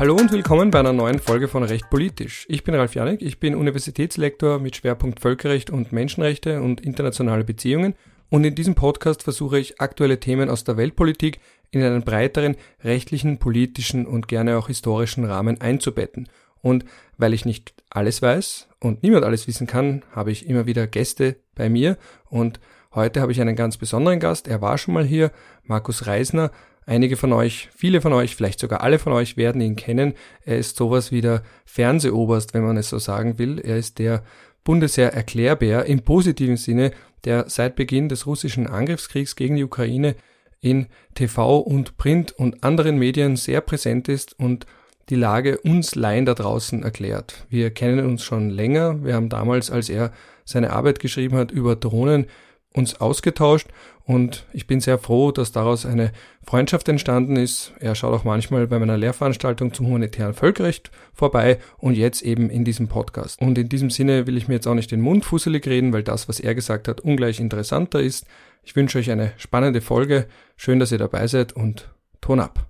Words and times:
Hallo 0.00 0.14
und 0.14 0.32
willkommen 0.32 0.70
bei 0.70 0.80
einer 0.80 0.94
neuen 0.94 1.18
Folge 1.18 1.46
von 1.46 1.62
Recht 1.62 1.90
Politisch. 1.90 2.46
Ich 2.48 2.64
bin 2.64 2.74
Ralf 2.74 2.94
Janik, 2.94 3.20
ich 3.20 3.38
bin 3.38 3.54
Universitätslektor 3.54 4.58
mit 4.58 4.74
Schwerpunkt 4.74 5.20
Völkerrecht 5.20 5.68
und 5.68 5.92
Menschenrechte 5.92 6.62
und 6.62 6.80
internationale 6.80 7.44
Beziehungen 7.44 7.94
und 8.30 8.44
in 8.44 8.54
diesem 8.54 8.74
Podcast 8.74 9.22
versuche 9.22 9.58
ich 9.58 9.78
aktuelle 9.78 10.18
Themen 10.18 10.48
aus 10.48 10.64
der 10.64 10.78
Weltpolitik 10.78 11.38
in 11.70 11.82
einen 11.82 12.00
breiteren 12.02 12.56
rechtlichen, 12.82 13.36
politischen 13.36 14.06
und 14.06 14.26
gerne 14.26 14.56
auch 14.56 14.68
historischen 14.68 15.26
Rahmen 15.26 15.60
einzubetten. 15.60 16.30
Und 16.62 16.86
weil 17.18 17.34
ich 17.34 17.44
nicht 17.44 17.74
alles 17.90 18.22
weiß 18.22 18.68
und 18.80 19.02
niemand 19.02 19.26
alles 19.26 19.48
wissen 19.48 19.66
kann, 19.66 20.02
habe 20.12 20.32
ich 20.32 20.48
immer 20.48 20.64
wieder 20.64 20.86
Gäste 20.86 21.36
bei 21.54 21.68
mir 21.68 21.98
und 22.30 22.58
heute 22.94 23.20
habe 23.20 23.32
ich 23.32 23.40
einen 23.42 23.54
ganz 23.54 23.76
besonderen 23.76 24.18
Gast. 24.18 24.48
Er 24.48 24.62
war 24.62 24.78
schon 24.78 24.94
mal 24.94 25.04
hier, 25.04 25.30
Markus 25.62 26.06
Reisner, 26.06 26.52
Einige 26.90 27.16
von 27.16 27.32
euch, 27.32 27.68
viele 27.72 28.00
von 28.00 28.12
euch, 28.12 28.34
vielleicht 28.34 28.58
sogar 28.58 28.82
alle 28.82 28.98
von 28.98 29.12
euch 29.12 29.36
werden 29.36 29.60
ihn 29.60 29.76
kennen. 29.76 30.14
Er 30.44 30.58
ist 30.58 30.76
sowas 30.76 31.12
wie 31.12 31.20
der 31.20 31.44
Fernsehoberst, 31.64 32.52
wenn 32.52 32.64
man 32.64 32.76
es 32.76 32.88
so 32.88 32.98
sagen 32.98 33.38
will. 33.38 33.60
Er 33.60 33.76
ist 33.76 34.00
der 34.00 34.24
Bundesheer 34.64 35.12
Erklärbär 35.12 35.84
im 35.84 36.00
positiven 36.00 36.56
Sinne, 36.56 36.90
der 37.22 37.48
seit 37.48 37.76
Beginn 37.76 38.08
des 38.08 38.26
russischen 38.26 38.66
Angriffskriegs 38.66 39.36
gegen 39.36 39.54
die 39.54 39.62
Ukraine 39.62 40.16
in 40.60 40.88
TV 41.14 41.60
und 41.60 41.96
Print 41.96 42.32
und 42.32 42.64
anderen 42.64 42.98
Medien 42.98 43.36
sehr 43.36 43.60
präsent 43.60 44.08
ist 44.08 44.36
und 44.40 44.66
die 45.10 45.14
Lage 45.14 45.58
uns 45.58 45.94
Laien 45.94 46.26
da 46.26 46.34
draußen 46.34 46.82
erklärt. 46.82 47.46
Wir 47.48 47.70
kennen 47.70 48.04
uns 48.04 48.24
schon 48.24 48.50
länger. 48.50 49.04
Wir 49.04 49.14
haben 49.14 49.28
damals, 49.28 49.70
als 49.70 49.90
er 49.90 50.12
seine 50.44 50.72
Arbeit 50.72 50.98
geschrieben 50.98 51.36
hat 51.36 51.52
über 51.52 51.76
Drohnen, 51.76 52.26
uns 52.72 53.00
ausgetauscht 53.00 53.68
und 54.10 54.44
ich 54.52 54.66
bin 54.66 54.80
sehr 54.80 54.98
froh, 54.98 55.30
dass 55.30 55.52
daraus 55.52 55.86
eine 55.86 56.10
Freundschaft 56.44 56.88
entstanden 56.88 57.36
ist. 57.36 57.72
Er 57.78 57.94
schaut 57.94 58.12
auch 58.12 58.24
manchmal 58.24 58.66
bei 58.66 58.80
meiner 58.80 58.96
Lehrveranstaltung 58.96 59.72
zum 59.72 59.86
humanitären 59.86 60.34
Völkerrecht 60.34 60.90
vorbei 61.14 61.60
und 61.78 61.96
jetzt 61.96 62.22
eben 62.22 62.50
in 62.50 62.64
diesem 62.64 62.88
Podcast. 62.88 63.40
Und 63.40 63.56
in 63.56 63.68
diesem 63.68 63.88
Sinne 63.88 64.26
will 64.26 64.36
ich 64.36 64.48
mir 64.48 64.54
jetzt 64.54 64.66
auch 64.66 64.74
nicht 64.74 64.90
den 64.90 65.00
Mund 65.00 65.24
fusselig 65.24 65.64
reden, 65.68 65.92
weil 65.92 66.02
das, 66.02 66.28
was 66.28 66.40
er 66.40 66.56
gesagt 66.56 66.88
hat, 66.88 67.00
ungleich 67.00 67.38
interessanter 67.38 68.00
ist. 68.00 68.26
Ich 68.64 68.74
wünsche 68.74 68.98
euch 68.98 69.12
eine 69.12 69.30
spannende 69.36 69.80
Folge. 69.80 70.26
Schön, 70.56 70.80
dass 70.80 70.90
ihr 70.90 70.98
dabei 70.98 71.28
seid 71.28 71.52
und 71.52 71.88
Ton 72.20 72.40
ab. 72.40 72.66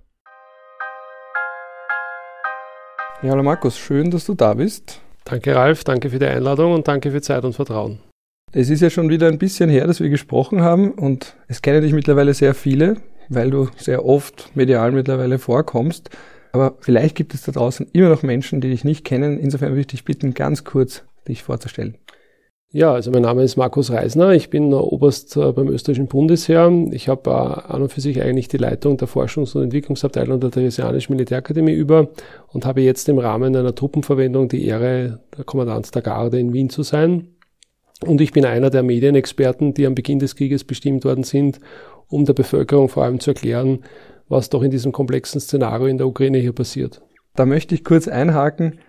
Ja, 3.23 3.31
hallo 3.31 3.41
Markus, 3.41 3.79
schön, 3.79 4.11
dass 4.11 4.27
du 4.27 4.35
da 4.35 4.53
bist. 4.53 5.01
Danke 5.25 5.55
Ralf, 5.55 5.83
danke 5.85 6.11
für 6.11 6.19
die 6.19 6.27
Einladung 6.27 6.71
und 6.75 6.87
danke 6.87 7.09
für 7.09 7.21
Zeit 7.21 7.43
und 7.45 7.53
Vertrauen. 7.53 8.10
Es 8.53 8.69
ist 8.69 8.81
ja 8.81 8.89
schon 8.89 9.09
wieder 9.09 9.29
ein 9.29 9.37
bisschen 9.37 9.69
her, 9.69 9.87
dass 9.87 10.01
wir 10.01 10.09
gesprochen 10.09 10.61
haben 10.61 10.91
und 10.91 11.37
es 11.47 11.61
kennen 11.61 11.81
dich 11.81 11.93
mittlerweile 11.93 12.33
sehr 12.33 12.53
viele, 12.53 12.97
weil 13.29 13.49
du 13.49 13.69
sehr 13.77 14.05
oft 14.05 14.53
medial 14.55 14.91
mittlerweile 14.91 15.39
vorkommst. 15.39 16.09
Aber 16.51 16.75
vielleicht 16.81 17.15
gibt 17.15 17.33
es 17.33 17.43
da 17.43 17.53
draußen 17.53 17.87
immer 17.93 18.09
noch 18.09 18.23
Menschen, 18.23 18.59
die 18.59 18.69
dich 18.69 18.83
nicht 18.83 19.05
kennen. 19.05 19.39
Insofern 19.39 19.69
würde 19.69 19.81
ich 19.81 19.87
dich 19.87 20.03
bitten, 20.03 20.33
ganz 20.33 20.65
kurz 20.65 21.03
dich 21.29 21.43
vorzustellen. 21.43 21.97
Ja, 22.73 22.93
also 22.93 23.09
mein 23.11 23.21
Name 23.21 23.43
ist 23.43 23.55
Markus 23.55 23.89
Reisner. 23.89 24.31
Ich 24.31 24.49
bin 24.49 24.73
Oberst 24.73 25.37
äh, 25.37 25.51
beim 25.53 25.69
österreichischen 25.69 26.07
Bundesheer. 26.07 26.69
Ich 26.91 27.07
habe 27.07 27.29
äh, 27.29 27.71
an 27.71 27.81
und 27.83 27.93
für 27.93 28.01
sich 28.01 28.21
eigentlich 28.21 28.49
die 28.49 28.57
Leitung 28.57 28.97
der 28.97 29.07
Forschungs- 29.07 29.55
und 29.55 29.63
Entwicklungsabteilung 29.63 30.41
der 30.41 30.51
Theresianischen 30.51 31.15
Militärakademie 31.15 31.73
über 31.73 32.09
und 32.49 32.65
habe 32.65 32.81
jetzt 32.81 33.07
im 33.07 33.17
Rahmen 33.17 33.55
einer 33.55 33.75
Truppenverwendung 33.75 34.49
die 34.49 34.65
Ehre, 34.65 35.19
der 35.37 35.45
Kommandant 35.45 35.93
der 35.95 36.01
Garde 36.01 36.37
in 36.37 36.51
Wien 36.51 36.69
zu 36.69 36.83
sein. 36.83 37.27
Und 38.05 38.19
ich 38.21 38.31
bin 38.31 38.45
einer 38.45 38.69
der 38.69 38.83
Medienexperten, 38.83 39.73
die 39.73 39.85
am 39.85 39.95
Beginn 39.95 40.19
des 40.19 40.35
Krieges 40.35 40.63
bestimmt 40.63 41.05
worden 41.05 41.23
sind, 41.23 41.59
um 42.07 42.25
der 42.25 42.33
Bevölkerung 42.33 42.89
vor 42.89 43.03
allem 43.03 43.19
zu 43.19 43.31
erklären, 43.31 43.79
was 44.27 44.49
doch 44.49 44.63
in 44.63 44.71
diesem 44.71 44.91
komplexen 44.91 45.39
Szenario 45.39 45.87
in 45.87 45.97
der 45.97 46.07
Ukraine 46.07 46.39
hier 46.39 46.53
passiert. 46.53 47.01
Da 47.35 47.45
möchte 47.45 47.75
ich 47.75 47.83
kurz 47.83 48.07
einhaken. 48.07 48.79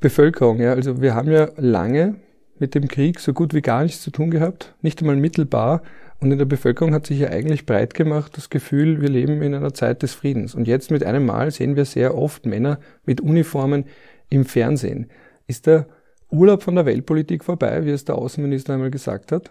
Bevölkerung, 0.00 0.60
ja. 0.60 0.72
Also 0.72 1.00
wir 1.00 1.14
haben 1.14 1.30
ja 1.30 1.50
lange 1.56 2.16
mit 2.58 2.74
dem 2.74 2.88
Krieg 2.88 3.20
so 3.20 3.32
gut 3.32 3.54
wie 3.54 3.60
gar 3.60 3.82
nichts 3.82 4.02
zu 4.02 4.10
tun 4.10 4.30
gehabt, 4.30 4.74
nicht 4.82 5.00
einmal 5.00 5.16
mittelbar. 5.16 5.82
Und 6.20 6.30
in 6.30 6.38
der 6.38 6.44
Bevölkerung 6.44 6.94
hat 6.94 7.06
sich 7.06 7.18
ja 7.18 7.28
eigentlich 7.28 7.66
breit 7.66 7.94
gemacht 7.94 8.36
das 8.36 8.48
Gefühl, 8.48 9.00
wir 9.00 9.08
leben 9.08 9.42
in 9.42 9.54
einer 9.54 9.74
Zeit 9.74 10.02
des 10.02 10.14
Friedens. 10.14 10.54
Und 10.54 10.68
jetzt 10.68 10.90
mit 10.90 11.04
einem 11.04 11.26
Mal 11.26 11.50
sehen 11.50 11.74
wir 11.74 11.84
sehr 11.84 12.16
oft 12.16 12.46
Männer 12.46 12.78
mit 13.04 13.20
Uniformen 13.20 13.86
im 14.30 14.44
Fernsehen. 14.44 15.10
Ist 15.48 15.66
da 15.66 15.86
Urlaub 16.32 16.62
von 16.62 16.74
der 16.74 16.86
Weltpolitik 16.86 17.44
vorbei, 17.44 17.84
wie 17.84 17.90
es 17.90 18.04
der 18.04 18.16
Außenminister 18.16 18.74
einmal 18.74 18.90
gesagt 18.90 19.32
hat? 19.32 19.50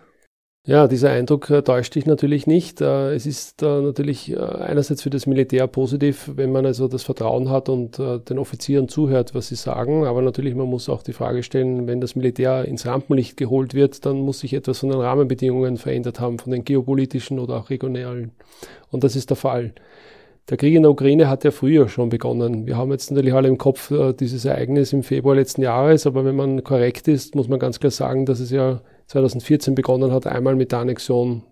Ja, 0.63 0.87
dieser 0.87 1.09
Eindruck 1.09 1.49
äh, 1.49 1.63
täuscht 1.63 1.95
dich 1.95 2.05
natürlich 2.05 2.45
nicht. 2.45 2.81
Äh, 2.81 3.15
es 3.15 3.25
ist 3.25 3.63
äh, 3.63 3.81
natürlich 3.81 4.37
einerseits 4.37 5.01
für 5.01 5.09
das 5.09 5.25
Militär 5.25 5.65
positiv, 5.65 6.29
wenn 6.35 6.51
man 6.51 6.67
also 6.67 6.87
das 6.87 7.01
Vertrauen 7.01 7.49
hat 7.49 7.67
und 7.67 7.97
den 7.97 8.37
Offizieren 8.37 8.87
zuhört, 8.87 9.33
was 9.33 9.47
sie 9.47 9.55
sagen. 9.55 10.05
Aber 10.05 10.21
natürlich, 10.21 10.53
man 10.53 10.67
muss 10.67 10.87
auch 10.87 11.01
die 11.01 11.13
Frage 11.13 11.41
stellen, 11.41 11.87
wenn 11.87 11.99
das 11.99 12.15
Militär 12.15 12.65
ins 12.65 12.85
Rampenlicht 12.85 13.37
geholt 13.37 13.73
wird, 13.73 14.05
dann 14.05 14.17
muss 14.17 14.41
sich 14.41 14.53
etwas 14.53 14.79
von 14.79 14.89
den 14.89 14.99
Rahmenbedingungen 14.99 15.77
verändert 15.77 16.19
haben, 16.19 16.37
von 16.37 16.51
den 16.51 16.63
geopolitischen 16.63 17.39
oder 17.39 17.57
auch 17.57 17.71
regionalen. 17.71 18.31
Und 18.91 19.03
das 19.03 19.15
ist 19.15 19.31
der 19.31 19.37
Fall. 19.37 19.73
Der 20.49 20.57
Krieg 20.57 20.73
in 20.73 20.81
der 20.81 20.91
Ukraine 20.91 21.29
hat 21.29 21.43
ja 21.43 21.51
früher 21.51 21.87
schon 21.87 22.09
begonnen. 22.09 22.65
Wir 22.65 22.75
haben 22.75 22.91
jetzt 22.91 23.11
natürlich 23.11 23.33
alle 23.33 23.47
im 23.47 23.57
Kopf 23.57 23.91
äh, 23.91 24.13
dieses 24.13 24.43
Ereignis 24.43 24.91
im 24.91 25.03
Februar 25.03 25.35
letzten 25.35 25.61
Jahres, 25.61 26.05
aber 26.07 26.25
wenn 26.25 26.35
man 26.35 26.63
korrekt 26.63 27.07
ist, 27.07 27.35
muss 27.35 27.47
man 27.47 27.59
ganz 27.59 27.79
klar 27.79 27.91
sagen, 27.91 28.25
dass 28.25 28.39
es 28.39 28.51
ja 28.51 28.81
2014 29.07 29.75
begonnen 29.75 30.11
hat, 30.11 30.27
einmal 30.27 30.55
mit 30.55 30.71
der 30.71 30.79
Annexion 30.79 31.43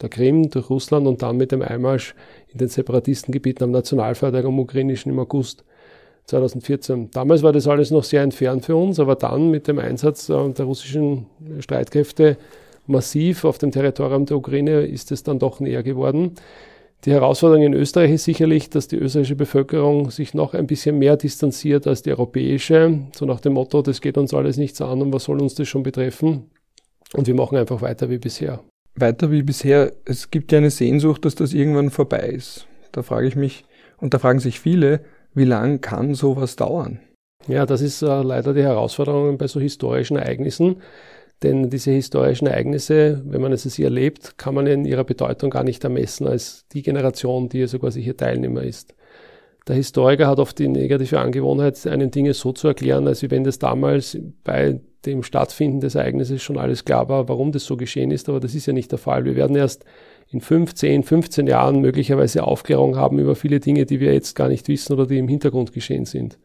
der 0.00 0.08
Krim 0.08 0.50
durch 0.50 0.68
Russland 0.70 1.06
und 1.06 1.22
dann 1.22 1.36
mit 1.36 1.52
dem 1.52 1.62
Einmarsch 1.62 2.14
in 2.52 2.58
den 2.58 2.68
Separatistengebieten 2.68 3.64
am 3.64 3.70
Nationalfeiertag 3.70 4.44
am 4.44 4.58
ukrainischen 4.58 5.12
im 5.12 5.18
August 5.18 5.64
2014. 6.26 7.10
Damals 7.10 7.42
war 7.42 7.52
das 7.52 7.68
alles 7.68 7.90
noch 7.90 8.04
sehr 8.04 8.22
entfernt 8.22 8.64
für 8.64 8.76
uns, 8.76 8.98
aber 8.98 9.14
dann 9.14 9.50
mit 9.50 9.68
dem 9.68 9.78
Einsatz 9.78 10.28
äh, 10.28 10.50
der 10.50 10.64
russischen 10.64 11.26
Streitkräfte 11.60 12.36
massiv 12.86 13.44
auf 13.44 13.58
dem 13.58 13.70
Territorium 13.70 14.26
der 14.26 14.36
Ukraine 14.36 14.82
ist 14.82 15.10
es 15.12 15.22
dann 15.22 15.38
doch 15.38 15.60
näher 15.60 15.82
geworden. 15.82 16.32
Die 17.04 17.12
Herausforderung 17.12 17.64
in 17.64 17.74
Österreich 17.74 18.12
ist 18.12 18.24
sicherlich, 18.24 18.70
dass 18.70 18.88
die 18.88 18.96
österreichische 18.96 19.36
Bevölkerung 19.36 20.10
sich 20.10 20.32
noch 20.32 20.54
ein 20.54 20.66
bisschen 20.66 20.98
mehr 20.98 21.18
distanziert 21.18 21.86
als 21.86 22.00
die 22.00 22.12
europäische, 22.12 23.00
so 23.14 23.26
nach 23.26 23.40
dem 23.40 23.52
Motto, 23.52 23.82
das 23.82 24.00
geht 24.00 24.16
uns 24.16 24.32
alles 24.32 24.56
nichts 24.56 24.80
an 24.80 25.02
und 25.02 25.12
was 25.12 25.24
soll 25.24 25.42
uns 25.42 25.54
das 25.54 25.68
schon 25.68 25.82
betreffen? 25.82 26.50
Und 27.12 27.26
wir 27.26 27.34
machen 27.34 27.58
einfach 27.58 27.82
weiter 27.82 28.08
wie 28.08 28.16
bisher. 28.16 28.60
Weiter 28.94 29.30
wie 29.30 29.42
bisher. 29.42 29.92
Es 30.06 30.30
gibt 30.30 30.50
ja 30.50 30.58
eine 30.58 30.70
Sehnsucht, 30.70 31.26
dass 31.26 31.34
das 31.34 31.52
irgendwann 31.52 31.90
vorbei 31.90 32.26
ist. 32.28 32.66
Da 32.92 33.02
frage 33.02 33.26
ich 33.26 33.36
mich, 33.36 33.64
und 33.98 34.14
da 34.14 34.18
fragen 34.18 34.38
sich 34.38 34.58
viele, 34.58 35.00
wie 35.34 35.44
lang 35.44 35.82
kann 35.82 36.14
sowas 36.14 36.56
dauern? 36.56 37.00
Ja, 37.46 37.66
das 37.66 37.82
ist 37.82 38.00
äh, 38.00 38.22
leider 38.22 38.54
die 38.54 38.62
Herausforderung 38.62 39.36
bei 39.36 39.46
so 39.46 39.60
historischen 39.60 40.16
Ereignissen. 40.16 40.76
Denn 41.42 41.68
diese 41.68 41.90
historischen 41.90 42.46
Ereignisse, 42.46 43.22
wenn 43.26 43.40
man 43.40 43.52
es 43.52 43.74
hier 43.74 43.86
erlebt, 43.86 44.38
kann 44.38 44.54
man 44.54 44.66
in 44.66 44.84
ihrer 44.84 45.04
Bedeutung 45.04 45.50
gar 45.50 45.64
nicht 45.64 45.84
ermessen 45.84 46.26
als 46.26 46.66
die 46.72 46.82
Generation, 46.82 47.48
die 47.48 47.62
also 47.62 47.78
quasi 47.78 48.02
hier 48.02 48.16
Teilnehmer 48.16 48.62
ist. 48.62 48.94
Der 49.66 49.76
Historiker 49.76 50.26
hat 50.26 50.38
oft 50.38 50.58
die 50.58 50.68
negative 50.68 51.18
Angewohnheit, 51.18 51.86
einen 51.86 52.10
Dinge 52.10 52.34
so 52.34 52.52
zu 52.52 52.68
erklären, 52.68 53.06
als 53.08 53.28
wenn 53.30 53.44
das 53.44 53.58
damals 53.58 54.18
bei 54.42 54.80
dem 55.06 55.22
Stattfinden 55.22 55.80
des 55.80 55.94
Ereignisses 55.94 56.42
schon 56.42 56.58
alles 56.58 56.84
klar 56.84 57.08
war, 57.08 57.28
warum 57.28 57.52
das 57.52 57.64
so 57.64 57.76
geschehen 57.76 58.10
ist. 58.10 58.28
Aber 58.28 58.40
das 58.40 58.54
ist 58.54 58.66
ja 58.66 58.72
nicht 58.72 58.90
der 58.90 58.98
Fall. 58.98 59.24
Wir 59.24 59.36
werden 59.36 59.56
erst 59.56 59.84
in 60.28 60.40
15, 60.40 61.02
15 61.02 61.46
Jahren 61.46 61.80
möglicherweise 61.80 62.44
Aufklärung 62.44 62.96
haben 62.96 63.18
über 63.18 63.34
viele 63.34 63.60
Dinge, 63.60 63.86
die 63.86 64.00
wir 64.00 64.12
jetzt 64.12 64.34
gar 64.34 64.48
nicht 64.48 64.68
wissen 64.68 64.92
oder 64.92 65.06
die 65.06 65.18
im 65.18 65.28
Hintergrund 65.28 65.72
geschehen 65.72 66.04
sind. 66.04 66.38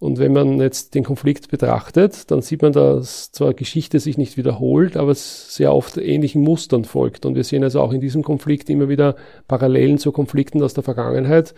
Und 0.00 0.18
wenn 0.18 0.32
man 0.32 0.58
jetzt 0.58 0.94
den 0.94 1.04
Konflikt 1.04 1.50
betrachtet, 1.50 2.30
dann 2.30 2.40
sieht 2.40 2.62
man, 2.62 2.72
dass 2.72 3.32
zwar 3.32 3.52
Geschichte 3.52 4.00
sich 4.00 4.16
nicht 4.16 4.38
wiederholt, 4.38 4.96
aber 4.96 5.12
es 5.12 5.54
sehr 5.54 5.74
oft 5.74 5.98
ähnlichen 5.98 6.42
Mustern 6.42 6.84
folgt. 6.86 7.26
Und 7.26 7.34
wir 7.34 7.44
sehen 7.44 7.62
also 7.62 7.82
auch 7.82 7.92
in 7.92 8.00
diesem 8.00 8.22
Konflikt 8.22 8.70
immer 8.70 8.88
wieder 8.88 9.14
Parallelen 9.46 9.98
zu 9.98 10.10
Konflikten 10.10 10.62
aus 10.62 10.72
der 10.72 10.82
Vergangenheit. 10.82 11.54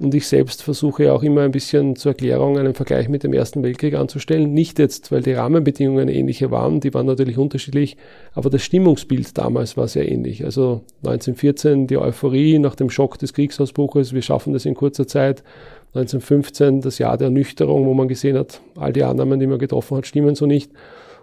Und 0.00 0.14
ich 0.14 0.28
selbst 0.28 0.62
versuche 0.62 1.12
auch 1.12 1.22
immer 1.22 1.42
ein 1.42 1.50
bisschen 1.50 1.94
zur 1.94 2.12
Erklärung 2.12 2.56
einen 2.58 2.72
Vergleich 2.72 3.10
mit 3.10 3.22
dem 3.22 3.34
Ersten 3.34 3.62
Weltkrieg 3.62 3.94
anzustellen. 3.94 4.54
Nicht 4.54 4.78
jetzt, 4.78 5.12
weil 5.12 5.20
die 5.20 5.34
Rahmenbedingungen 5.34 6.08
ähnliche 6.08 6.50
waren, 6.50 6.80
die 6.80 6.94
waren 6.94 7.04
natürlich 7.04 7.36
unterschiedlich, 7.36 7.98
aber 8.32 8.48
das 8.48 8.62
Stimmungsbild 8.62 9.36
damals 9.36 9.76
war 9.76 9.88
sehr 9.88 10.10
ähnlich. 10.10 10.42
Also 10.42 10.84
1914 11.02 11.86
die 11.86 11.98
Euphorie 11.98 12.58
nach 12.58 12.76
dem 12.76 12.88
Schock 12.88 13.18
des 13.18 13.34
Kriegsausbruches, 13.34 14.14
wir 14.14 14.22
schaffen 14.22 14.54
das 14.54 14.64
in 14.64 14.74
kurzer 14.74 15.06
Zeit. 15.06 15.42
1915 15.94 16.82
das 16.82 16.98
Jahr 16.98 17.16
der 17.16 17.26
Ernüchterung, 17.26 17.86
wo 17.86 17.94
man 17.94 18.08
gesehen 18.08 18.38
hat, 18.38 18.60
all 18.76 18.92
die 18.92 19.02
Annahmen, 19.02 19.40
die 19.40 19.46
man 19.46 19.58
getroffen 19.58 19.96
hat, 19.96 20.06
stimmen 20.06 20.34
so 20.34 20.46
nicht. 20.46 20.70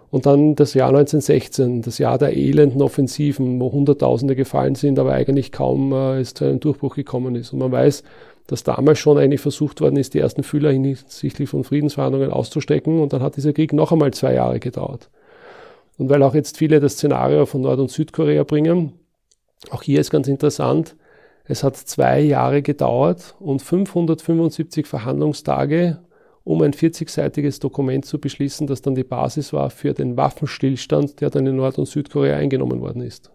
Und 0.09 0.25
dann 0.25 0.55
das 0.55 0.73
Jahr 0.73 0.89
1916, 0.89 1.81
das 1.81 1.97
Jahr 1.97 2.17
der 2.17 2.35
elenden 2.35 2.81
Offensiven, 2.81 3.59
wo 3.59 3.71
Hunderttausende 3.71 4.35
gefallen 4.35 4.75
sind, 4.75 4.99
aber 4.99 5.13
eigentlich 5.13 5.51
kaum 5.51 5.91
äh, 5.91 6.19
es 6.19 6.33
zu 6.33 6.45
einem 6.45 6.59
Durchbruch 6.59 6.95
gekommen 6.95 7.35
ist. 7.35 7.51
Und 7.51 7.59
man 7.59 7.71
weiß, 7.71 8.03
dass 8.47 8.63
damals 8.63 8.99
schon 8.99 9.17
eigentlich 9.17 9.41
versucht 9.41 9.81
worden 9.81 9.97
ist, 9.97 10.13
die 10.13 10.19
ersten 10.19 10.43
Fühler 10.43 10.71
hinsichtlich 10.71 11.49
von 11.49 11.65
Friedensverhandlungen 11.65 12.31
auszustecken. 12.31 12.99
Und 12.99 13.11
dann 13.11 13.21
hat 13.21 13.35
dieser 13.35 13.51
Krieg 13.51 13.73
noch 13.73 13.91
einmal 13.91 14.13
zwei 14.13 14.33
Jahre 14.33 14.59
gedauert. 14.59 15.09
Und 15.97 16.09
weil 16.09 16.23
auch 16.23 16.35
jetzt 16.35 16.57
viele 16.57 16.79
das 16.79 16.93
Szenario 16.93 17.45
von 17.45 17.61
Nord- 17.61 17.79
und 17.79 17.91
Südkorea 17.91 18.43
bringen, 18.43 18.93
auch 19.71 19.81
hier 19.81 19.99
ist 19.99 20.11
ganz 20.11 20.27
interessant, 20.27 20.95
Es 21.47 21.63
hat 21.63 21.77
zwei 21.77 22.19
Jahre 22.19 22.61
gedauert 22.61 23.35
und 23.39 23.61
575 23.61 24.85
Verhandlungstage, 24.85 25.99
um 26.43 26.61
ein 26.61 26.73
40-seitiges 26.73 27.61
Dokument 27.61 28.05
zu 28.05 28.19
beschließen, 28.19 28.67
das 28.67 28.81
dann 28.81 28.95
die 28.95 29.03
Basis 29.03 29.53
war 29.53 29.69
für 29.69 29.93
den 29.93 30.17
Waffenstillstand, 30.17 31.21
der 31.21 31.29
dann 31.29 31.47
in 31.47 31.55
Nord- 31.55 31.77
und 31.77 31.87
Südkorea 31.87 32.35
eingenommen 32.35 32.81
worden 32.81 33.01
ist. 33.01 33.31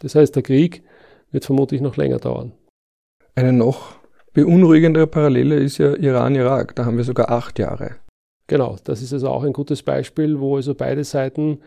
Das 0.00 0.14
heißt, 0.14 0.36
der 0.36 0.42
Krieg 0.44 0.82
wird 1.32 1.44
vermutlich 1.44 1.80
noch 1.80 1.96
länger 1.96 2.18
dauern. 2.18 2.52
Eine 3.34 3.52
noch 3.52 3.96
beunruhigendere 4.32 5.06
Parallele 5.08 5.56
ist 5.56 5.78
ja 5.78 5.94
Iran-Irak. 5.94 6.76
Da 6.76 6.84
haben 6.84 6.96
wir 6.96 7.04
sogar 7.04 7.30
acht 7.30 7.58
Jahre. 7.58 7.96
Genau, 8.46 8.76
das 8.84 9.02
ist 9.02 9.12
also 9.12 9.28
auch 9.28 9.42
ein 9.42 9.52
gutes 9.52 9.82
Beispiel, 9.82 10.40
wo 10.40 10.56
also 10.56 10.74
beide 10.74 11.04
Seiten 11.04 11.58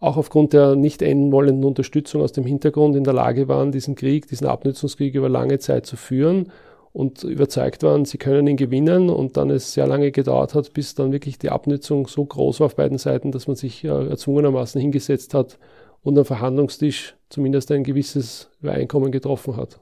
auch 0.00 0.16
aufgrund 0.16 0.54
der 0.54 0.76
nicht 0.76 1.02
enden 1.02 1.30
wollenden 1.30 1.64
Unterstützung 1.64 2.22
aus 2.22 2.32
dem 2.32 2.44
Hintergrund 2.44 2.96
in 2.96 3.04
der 3.04 3.12
Lage 3.12 3.48
waren, 3.48 3.70
diesen 3.70 3.94
Krieg, 3.94 4.26
diesen 4.26 4.46
Abnutzungskrieg 4.46 5.14
über 5.14 5.28
lange 5.28 5.58
Zeit 5.58 5.84
zu 5.84 5.96
führen 5.96 6.50
und 6.92 7.22
überzeugt 7.22 7.82
waren, 7.82 8.06
sie 8.06 8.18
können 8.18 8.46
ihn 8.46 8.56
gewinnen 8.56 9.10
und 9.10 9.36
dann 9.36 9.50
es 9.50 9.74
sehr 9.74 9.86
lange 9.86 10.10
gedauert 10.10 10.54
hat, 10.54 10.72
bis 10.72 10.94
dann 10.94 11.12
wirklich 11.12 11.38
die 11.38 11.50
Abnutzung 11.50 12.08
so 12.08 12.24
groß 12.24 12.60
war 12.60 12.66
auf 12.66 12.76
beiden 12.76 12.98
Seiten, 12.98 13.30
dass 13.30 13.46
man 13.46 13.56
sich 13.56 13.84
äh, 13.84 13.88
erzwungenermaßen 13.88 14.80
hingesetzt 14.80 15.34
hat 15.34 15.58
und 16.02 16.18
am 16.18 16.24
Verhandlungstisch 16.24 17.14
zumindest 17.28 17.70
ein 17.70 17.84
gewisses 17.84 18.50
Übereinkommen 18.60 19.12
getroffen 19.12 19.56
hat. 19.56 19.80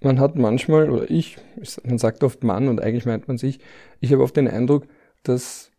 Man 0.00 0.18
hat 0.20 0.36
manchmal, 0.36 0.90
oder 0.90 1.10
ich, 1.10 1.38
man 1.84 1.98
sagt 1.98 2.24
oft 2.24 2.42
Mann 2.44 2.68
und 2.68 2.80
eigentlich 2.80 3.06
meint 3.06 3.28
man 3.28 3.38
sich, 3.38 3.60
ich 4.00 4.12
habe 4.12 4.22
oft 4.22 4.36
den 4.36 4.48
Eindruck, 4.48 4.86
dass 5.22 5.70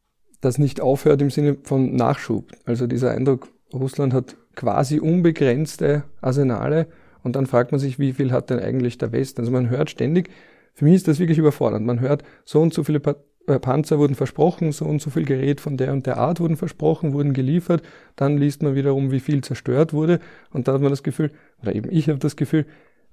das 0.45 0.57
nicht 0.57 0.79
aufhört 0.79 1.21
im 1.21 1.29
Sinne 1.29 1.57
von 1.63 1.95
Nachschub. 1.95 2.51
Also 2.65 2.87
dieser 2.87 3.11
Eindruck, 3.11 3.47
Russland 3.73 4.13
hat 4.13 4.37
quasi 4.55 4.99
unbegrenzte 4.99 6.03
Arsenale 6.21 6.87
und 7.23 7.35
dann 7.35 7.47
fragt 7.47 7.71
man 7.71 7.79
sich, 7.79 7.99
wie 7.99 8.13
viel 8.13 8.31
hat 8.31 8.49
denn 8.49 8.59
eigentlich 8.59 8.97
der 8.97 9.11
Westen? 9.11 9.41
Also 9.41 9.51
man 9.51 9.69
hört 9.69 9.89
ständig, 9.89 10.29
für 10.73 10.85
mich 10.85 10.95
ist 10.95 11.07
das 11.07 11.19
wirklich 11.19 11.37
überfordernd. 11.37 11.85
Man 11.85 11.99
hört, 11.99 12.23
so 12.43 12.61
und 12.61 12.73
so 12.73 12.83
viele 12.83 13.01
äh, 13.47 13.59
Panzer 13.59 13.97
wurden 13.97 14.15
versprochen, 14.15 14.71
so 14.71 14.85
und 14.85 15.01
so 15.01 15.09
viel 15.09 15.25
Gerät 15.25 15.61
von 15.61 15.77
der 15.77 15.93
und 15.93 16.05
der 16.05 16.17
Art 16.17 16.39
wurden 16.39 16.57
versprochen, 16.57 17.13
wurden 17.13 17.33
geliefert. 17.33 17.81
Dann 18.15 18.37
liest 18.37 18.61
man 18.61 18.75
wiederum, 18.75 19.11
wie 19.11 19.19
viel 19.19 19.41
zerstört 19.43 19.93
wurde. 19.93 20.19
Und 20.51 20.67
da 20.67 20.73
hat 20.73 20.81
man 20.81 20.91
das 20.91 21.03
Gefühl, 21.03 21.31
oder 21.61 21.73
eben 21.73 21.89
ich 21.91 22.09
habe 22.09 22.19
das 22.19 22.35
Gefühl, 22.35 22.65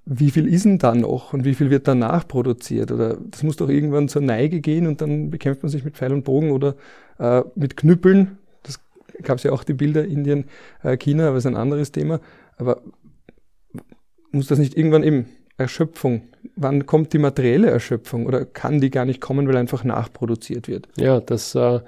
wie 0.05 0.31
viel 0.31 0.53
ist 0.53 0.65
denn 0.65 0.79
da 0.79 0.93
noch 0.93 1.33
und 1.33 1.45
wie 1.45 1.53
viel 1.53 1.69
wird 1.69 1.87
danach 1.87 2.27
produziert? 2.27 2.91
Oder 2.91 3.17
das 3.31 3.43
muss 3.43 3.55
doch 3.55 3.69
irgendwann 3.69 4.09
zur 4.09 4.21
Neige 4.21 4.59
gehen 4.59 4.85
und 4.85 4.99
dann 4.99 5.29
bekämpft 5.29 5.63
man 5.63 5.69
sich 5.69 5.85
mit 5.85 5.95
Pfeil 5.95 6.11
und 6.11 6.25
Bogen 6.25 6.51
oder 6.51 6.75
äh, 7.19 7.41
mit 7.55 7.77
Knüppeln. 7.77 8.37
Das 8.63 8.79
gab 9.21 9.37
es 9.37 9.43
ja 9.43 9.51
auch 9.51 9.63
die 9.63 9.73
Bilder 9.73 10.05
Indien, 10.05 10.45
äh, 10.83 10.97
China, 10.97 11.27
aber 11.27 11.37
ist 11.37 11.45
ein 11.45 11.57
anderes 11.57 11.91
Thema. 11.91 12.19
Aber 12.57 12.81
muss 14.31 14.47
das 14.47 14.59
nicht 14.59 14.77
irgendwann 14.77 15.03
eben 15.03 15.27
Erschöpfung? 15.57 16.23
Wann 16.55 16.85
kommt 16.85 17.13
die 17.13 17.19
materielle 17.19 17.69
Erschöpfung 17.69 18.25
oder 18.25 18.45
kann 18.45 18.81
die 18.81 18.89
gar 18.89 19.05
nicht 19.05 19.21
kommen, 19.21 19.47
weil 19.47 19.57
einfach 19.57 19.83
nachproduziert 19.83 20.67
wird? 20.67 20.87
Ja, 20.97 21.19
das 21.19 21.55
äh, 21.55 21.79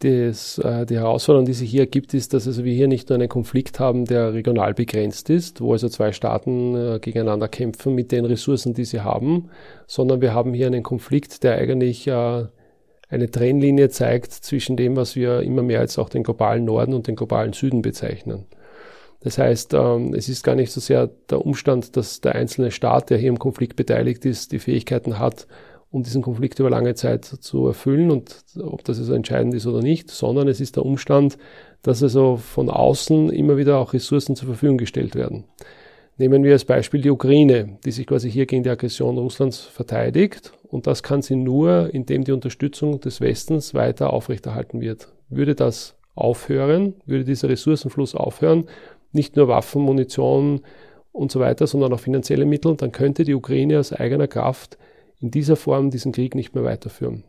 das, 0.00 0.58
äh, 0.58 0.86
die 0.86 0.96
Herausforderung, 0.96 1.46
die 1.46 1.54
sich 1.54 1.70
hier 1.70 1.80
ergibt, 1.80 2.14
ist, 2.14 2.32
dass 2.32 2.46
also 2.46 2.64
wir 2.64 2.72
hier 2.72 2.88
nicht 2.88 3.08
nur 3.08 3.18
einen 3.18 3.28
Konflikt 3.28 3.80
haben, 3.80 4.04
der 4.04 4.32
regional 4.32 4.74
begrenzt 4.74 5.28
ist, 5.28 5.60
wo 5.60 5.72
also 5.72 5.88
zwei 5.88 6.12
Staaten 6.12 6.76
äh, 6.76 6.98
gegeneinander 7.00 7.48
kämpfen 7.48 7.94
mit 7.94 8.12
den 8.12 8.24
Ressourcen, 8.24 8.74
die 8.74 8.84
sie 8.84 9.00
haben, 9.00 9.50
sondern 9.86 10.20
wir 10.20 10.32
haben 10.34 10.54
hier 10.54 10.68
einen 10.68 10.84
Konflikt, 10.84 11.42
der 11.42 11.56
eigentlich 11.56 12.06
äh, 12.06 12.46
eine 13.08 13.30
Trennlinie 13.30 13.88
zeigt 13.88 14.32
zwischen 14.32 14.76
dem, 14.76 14.96
was 14.96 15.16
wir 15.16 15.40
immer 15.40 15.62
mehr 15.62 15.80
als 15.80 15.98
auch 15.98 16.08
den 16.08 16.22
globalen 16.22 16.64
Norden 16.64 16.94
und 16.94 17.06
den 17.06 17.16
globalen 17.16 17.52
Süden 17.52 17.82
bezeichnen. 17.82 18.44
Das 19.20 19.38
heißt, 19.38 19.74
ähm, 19.74 20.14
es 20.14 20.28
ist 20.28 20.44
gar 20.44 20.54
nicht 20.54 20.70
so 20.70 20.80
sehr 20.80 21.08
der 21.30 21.44
Umstand, 21.44 21.96
dass 21.96 22.20
der 22.20 22.34
einzelne 22.34 22.70
Staat, 22.70 23.10
der 23.10 23.18
hier 23.18 23.30
im 23.30 23.38
Konflikt 23.38 23.76
beteiligt 23.76 24.24
ist, 24.24 24.52
die 24.52 24.60
Fähigkeiten 24.60 25.18
hat, 25.18 25.48
um 25.90 26.02
diesen 26.02 26.22
Konflikt 26.22 26.58
über 26.60 26.70
lange 26.70 26.94
Zeit 26.94 27.24
zu 27.24 27.66
erfüllen 27.66 28.10
und 28.10 28.44
ob 28.60 28.84
das 28.84 28.98
also 28.98 29.14
entscheidend 29.14 29.54
ist 29.54 29.66
oder 29.66 29.80
nicht, 29.80 30.10
sondern 30.10 30.46
es 30.46 30.60
ist 30.60 30.76
der 30.76 30.84
Umstand, 30.84 31.38
dass 31.82 32.02
also 32.02 32.36
von 32.36 32.68
außen 32.68 33.30
immer 33.30 33.56
wieder 33.56 33.78
auch 33.78 33.94
Ressourcen 33.94 34.36
zur 34.36 34.48
Verfügung 34.48 34.76
gestellt 34.76 35.14
werden. 35.14 35.44
Nehmen 36.20 36.42
wir 36.42 36.52
als 36.52 36.64
Beispiel 36.64 37.00
die 37.00 37.10
Ukraine, 37.10 37.78
die 37.84 37.92
sich 37.92 38.04
quasi 38.04 38.28
hier 38.28 38.46
gegen 38.46 38.64
die 38.64 38.70
Aggression 38.70 39.16
Russlands 39.18 39.60
verteidigt 39.60 40.52
und 40.64 40.88
das 40.88 41.04
kann 41.04 41.22
sie 41.22 41.36
nur, 41.36 41.94
indem 41.94 42.24
die 42.24 42.32
Unterstützung 42.32 43.00
des 43.00 43.20
Westens 43.20 43.72
weiter 43.72 44.12
aufrechterhalten 44.12 44.80
wird. 44.80 45.12
Würde 45.28 45.54
das 45.54 45.94
aufhören, 46.16 46.94
würde 47.06 47.24
dieser 47.24 47.48
Ressourcenfluss 47.48 48.16
aufhören, 48.16 48.64
nicht 49.12 49.36
nur 49.36 49.46
Waffen, 49.46 49.82
Munition 49.82 50.62
und 51.12 51.30
so 51.30 51.38
weiter, 51.38 51.68
sondern 51.68 51.92
auch 51.92 52.00
finanzielle 52.00 52.46
Mittel, 52.46 52.74
dann 52.74 52.90
könnte 52.90 53.22
die 53.22 53.34
Ukraine 53.34 53.78
aus 53.78 53.92
eigener 53.92 54.26
Kraft 54.26 54.76
in 55.20 55.30
dieser 55.30 55.54
Form 55.54 55.90
diesen 55.90 56.10
Krieg 56.10 56.34
nicht 56.34 56.52
mehr 56.52 56.64
weiterführen. 56.64 57.22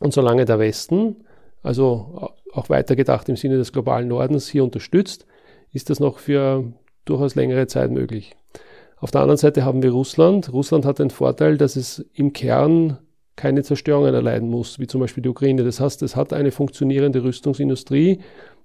Und 0.00 0.14
solange 0.14 0.46
der 0.46 0.58
Westen, 0.58 1.16
also 1.62 2.30
auch 2.54 2.70
weitergedacht 2.70 3.28
im 3.28 3.36
Sinne 3.36 3.58
des 3.58 3.70
globalen 3.70 4.08
Nordens, 4.08 4.48
hier 4.48 4.64
unterstützt, 4.64 5.26
ist 5.72 5.90
das 5.90 6.00
noch 6.00 6.18
für 6.18 6.72
durchaus 7.08 7.34
längere 7.34 7.66
Zeit 7.66 7.90
möglich. 7.90 8.36
Auf 8.96 9.10
der 9.10 9.20
anderen 9.20 9.38
Seite 9.38 9.64
haben 9.64 9.82
wir 9.82 9.90
Russland. 9.92 10.52
Russland 10.52 10.84
hat 10.84 10.98
den 10.98 11.10
Vorteil, 11.10 11.56
dass 11.56 11.76
es 11.76 12.04
im 12.14 12.32
Kern 12.32 12.98
keine 13.36 13.62
Zerstörungen 13.62 14.14
erleiden 14.14 14.50
muss, 14.50 14.80
wie 14.80 14.88
zum 14.88 15.00
Beispiel 15.00 15.22
die 15.22 15.28
Ukraine. 15.28 15.62
Das 15.62 15.80
heißt, 15.80 16.02
es 16.02 16.16
hat 16.16 16.32
eine 16.32 16.50
funktionierende 16.50 17.22
Rüstungsindustrie, 17.22 18.18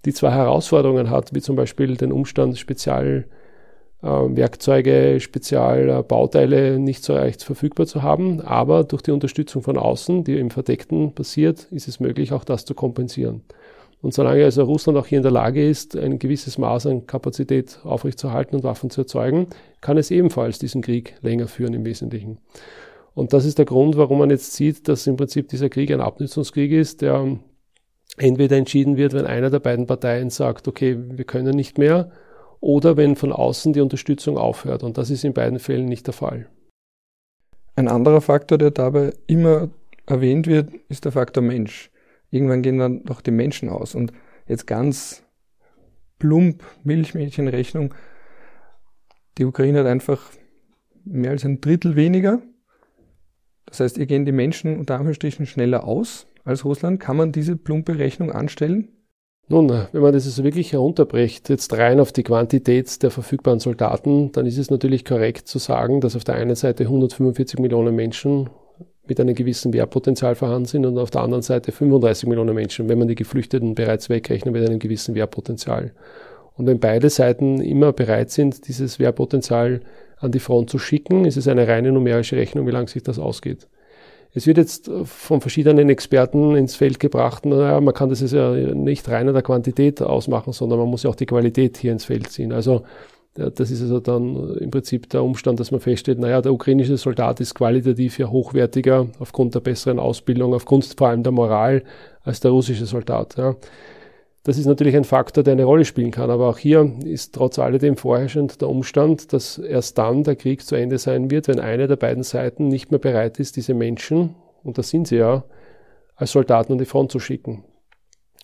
die 0.06 0.14
zwar 0.14 0.34
Herausforderungen 0.34 1.12
hat, 1.12 1.36
wie 1.36 1.42
zum 1.42 1.56
Beispiel 1.56 1.96
den 1.96 2.12
Umstand, 2.12 2.58
Spezial 2.58 3.26
äh, 4.04 5.20
Spezialbauteile 5.20 6.80
nicht 6.80 7.04
so 7.04 7.14
leicht 7.14 7.44
verfügbar 7.44 7.86
zu 7.86 8.04
haben. 8.04 8.42
Aber 8.42 8.84
durch 8.84 9.02
die 9.02 9.12
Unterstützung 9.12 9.62
von 9.62 9.78
außen, 9.78 10.24
die 10.24 10.38
im 10.38 10.50
Verdeckten 10.50 11.16
passiert, 11.16 11.68
ist 11.72 11.88
es 11.88 12.00
möglich, 12.00 12.34
auch 12.34 12.44
das 12.44 12.66
zu 12.66 12.74
kompensieren. 12.74 13.44
Und 14.04 14.14
solange 14.14 14.44
also 14.44 14.64
Russland 14.64 14.98
auch 14.98 15.08
hier 15.08 15.20
in 15.20 15.24
der 15.24 15.32
Lage 15.32 15.66
ist, 15.66 15.96
ein 15.96 16.20
gewisses 16.20 16.58
Maß 16.58 16.88
an 16.88 17.08
Kapazität 17.08 17.80
aufrechtzuerhalten 17.86 18.58
und 18.58 18.64
Waffen 18.66 18.90
zu 18.90 19.00
erzeugen, 19.00 19.48
kann 19.80 19.98
es 19.98 20.12
ebenfalls 20.12 20.60
diesen 20.60 20.82
Krieg 20.82 21.16
länger 21.22 21.48
führen 21.48 21.74
im 21.74 21.86
Wesentlichen. 21.86 22.38
Und 23.14 23.32
das 23.32 23.46
ist 23.46 23.60
der 23.60 23.66
Grund, 23.66 23.96
warum 23.96 24.20
man 24.20 24.30
jetzt 24.30 24.52
sieht, 24.56 24.90
dass 24.90 25.08
im 25.08 25.16
Prinzip 25.16 25.48
dieser 25.48 25.70
Krieg 25.70 25.90
ein 25.90 26.02
Abnutzungskrieg 26.02 26.74
ist, 26.74 27.02
der 27.02 27.40
entweder 28.18 28.58
entschieden 28.58 28.98
wird, 28.98 29.14
wenn 29.14 29.26
einer 29.26 29.50
der 29.50 29.60
beiden 29.60 29.88
Parteien 29.88 30.30
sagt, 30.30 30.68
okay, 30.68 30.98
wir 31.00 31.24
können 31.24 31.56
nicht 31.56 31.78
mehr, 31.78 32.12
oder 32.60 32.98
wenn 32.98 33.16
von 33.16 33.32
außen 33.32 33.72
die 33.72 33.80
Unterstützung 33.80 34.38
aufhört. 34.38 34.84
Und 34.84 34.98
das 34.98 35.12
ist 35.12 35.24
in 35.24 35.32
beiden 35.34 35.60
Fällen 35.60 35.86
nicht 35.86 36.08
der 36.08 36.14
Fall. 36.14 36.48
Ein 37.78 37.88
anderer 37.88 38.20
Faktor, 38.20 38.58
der 38.58 38.72
dabei 38.72 39.14
immer 39.28 39.70
erwähnt 40.06 40.46
wird, 40.46 40.72
ist 40.90 41.06
der 41.06 41.14
Faktor 41.14 41.42
Mensch. 41.42 41.90
Irgendwann 42.34 42.64
gehen 42.64 42.80
dann 42.80 43.04
doch 43.04 43.22
die 43.22 43.30
Menschen 43.30 43.70
aus. 43.70 43.94
Und 43.94 44.12
jetzt 44.48 44.66
ganz 44.66 45.24
plump 46.18 46.64
Milchmädchenrechnung. 46.84 47.94
Die 49.38 49.46
Ukraine 49.46 49.82
hat 49.82 49.86
einfach 49.86 50.32
mehr 51.06 51.30
als 51.30 51.46
ein 51.46 51.62
Drittel 51.62 51.96
weniger. 51.96 52.42
Das 53.68 53.82
heißt, 53.82 54.00
ihr 54.00 54.08
gehen 54.08 54.26
die 54.26 54.32
Menschen 54.32 54.80
unter 54.80 54.96
Anführungsstrichen 54.96 55.46
schneller 55.46 55.84
aus 55.84 56.26
als 56.44 56.66
Russland. 56.66 57.00
Kann 57.00 57.18
man 57.18 57.32
diese 57.32 57.56
plumpe 57.56 58.00
Rechnung 58.00 58.32
anstellen? 58.32 58.90
Nun, 59.48 59.70
wenn 59.70 60.02
man 60.02 60.14
das 60.14 60.26
also 60.26 60.44
wirklich 60.44 60.74
herunterbricht, 60.74 61.50
jetzt 61.50 61.72
rein 61.74 62.00
auf 62.00 62.12
die 62.12 62.24
Quantität 62.24 63.04
der 63.04 63.12
verfügbaren 63.12 63.60
Soldaten, 63.60 64.32
dann 64.32 64.48
ist 64.48 64.58
es 64.58 64.72
natürlich 64.72 65.06
korrekt 65.06 65.48
zu 65.48 65.60
sagen, 65.60 66.02
dass 66.02 66.16
auf 66.16 66.24
der 66.24 66.36
einen 66.36 66.56
Seite 66.56 66.86
145 66.86 67.60
Millionen 67.60 67.96
Menschen 67.96 68.50
mit 69.08 69.20
einem 69.20 69.36
gewissen 69.36 69.74
Wehrpotenzial 69.74 70.36
vorhanden 70.36 70.66
sind 70.66 70.86
und 70.86 70.98
auf 70.98 71.12
der 71.12 71.22
anderen 71.22 71.42
Seite 71.42 71.72
35 71.72 72.28
Millionen 72.28 72.56
Menschen, 72.56 72.88
wenn 72.88 73.00
man 73.00 73.08
die 73.08 73.16
Geflüchteten 73.16 73.76
bereits 73.76 74.10
wegrechnet, 74.10 74.54
mit 74.54 74.68
einem 74.68 74.80
gewissen 74.80 75.14
Wehrpotenzial. 75.16 75.92
Und 76.56 76.68
wenn 76.68 76.80
beide 76.80 77.10
Seiten 77.10 77.60
immer 77.60 77.92
bereit 77.92 78.32
sind, 78.32 78.68
dieses 78.68 79.00
Wehrpotenzial 79.00 79.82
an 80.18 80.32
die 80.32 80.40
Front 80.40 80.70
zu 80.70 80.80
schicken, 80.80 81.26
ist 81.26 81.36
es 81.36 81.48
eine 81.48 81.68
reine 81.68 81.92
numerische 81.92 82.38
Rechnung, 82.38 82.66
wie 82.68 82.72
lange 82.72 82.88
sich 82.88 83.04
das 83.04 83.20
ausgeht. 83.20 83.68
Es 84.36 84.48
wird 84.48 84.58
jetzt 84.58 84.90
von 85.04 85.42
verschiedenen 85.42 85.90
Experten 85.90 86.56
ins 86.56 86.76
Feld 86.76 87.00
gebracht, 87.00 87.46
naja, 87.46 87.80
man 87.82 87.94
kann 87.94 88.10
das 88.10 88.32
ja 88.32 88.52
nicht 88.52 89.08
rein 89.10 89.28
an 89.28 89.34
der 89.34 89.44
Quantität 89.44 90.02
ausmachen, 90.02 90.54
sondern 90.54 90.80
man 90.80 90.88
muss 90.88 91.04
ja 91.04 91.10
auch 91.10 91.16
die 91.16 91.28
Qualität 91.28 91.78
hier 91.78 91.92
ins 91.92 92.06
Feld 92.06 92.32
ziehen. 92.32 92.52
Also 92.52 92.84
das 93.36 93.72
ist 93.72 93.82
also 93.82 94.00
dann 94.00 94.58
im 94.58 94.70
Prinzip 94.70 95.10
der 95.10 95.24
Umstand, 95.24 95.60
dass 95.60 95.72
man 95.72 95.80
feststellt, 95.80 96.20
naja, 96.20 96.42
der 96.42 96.54
ukrainische 96.54 96.98
Soldat 96.98 97.40
ist 97.40 97.56
qualitativ 97.56 98.20
ja 98.20 98.30
hochwertiger 98.30 99.08
aufgrund 99.20 99.56
der 99.56 99.60
besseren 99.60 99.98
Ausbildung, 99.98 100.54
aufgrund 100.54 100.86
vor 100.86 101.08
allem 101.08 101.24
der 101.24 101.32
Moral 101.32 101.84
als 102.22 102.42
der 102.42 102.52
russische 102.52 102.86
Soldat. 102.86 103.36
Ja. 103.38 103.56
Das 104.44 104.58
ist 104.58 104.66
natürlich 104.66 104.96
ein 104.96 105.06
Faktor, 105.06 105.44
der 105.44 105.54
eine 105.54 105.64
Rolle 105.64 105.86
spielen 105.86 106.12
kann. 106.12 106.30
Aber 106.30 106.50
auch 106.50 106.58
hier 106.58 106.94
ist 107.06 107.34
trotz 107.34 107.58
alledem 107.60 107.96
vorherrschend 107.96 108.62
der 108.62 108.70
Umstand, 108.70 109.32
dass 109.34 109.58
erst 109.58 109.98
dann 109.98 110.24
der 110.24 110.36
Krieg 110.36 110.62
zu 110.64 110.76
Ende 110.76 110.98
sein 110.98 111.32
wird, 111.32 111.48
wenn 111.48 111.60
eine 111.60 111.88
der 111.88 111.96
beiden 111.96 112.24
Seiten 112.24 112.68
nicht 112.68 112.92
mehr 112.92 113.00
bereit 113.00 113.40
ist, 113.40 113.56
diese 113.56 113.74
Menschen, 113.74 114.36
und 114.64 114.78
das 114.78 114.90
sind 114.90 115.08
sie 115.08 115.16
ja, 115.16 115.44
als 116.16 116.34
Soldaten 116.34 116.74
an 116.74 116.78
die 116.78 116.86
Front 116.86 117.12
zu 117.12 117.20
schicken. 117.20 117.64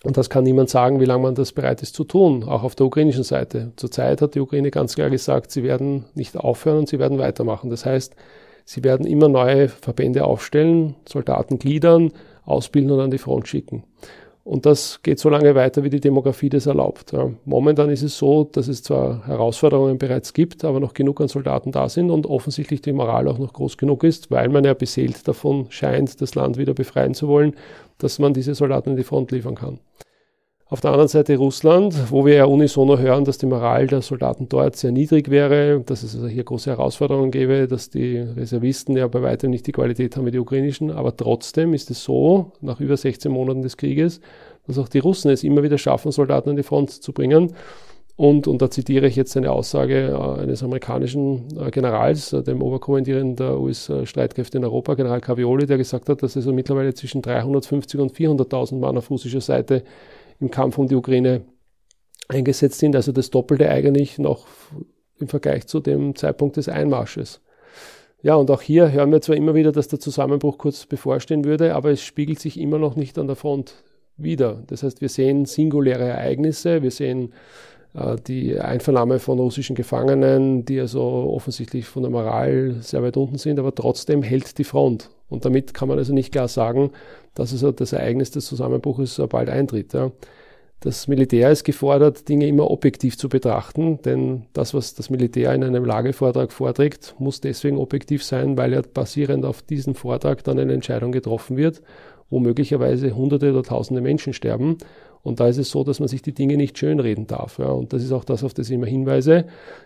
Und 0.02 0.16
das 0.16 0.30
kann 0.30 0.44
niemand 0.44 0.70
sagen, 0.70 0.98
wie 0.98 1.04
lange 1.04 1.24
man 1.24 1.34
das 1.34 1.52
bereit 1.52 1.82
ist 1.82 1.94
zu 1.94 2.04
tun, 2.04 2.44
auch 2.44 2.62
auf 2.62 2.74
der 2.74 2.86
ukrainischen 2.86 3.24
Seite. 3.24 3.72
Zurzeit 3.76 4.22
hat 4.22 4.34
die 4.34 4.40
Ukraine 4.40 4.70
ganz 4.70 4.94
klar 4.94 5.10
gesagt, 5.10 5.50
sie 5.50 5.62
werden 5.62 6.06
nicht 6.14 6.36
aufhören 6.38 6.78
und 6.78 6.88
sie 6.88 6.98
werden 6.98 7.18
weitermachen. 7.18 7.68
Das 7.68 7.84
heißt, 7.84 8.16
sie 8.64 8.82
werden 8.82 9.06
immer 9.06 9.28
neue 9.28 9.68
Verbände 9.68 10.24
aufstellen, 10.24 10.96
Soldaten 11.06 11.58
gliedern, 11.58 12.12
ausbilden 12.44 12.92
und 12.92 13.00
an 13.00 13.10
die 13.10 13.18
Front 13.18 13.48
schicken. 13.48 13.84
Und 14.42 14.64
das 14.64 15.00
geht 15.02 15.18
so 15.18 15.28
lange 15.28 15.54
weiter, 15.54 15.84
wie 15.84 15.90
die 15.90 16.00
Demografie 16.00 16.48
das 16.48 16.66
erlaubt. 16.66 17.12
Ja. 17.12 17.30
Momentan 17.44 17.90
ist 17.90 18.02
es 18.02 18.16
so, 18.16 18.44
dass 18.44 18.68
es 18.68 18.82
zwar 18.82 19.26
Herausforderungen 19.26 19.98
bereits 19.98 20.32
gibt, 20.32 20.64
aber 20.64 20.80
noch 20.80 20.94
genug 20.94 21.20
an 21.20 21.28
Soldaten 21.28 21.72
da 21.72 21.88
sind 21.88 22.10
und 22.10 22.26
offensichtlich 22.26 22.80
die 22.80 22.92
Moral 22.92 23.28
auch 23.28 23.38
noch 23.38 23.52
groß 23.52 23.76
genug 23.76 24.02
ist, 24.02 24.30
weil 24.30 24.48
man 24.48 24.64
ja 24.64 24.74
beseelt 24.74 25.28
davon 25.28 25.66
scheint, 25.68 26.20
das 26.20 26.34
Land 26.34 26.56
wieder 26.56 26.72
befreien 26.72 27.14
zu 27.14 27.28
wollen, 27.28 27.54
dass 27.98 28.18
man 28.18 28.32
diese 28.32 28.54
Soldaten 28.54 28.90
in 28.90 28.96
die 28.96 29.04
Front 29.04 29.30
liefern 29.30 29.56
kann. 29.56 29.78
Auf 30.72 30.80
der 30.80 30.92
anderen 30.92 31.08
Seite 31.08 31.36
Russland, 31.36 31.96
wo 32.12 32.24
wir 32.24 32.34
ja 32.34 32.44
unisono 32.44 32.96
hören, 32.96 33.24
dass 33.24 33.38
die 33.38 33.46
Moral 33.46 33.88
der 33.88 34.02
Soldaten 34.02 34.48
dort 34.48 34.76
sehr 34.76 34.92
niedrig 34.92 35.28
wäre, 35.28 35.80
dass 35.80 36.04
es 36.04 36.14
also 36.14 36.28
hier 36.28 36.44
große 36.44 36.70
Herausforderungen 36.70 37.32
gäbe, 37.32 37.66
dass 37.66 37.90
die 37.90 38.18
Reservisten 38.18 38.96
ja 38.96 39.08
bei 39.08 39.20
weitem 39.20 39.50
nicht 39.50 39.66
die 39.66 39.72
Qualität 39.72 40.16
haben 40.16 40.26
wie 40.26 40.30
die 40.30 40.38
ukrainischen. 40.38 40.92
Aber 40.92 41.16
trotzdem 41.16 41.74
ist 41.74 41.90
es 41.90 42.04
so, 42.04 42.52
nach 42.60 42.78
über 42.78 42.96
16 42.96 43.32
Monaten 43.32 43.62
des 43.62 43.76
Krieges, 43.76 44.20
dass 44.68 44.78
auch 44.78 44.88
die 44.88 45.00
Russen 45.00 45.32
es 45.32 45.42
immer 45.42 45.64
wieder 45.64 45.76
schaffen, 45.76 46.12
Soldaten 46.12 46.50
an 46.50 46.56
die 46.56 46.62
Front 46.62 46.90
zu 46.90 47.12
bringen. 47.12 47.52
Und, 48.14 48.46
und 48.46 48.62
da 48.62 48.70
zitiere 48.70 49.08
ich 49.08 49.16
jetzt 49.16 49.36
eine 49.36 49.50
Aussage 49.50 50.10
äh, 50.10 50.42
eines 50.42 50.62
amerikanischen 50.62 51.48
äh, 51.58 51.72
Generals, 51.72 52.32
äh, 52.32 52.44
dem 52.44 52.62
Oberkommandierenden 52.62 53.34
der 53.34 53.58
US-Streitkräfte 53.58 54.58
in 54.58 54.64
Europa, 54.64 54.94
General 54.94 55.20
Cavioli, 55.20 55.66
der 55.66 55.78
gesagt 55.78 56.08
hat, 56.08 56.22
dass 56.22 56.36
also 56.36 56.52
mittlerweile 56.52 56.94
zwischen 56.94 57.22
350 57.22 57.98
und 57.98 58.12
400.000 58.12 58.76
Mann 58.78 58.98
auf 58.98 59.10
russischer 59.10 59.40
Seite 59.40 59.82
im 60.40 60.50
Kampf 60.50 60.78
um 60.78 60.88
die 60.88 60.94
Ukraine 60.94 61.42
eingesetzt 62.28 62.78
sind, 62.78 62.96
also 62.96 63.12
das 63.12 63.30
Doppelte 63.30 63.68
eigentlich 63.68 64.18
noch 64.18 64.46
im 65.18 65.28
Vergleich 65.28 65.66
zu 65.66 65.80
dem 65.80 66.14
Zeitpunkt 66.16 66.56
des 66.56 66.68
Einmarsches. 66.68 67.40
Ja, 68.22 68.34
und 68.34 68.50
auch 68.50 68.60
hier 68.60 68.92
hören 68.92 69.12
wir 69.12 69.20
zwar 69.20 69.36
immer 69.36 69.54
wieder, 69.54 69.72
dass 69.72 69.88
der 69.88 70.00
Zusammenbruch 70.00 70.58
kurz 70.58 70.86
bevorstehen 70.86 71.44
würde, 71.44 71.74
aber 71.74 71.90
es 71.90 72.02
spiegelt 72.02 72.38
sich 72.38 72.60
immer 72.60 72.78
noch 72.78 72.96
nicht 72.96 73.18
an 73.18 73.26
der 73.26 73.36
Front 73.36 73.82
wieder. 74.16 74.62
Das 74.66 74.82
heißt, 74.82 75.00
wir 75.00 75.08
sehen 75.08 75.46
singuläre 75.46 76.04
Ereignisse, 76.04 76.82
wir 76.82 76.90
sehen 76.90 77.32
äh, 77.94 78.16
die 78.26 78.58
Einvernahme 78.58 79.18
von 79.18 79.38
russischen 79.38 79.74
Gefangenen, 79.74 80.66
die 80.66 80.80
also 80.80 81.00
offensichtlich 81.02 81.86
von 81.86 82.02
der 82.02 82.12
Moral 82.12 82.76
sehr 82.80 83.02
weit 83.02 83.16
unten 83.16 83.38
sind, 83.38 83.58
aber 83.58 83.74
trotzdem 83.74 84.22
hält 84.22 84.58
die 84.58 84.64
Front. 84.64 85.10
Und 85.30 85.44
damit 85.44 85.72
kann 85.72 85.88
man 85.88 85.98
also 85.98 86.12
nicht 86.12 86.32
klar 86.32 86.48
sagen, 86.48 86.90
dass 87.34 87.52
also 87.52 87.72
das 87.72 87.92
Ereignis 87.92 88.30
des 88.30 88.46
Zusammenbruchs 88.46 89.20
bald 89.28 89.48
eintritt. 89.48 89.92
Ja. 89.92 90.10
Das 90.80 91.08
Militär 91.08 91.50
ist 91.50 91.64
gefordert, 91.64 92.28
Dinge 92.30 92.46
immer 92.46 92.70
objektiv 92.70 93.18
zu 93.18 93.28
betrachten, 93.28 94.00
denn 94.02 94.46
das, 94.54 94.72
was 94.72 94.94
das 94.94 95.10
Militär 95.10 95.54
in 95.54 95.62
einem 95.62 95.84
Lagevortrag 95.84 96.52
vorträgt, 96.52 97.14
muss 97.18 97.42
deswegen 97.42 97.76
objektiv 97.76 98.24
sein, 98.24 98.56
weil 98.56 98.72
ja 98.72 98.80
basierend 98.80 99.44
auf 99.44 99.60
diesem 99.60 99.94
Vortrag 99.94 100.42
dann 100.42 100.58
eine 100.58 100.72
Entscheidung 100.72 101.12
getroffen 101.12 101.58
wird, 101.58 101.82
wo 102.30 102.38
möglicherweise 102.38 103.14
Hunderte 103.14 103.52
oder 103.52 103.62
Tausende 103.62 104.00
Menschen 104.00 104.32
sterben. 104.32 104.78
Und 105.22 105.38
da 105.40 105.48
ist 105.48 105.58
es 105.58 105.70
so, 105.70 105.84
dass 105.84 106.00
man 106.00 106.08
sich 106.08 106.22
die 106.22 106.32
Dinge 106.32 106.56
nicht 106.56 106.78
schönreden 106.78 107.26
darf. 107.26 107.58
Ja. 107.58 107.66
Und 107.66 107.92
das 107.92 108.02
ist 108.02 108.12
auch 108.12 108.24
das, 108.24 108.42
auf 108.42 108.54
das 108.54 108.70
ich 108.70 108.74
immer 108.74 108.86
hinweise. 108.86 109.44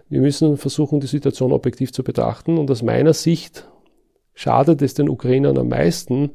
Wir 0.08 0.20
müssen 0.20 0.56
versuchen, 0.56 1.00
die 1.00 1.08
Situation 1.08 1.52
objektiv 1.52 1.92
zu 1.92 2.04
betrachten. 2.04 2.56
Und 2.56 2.70
aus 2.70 2.82
meiner 2.82 3.14
Sicht 3.14 3.68
schadet 4.34 4.80
es 4.80 4.94
den 4.94 5.08
Ukrainern 5.08 5.58
am 5.58 5.68
meisten, 5.68 6.30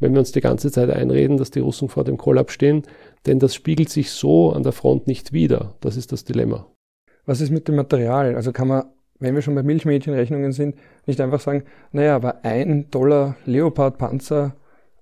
wenn 0.00 0.12
wir 0.12 0.18
uns 0.18 0.32
die 0.32 0.40
ganze 0.40 0.70
Zeit 0.70 0.90
einreden, 0.90 1.36
dass 1.36 1.50
die 1.50 1.60
Russen 1.60 1.88
vor 1.88 2.04
dem 2.04 2.16
Kollaps 2.16 2.52
stehen, 2.52 2.82
denn 3.26 3.38
das 3.38 3.54
spiegelt 3.54 3.88
sich 3.88 4.10
so 4.10 4.52
an 4.52 4.62
der 4.62 4.72
Front 4.72 5.06
nicht 5.06 5.32
wider. 5.32 5.74
Das 5.80 5.96
ist 5.96 6.12
das 6.12 6.24
Dilemma. 6.24 6.66
Was 7.26 7.40
ist 7.40 7.50
mit 7.50 7.68
dem 7.68 7.76
Material? 7.76 8.34
Also 8.34 8.52
kann 8.52 8.68
man, 8.68 8.84
wenn 9.18 9.34
wir 9.34 9.42
schon 9.42 9.54
bei 9.54 9.62
Milchmädchenrechnungen 9.62 10.52
sind, 10.52 10.76
nicht 11.06 11.20
einfach 11.20 11.40
sagen, 11.40 11.64
naja, 11.92 12.16
aber 12.16 12.44
ein 12.44 12.90
Dollar 12.90 13.36
Leopard-Panzer 13.46 14.54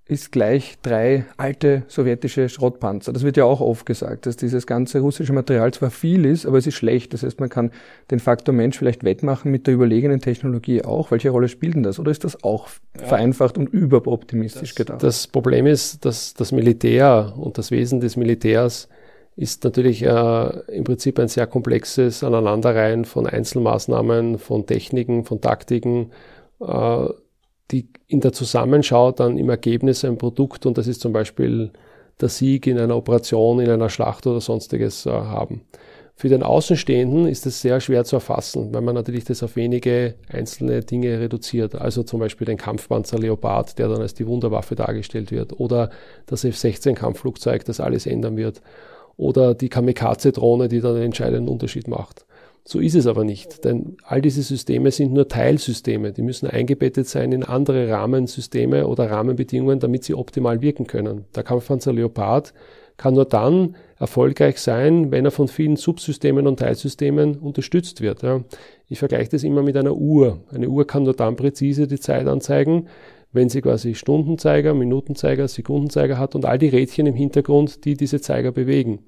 ist 0.07 0.33
gleich 0.33 0.79
drei 0.83 1.25
alte 1.37 1.85
sowjetische 1.87 2.49
Schrottpanzer. 2.49 3.13
Das 3.13 3.23
wird 3.23 3.37
ja 3.37 3.45
auch 3.45 3.61
oft 3.61 3.87
gesagt, 3.87 4.27
dass 4.27 4.37
dieses 4.37 4.67
ganze 4.67 4.99
russische 5.01 5.33
Material 5.33 5.73
zwar 5.73 5.91
viel 5.91 6.25
ist, 6.25 6.45
aber 6.45 6.59
es 6.59 6.67
ist 6.67 6.75
schlecht. 6.75 7.15
Das 7.15 7.23
heißt, 7.23 7.39
man 7.39 7.49
kann 7.49 7.71
den 8.11 8.19
Faktor 8.19 8.53
Mensch 8.53 8.77
vielleicht 8.77 9.05
wettmachen 9.05 9.51
mit 9.51 9.67
der 9.67 9.75
überlegenen 9.75 10.21
Technologie 10.21 10.83
auch. 10.83 11.13
Welche 11.13 11.31
Rolle 11.31 11.49
spielt 11.49 11.75
denn 11.75 11.85
das? 11.85 12.01
Oder 12.01 12.11
ist 12.11 12.25
das 12.25 12.43
auch 12.43 12.69
ja. 13.01 13.07
vereinfacht 13.07 13.57
und 13.57 13.69
überoptimistisch 13.69 14.71
das, 14.71 14.75
gedacht? 14.75 15.03
Das 15.03 15.29
Problem 15.29 15.67
ist, 15.67 16.05
dass 16.05 16.35
das 16.35 16.51
Militär 16.51 17.33
und 17.37 17.57
das 17.57 17.71
Wesen 17.71 18.01
des 18.01 18.17
Militärs 18.17 18.89
ist 19.37 19.65
natürlich 19.65 20.03
äh, 20.03 20.49
im 20.73 20.85
Prinzip 20.85 21.19
ein 21.19 21.29
sehr 21.29 21.47
komplexes 21.47 22.23
Aneinanderreihen 22.23 23.05
von 23.05 23.27
Einzelmaßnahmen, 23.27 24.39
von 24.39 24.67
Techniken, 24.67 25.25
von 25.25 25.41
Taktiken, 25.41 26.11
äh, 26.61 27.07
die 27.73 27.89
in 28.07 28.21
der 28.21 28.33
Zusammenschau 28.33 29.13
dann 29.13 29.39
im 29.39 29.49
Ergebnis 29.49 30.05
ein 30.05 30.19
Produkt, 30.19 30.67
und 30.67 30.79
das 30.79 30.87
ist 30.87 31.01
zum 31.01 31.13
Beispiel 31.13 31.73
der 32.21 32.29
Sieg 32.29 32.67
in 32.67 32.79
einer 32.79 32.97
Operation, 32.97 33.61
in 33.61 33.71
einer 33.71 33.89
Schlacht 33.89 34.27
oder 34.27 34.41
sonstiges 34.41 35.07
äh, 35.07 35.11
haben. 35.11 35.63
Für 36.15 36.29
den 36.29 36.43
Außenstehenden 36.43 37.27
ist 37.27 37.47
es 37.47 37.63
sehr 37.63 37.81
schwer 37.81 38.05
zu 38.05 38.17
erfassen, 38.17 38.73
weil 38.73 38.83
man 38.83 38.95
natürlich 38.95 39.25
das 39.25 39.43
auf 39.43 39.57
wenige 39.57 40.15
einzelne 40.29 40.81
Dinge 40.81 41.19
reduziert. 41.19 41.75
Also 41.75 42.03
zum 42.03 42.21
Beispiel 42.21 42.45
den 42.45 42.59
Kampfpanzer 42.59 43.19
Leopard, 43.19 43.79
der 43.79 43.89
dann 43.89 44.03
als 44.03 44.15
die 44.15 44.27
Wunderwaffe 44.27 44.75
dargestellt 44.75 45.33
wird, 45.33 45.59
oder 45.59 45.91
das 46.27 46.45
F-16-Kampfflugzeug, 46.45 47.65
das 47.65 47.81
alles 47.81 48.07
ändern 48.07 48.37
wird, 48.37 48.61
oder 49.17 49.55
die 49.55 49.69
Kamikaze-Drohne, 49.69 50.69
die 50.69 50.81
dann 50.81 50.95
einen 50.95 51.07
entscheidenden 51.07 51.49
Unterschied 51.49 51.89
macht. 51.89 52.27
So 52.65 52.79
ist 52.79 52.95
es 52.95 53.09
aber 53.09 53.25
nicht, 53.25 53.65
denn 53.65 53.97
all 54.05 54.23
diese 54.23 54.43
Systeme 54.43 54.93
sind 54.93 55.13
nur 55.13 55.27
Teilsysteme. 55.27 56.13
Die 56.13 56.23
müssen 56.23 56.47
eingebettet 56.47 57.09
sein 57.09 57.33
in 57.33 57.43
andere 57.43 57.89
Rahmensysteme 57.89 58.87
oder 58.87 59.11
Rahmenbedingungen, 59.11 59.81
damit 59.81 60.05
sie 60.05 60.15
optimal 60.15 60.63
wirken 60.63 60.87
können. 60.87 61.25
Der 61.35 61.43
Kampfpanzer 61.43 61.93
Leopard 61.93 62.55
kann 62.97 63.15
nur 63.15 63.25
dann 63.25 63.75
erfolgreich 63.99 64.59
sein, 64.59 65.11
wenn 65.11 65.25
er 65.25 65.33
von 65.33 65.49
vielen 65.49 65.75
Subsystemen 65.75 66.47
und 66.47 66.61
Teilsystemen 66.61 67.37
unterstützt 67.39 68.01
wird. 68.01 68.23
Ja. 68.23 68.45
Ich 68.89 69.01
vergleiche 69.01 69.31
das 69.31 69.43
immer 69.43 69.63
mit 69.63 69.77
einer 69.77 69.97
Uhr. 69.97 70.45
Eine 70.53 70.69
Uhr 70.69 70.87
kann 70.87 71.03
nur 71.03 71.15
dann 71.15 71.35
präzise 71.35 71.89
die 71.89 71.99
Zeit 71.99 72.29
anzeigen, 72.29 72.87
wenn 73.33 73.49
sie 73.49 73.61
quasi 73.61 73.97
Stundenzeiger, 73.97 74.75
Minutenzeiger, 74.75 75.49
Sekundenzeiger 75.49 76.19
hat 76.19 76.37
und 76.37 76.45
all 76.45 76.59
die 76.59 76.69
Rädchen 76.69 77.07
im 77.07 77.15
Hintergrund, 77.15 77.85
die 77.85 77.95
diese 77.95 78.21
Zeiger 78.21 78.53
bewegen. 78.53 79.01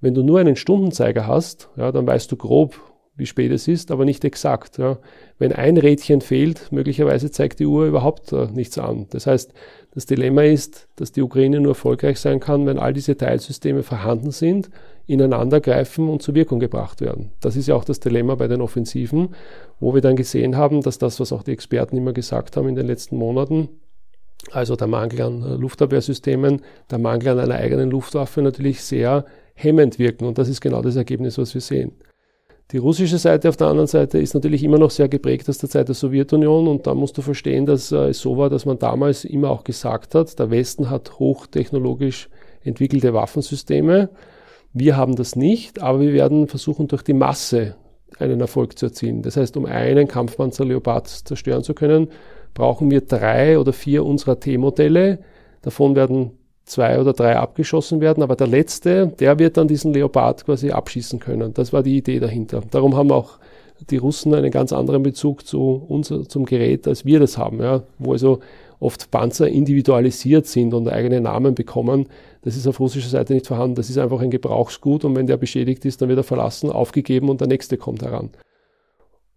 Wenn 0.00 0.14
du 0.14 0.22
nur 0.22 0.40
einen 0.40 0.56
Stundenzeiger 0.56 1.26
hast, 1.26 1.70
ja, 1.76 1.90
dann 1.90 2.06
weißt 2.06 2.30
du 2.30 2.36
grob, 2.36 2.80
wie 3.18 3.26
spät 3.26 3.52
es 3.52 3.68
ist, 3.68 3.90
aber 3.90 4.04
nicht 4.04 4.24
exakt. 4.24 4.78
Ja. 4.78 4.98
Wenn 5.38 5.52
ein 5.52 5.76
Rädchen 5.76 6.20
fehlt, 6.20 6.72
möglicherweise 6.72 7.30
zeigt 7.30 7.58
die 7.58 7.66
Uhr 7.66 7.86
überhaupt 7.86 8.32
äh, 8.32 8.46
nichts 8.46 8.78
an. 8.78 9.06
Das 9.10 9.26
heißt, 9.26 9.52
das 9.92 10.06
Dilemma 10.06 10.42
ist, 10.42 10.88
dass 10.96 11.12
die 11.12 11.22
Ukraine 11.22 11.60
nur 11.60 11.72
erfolgreich 11.72 12.20
sein 12.20 12.40
kann, 12.40 12.66
wenn 12.66 12.78
all 12.78 12.92
diese 12.92 13.16
Teilsysteme 13.16 13.82
vorhanden 13.82 14.30
sind, 14.30 14.70
ineinander 15.06 15.60
greifen 15.60 16.08
und 16.08 16.22
zur 16.22 16.34
Wirkung 16.34 16.60
gebracht 16.60 17.00
werden. 17.00 17.32
Das 17.40 17.56
ist 17.56 17.66
ja 17.66 17.74
auch 17.74 17.84
das 17.84 17.98
Dilemma 17.98 18.36
bei 18.36 18.46
den 18.46 18.60
Offensiven, 18.60 19.34
wo 19.80 19.94
wir 19.94 20.00
dann 20.00 20.16
gesehen 20.16 20.56
haben, 20.56 20.82
dass 20.82 20.98
das, 20.98 21.18
was 21.18 21.32
auch 21.32 21.42
die 21.42 21.52
Experten 21.52 21.96
immer 21.96 22.12
gesagt 22.12 22.56
haben 22.56 22.68
in 22.68 22.76
den 22.76 22.86
letzten 22.86 23.16
Monaten, 23.16 23.68
also 24.52 24.76
der 24.76 24.86
Mangel 24.86 25.22
an 25.22 25.42
äh, 25.42 25.54
Luftabwehrsystemen, 25.56 26.62
der 26.90 26.98
Mangel 26.98 27.28
an 27.28 27.40
einer 27.40 27.56
eigenen 27.56 27.90
Luftwaffe 27.90 28.42
natürlich 28.42 28.82
sehr 28.82 29.24
hemmend 29.54 29.98
wirken. 29.98 30.24
Und 30.24 30.38
das 30.38 30.48
ist 30.48 30.60
genau 30.60 30.82
das 30.82 30.96
Ergebnis, 30.96 31.38
was 31.38 31.54
wir 31.54 31.60
sehen. 31.60 31.92
Die 32.70 32.76
russische 32.76 33.16
Seite 33.16 33.48
auf 33.48 33.56
der 33.56 33.68
anderen 33.68 33.86
Seite 33.86 34.18
ist 34.18 34.34
natürlich 34.34 34.62
immer 34.62 34.78
noch 34.78 34.90
sehr 34.90 35.08
geprägt 35.08 35.48
aus 35.48 35.56
der 35.56 35.70
Zeit 35.70 35.88
der 35.88 35.94
Sowjetunion 35.94 36.68
und 36.68 36.86
da 36.86 36.94
musst 36.94 37.16
du 37.16 37.22
verstehen, 37.22 37.64
dass 37.64 37.92
äh, 37.92 38.08
es 38.08 38.20
so 38.20 38.36
war, 38.36 38.50
dass 38.50 38.66
man 38.66 38.78
damals 38.78 39.24
immer 39.24 39.48
auch 39.48 39.64
gesagt 39.64 40.14
hat, 40.14 40.38
der 40.38 40.50
Westen 40.50 40.90
hat 40.90 41.18
hochtechnologisch 41.18 42.28
entwickelte 42.62 43.14
Waffensysteme. 43.14 44.10
Wir 44.74 44.98
haben 44.98 45.16
das 45.16 45.34
nicht, 45.34 45.80
aber 45.80 46.00
wir 46.00 46.12
werden 46.12 46.46
versuchen, 46.46 46.88
durch 46.88 47.02
die 47.02 47.14
Masse 47.14 47.76
einen 48.18 48.40
Erfolg 48.40 48.78
zu 48.78 48.86
erzielen. 48.86 49.22
Das 49.22 49.38
heißt, 49.38 49.56
um 49.56 49.64
einen 49.64 50.06
Kampfpanzer 50.06 50.66
Leopard 50.66 51.08
zerstören 51.08 51.62
zu 51.62 51.72
können, 51.72 52.08
brauchen 52.52 52.90
wir 52.90 53.00
drei 53.00 53.58
oder 53.58 53.72
vier 53.72 54.04
unserer 54.04 54.40
T-Modelle. 54.40 55.20
Davon 55.62 55.96
werden 55.96 56.32
zwei 56.68 57.00
oder 57.00 57.12
drei 57.12 57.36
abgeschossen 57.36 58.00
werden, 58.00 58.22
aber 58.22 58.36
der 58.36 58.46
letzte, 58.46 59.08
der 59.08 59.38
wird 59.38 59.56
dann 59.56 59.68
diesen 59.68 59.92
Leopard 59.92 60.44
quasi 60.44 60.70
abschießen 60.70 61.18
können. 61.18 61.54
Das 61.54 61.72
war 61.72 61.82
die 61.82 61.96
Idee 61.96 62.20
dahinter. 62.20 62.62
Darum 62.70 62.96
haben 62.96 63.10
auch 63.10 63.38
die 63.90 63.96
Russen 63.96 64.34
einen 64.34 64.50
ganz 64.50 64.72
anderen 64.72 65.02
Bezug 65.02 65.46
zu 65.46 65.84
uns, 65.88 66.12
zum 66.28 66.44
Gerät, 66.44 66.86
als 66.88 67.04
wir 67.04 67.20
das 67.20 67.38
haben, 67.38 67.60
ja, 67.60 67.82
wo 67.98 68.12
also 68.12 68.40
oft 68.80 69.10
Panzer 69.10 69.48
individualisiert 69.48 70.46
sind 70.46 70.74
und 70.74 70.88
eigene 70.88 71.20
Namen 71.20 71.54
bekommen. 71.54 72.06
Das 72.42 72.56
ist 72.56 72.66
auf 72.66 72.80
russischer 72.80 73.08
Seite 73.08 73.34
nicht 73.34 73.46
vorhanden. 73.46 73.74
Das 73.74 73.90
ist 73.90 73.98
einfach 73.98 74.20
ein 74.20 74.30
Gebrauchsgut 74.30 75.04
und 75.04 75.16
wenn 75.16 75.26
der 75.26 75.36
beschädigt 75.36 75.84
ist, 75.84 76.00
dann 76.00 76.08
wird 76.08 76.18
er 76.18 76.24
verlassen, 76.24 76.70
aufgegeben 76.70 77.28
und 77.28 77.40
der 77.40 77.48
nächste 77.48 77.76
kommt 77.76 78.02
heran. 78.02 78.30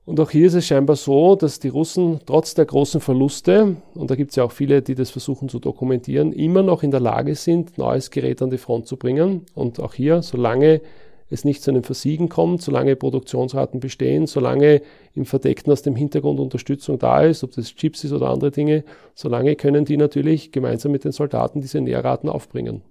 Und 0.04 0.20
auch 0.20 0.32
hier 0.32 0.48
ist 0.48 0.56
es 0.56 0.66
scheinbar 0.66 0.96
so, 0.96 1.36
dass 1.36 1.60
die 1.60 1.68
Russen 1.68 2.20
trotz 2.26 2.56
der 2.56 2.66
großen 2.66 3.02
Verluste, 3.02 3.78
und 3.94 4.10
da 4.10 4.16
gibt 4.16 4.32
es 4.32 4.36
ja 4.36 4.44
auch 4.44 4.52
viele, 4.52 4.82
die 4.82 4.96
das 4.96 5.12
versuchen 5.12 5.48
zu 5.48 5.60
dokumentieren, 5.60 6.34
immer 6.34 6.64
noch 6.64 6.82
in 6.82 6.92
der 6.92 7.00
Lage 7.00 7.36
sind, 7.36 7.78
neues 7.78 8.10
Gerät 8.10 8.42
an 8.42 8.50
die 8.50 8.58
Front 8.58 8.88
zu 8.88 8.98
bringen. 8.98 9.46
Und 9.54 9.80
auch 9.80 9.94
hier, 9.94 10.24
solange 10.24 10.82
es 11.30 11.46
nicht 11.46 11.64
zu 11.64 11.72
einem 11.72 11.84
Versiegen 11.84 12.30
kommt, 12.30 12.62
solange 12.62 12.96
Produktionsraten 12.96 13.80
bestehen, 13.80 14.28
solange 14.28 14.82
im 15.14 15.26
Verdeckten 15.26 15.72
aus 15.72 15.82
dem 15.82 15.96
Hintergrund 15.96 16.40
Unterstützung 16.40 17.00
da 17.00 17.22
ist, 17.22 17.44
ob 17.44 17.52
das 17.52 17.74
Chips 17.76 18.04
ist 18.04 18.12
oder 18.12 18.30
andere 18.30 18.52
Dinge, 18.52 18.84
solange 19.16 19.56
können 19.56 19.86
die 19.86 19.98
natürlich 19.98 20.52
gemeinsam 20.52 20.92
mit 20.92 21.06
den 21.06 21.12
Soldaten 21.12 21.62
diese 21.62 21.80
Nährraten 21.80 22.28
aufbringen. 22.28 22.82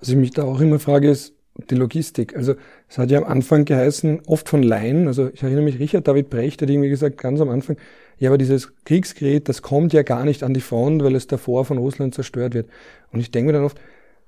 Was 0.00 0.08
ich 0.08 0.16
mich 0.16 0.30
da 0.30 0.44
auch 0.44 0.60
immer 0.60 0.78
frage, 0.78 1.10
ist 1.10 1.34
die 1.70 1.74
Logistik. 1.74 2.36
Also 2.36 2.54
es 2.88 2.98
hat 2.98 3.10
ja 3.10 3.18
am 3.18 3.24
Anfang 3.24 3.64
geheißen, 3.64 4.20
oft 4.26 4.48
von 4.48 4.62
Laien, 4.62 5.08
also 5.08 5.28
ich 5.32 5.42
erinnere 5.42 5.64
mich, 5.64 5.78
Richard 5.78 6.06
David 6.06 6.30
Brecht 6.30 6.62
hat 6.62 6.70
irgendwie 6.70 6.88
gesagt, 6.88 7.18
ganz 7.18 7.40
am 7.40 7.48
Anfang, 7.48 7.76
ja, 8.18 8.30
aber 8.30 8.38
dieses 8.38 8.74
Kriegsgerät, 8.84 9.48
das 9.48 9.62
kommt 9.62 9.92
ja 9.92 10.02
gar 10.02 10.24
nicht 10.24 10.42
an 10.42 10.54
die 10.54 10.60
Front, 10.60 11.02
weil 11.04 11.14
es 11.14 11.26
davor 11.26 11.64
von 11.64 11.78
Russland 11.78 12.14
zerstört 12.14 12.54
wird. 12.54 12.68
Und 13.12 13.20
ich 13.20 13.30
denke 13.30 13.48
mir 13.48 13.52
dann 13.52 13.64
oft, 13.64 13.78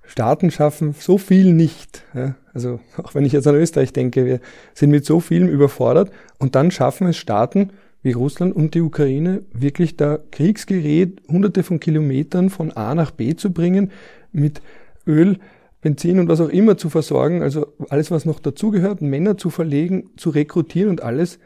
Staaten 0.02 0.50
schaffen 0.50 0.94
so 0.98 1.18
viel 1.18 1.52
nicht. 1.52 2.02
Ja? 2.14 2.34
Also 2.52 2.80
auch 3.02 3.14
wenn 3.14 3.24
ich 3.24 3.32
jetzt 3.32 3.46
an 3.46 3.54
Österreich 3.54 3.92
denke, 3.92 4.26
wir 4.26 4.40
sind 4.74 4.90
mit 4.90 5.04
so 5.04 5.20
vielem 5.20 5.48
überfordert 5.48 6.10
und 6.38 6.54
dann 6.54 6.70
schaffen 6.70 7.06
es 7.08 7.16
Staaten 7.16 7.70
wie 8.02 8.12
Russland 8.12 8.56
und 8.56 8.74
die 8.74 8.80
Ukraine 8.80 9.42
wirklich 9.52 9.96
da 9.96 10.18
Kriegsgerät 10.30 11.20
hunderte 11.28 11.62
von 11.62 11.80
Kilometern 11.80 12.48
von 12.48 12.72
A 12.72 12.94
nach 12.94 13.10
B 13.10 13.36
zu 13.36 13.52
bringen, 13.52 13.90
mit 14.32 14.62
Öl, 15.06 15.38
Benzin 15.80 16.18
und 16.18 16.28
was 16.28 16.40
auch 16.40 16.48
immer 16.48 16.76
zu 16.76 16.90
versorgen, 16.90 17.42
also 17.42 17.66
alles, 17.88 18.10
was 18.10 18.24
noch 18.24 18.38
dazugehört, 18.38 19.00
Männer 19.00 19.38
zu 19.38 19.50
verlegen, 19.50 20.10
zu 20.16 20.30
rekrutieren 20.30 20.90
und 20.90 21.02
alles. 21.02 21.38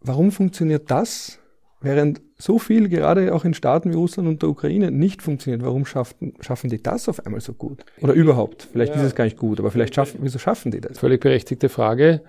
Warum 0.00 0.30
funktioniert 0.30 0.90
das? 0.90 1.38
Während 1.80 2.20
so 2.36 2.58
viel 2.58 2.88
gerade 2.88 3.32
auch 3.34 3.44
in 3.44 3.54
Staaten 3.54 3.92
wie 3.92 3.96
Russland 3.96 4.28
und 4.28 4.42
der 4.42 4.48
Ukraine 4.48 4.90
nicht 4.90 5.22
funktioniert, 5.22 5.62
warum 5.62 5.86
schaffen, 5.86 6.34
schaffen 6.40 6.70
die 6.70 6.82
das 6.82 7.08
auf 7.08 7.24
einmal 7.24 7.40
so 7.40 7.52
gut? 7.52 7.84
Oder 8.00 8.14
überhaupt? 8.14 8.68
Vielleicht 8.72 8.94
ja. 8.94 9.00
ist 9.00 9.06
es 9.06 9.14
gar 9.14 9.24
nicht 9.24 9.38
gut, 9.38 9.60
aber 9.60 9.70
vielleicht 9.70 9.94
schaffen, 9.94 10.18
wieso 10.22 10.38
schaffen 10.38 10.72
die 10.72 10.80
das? 10.80 10.98
Völlig 10.98 11.20
berechtigte 11.20 11.68
Frage. 11.68 12.22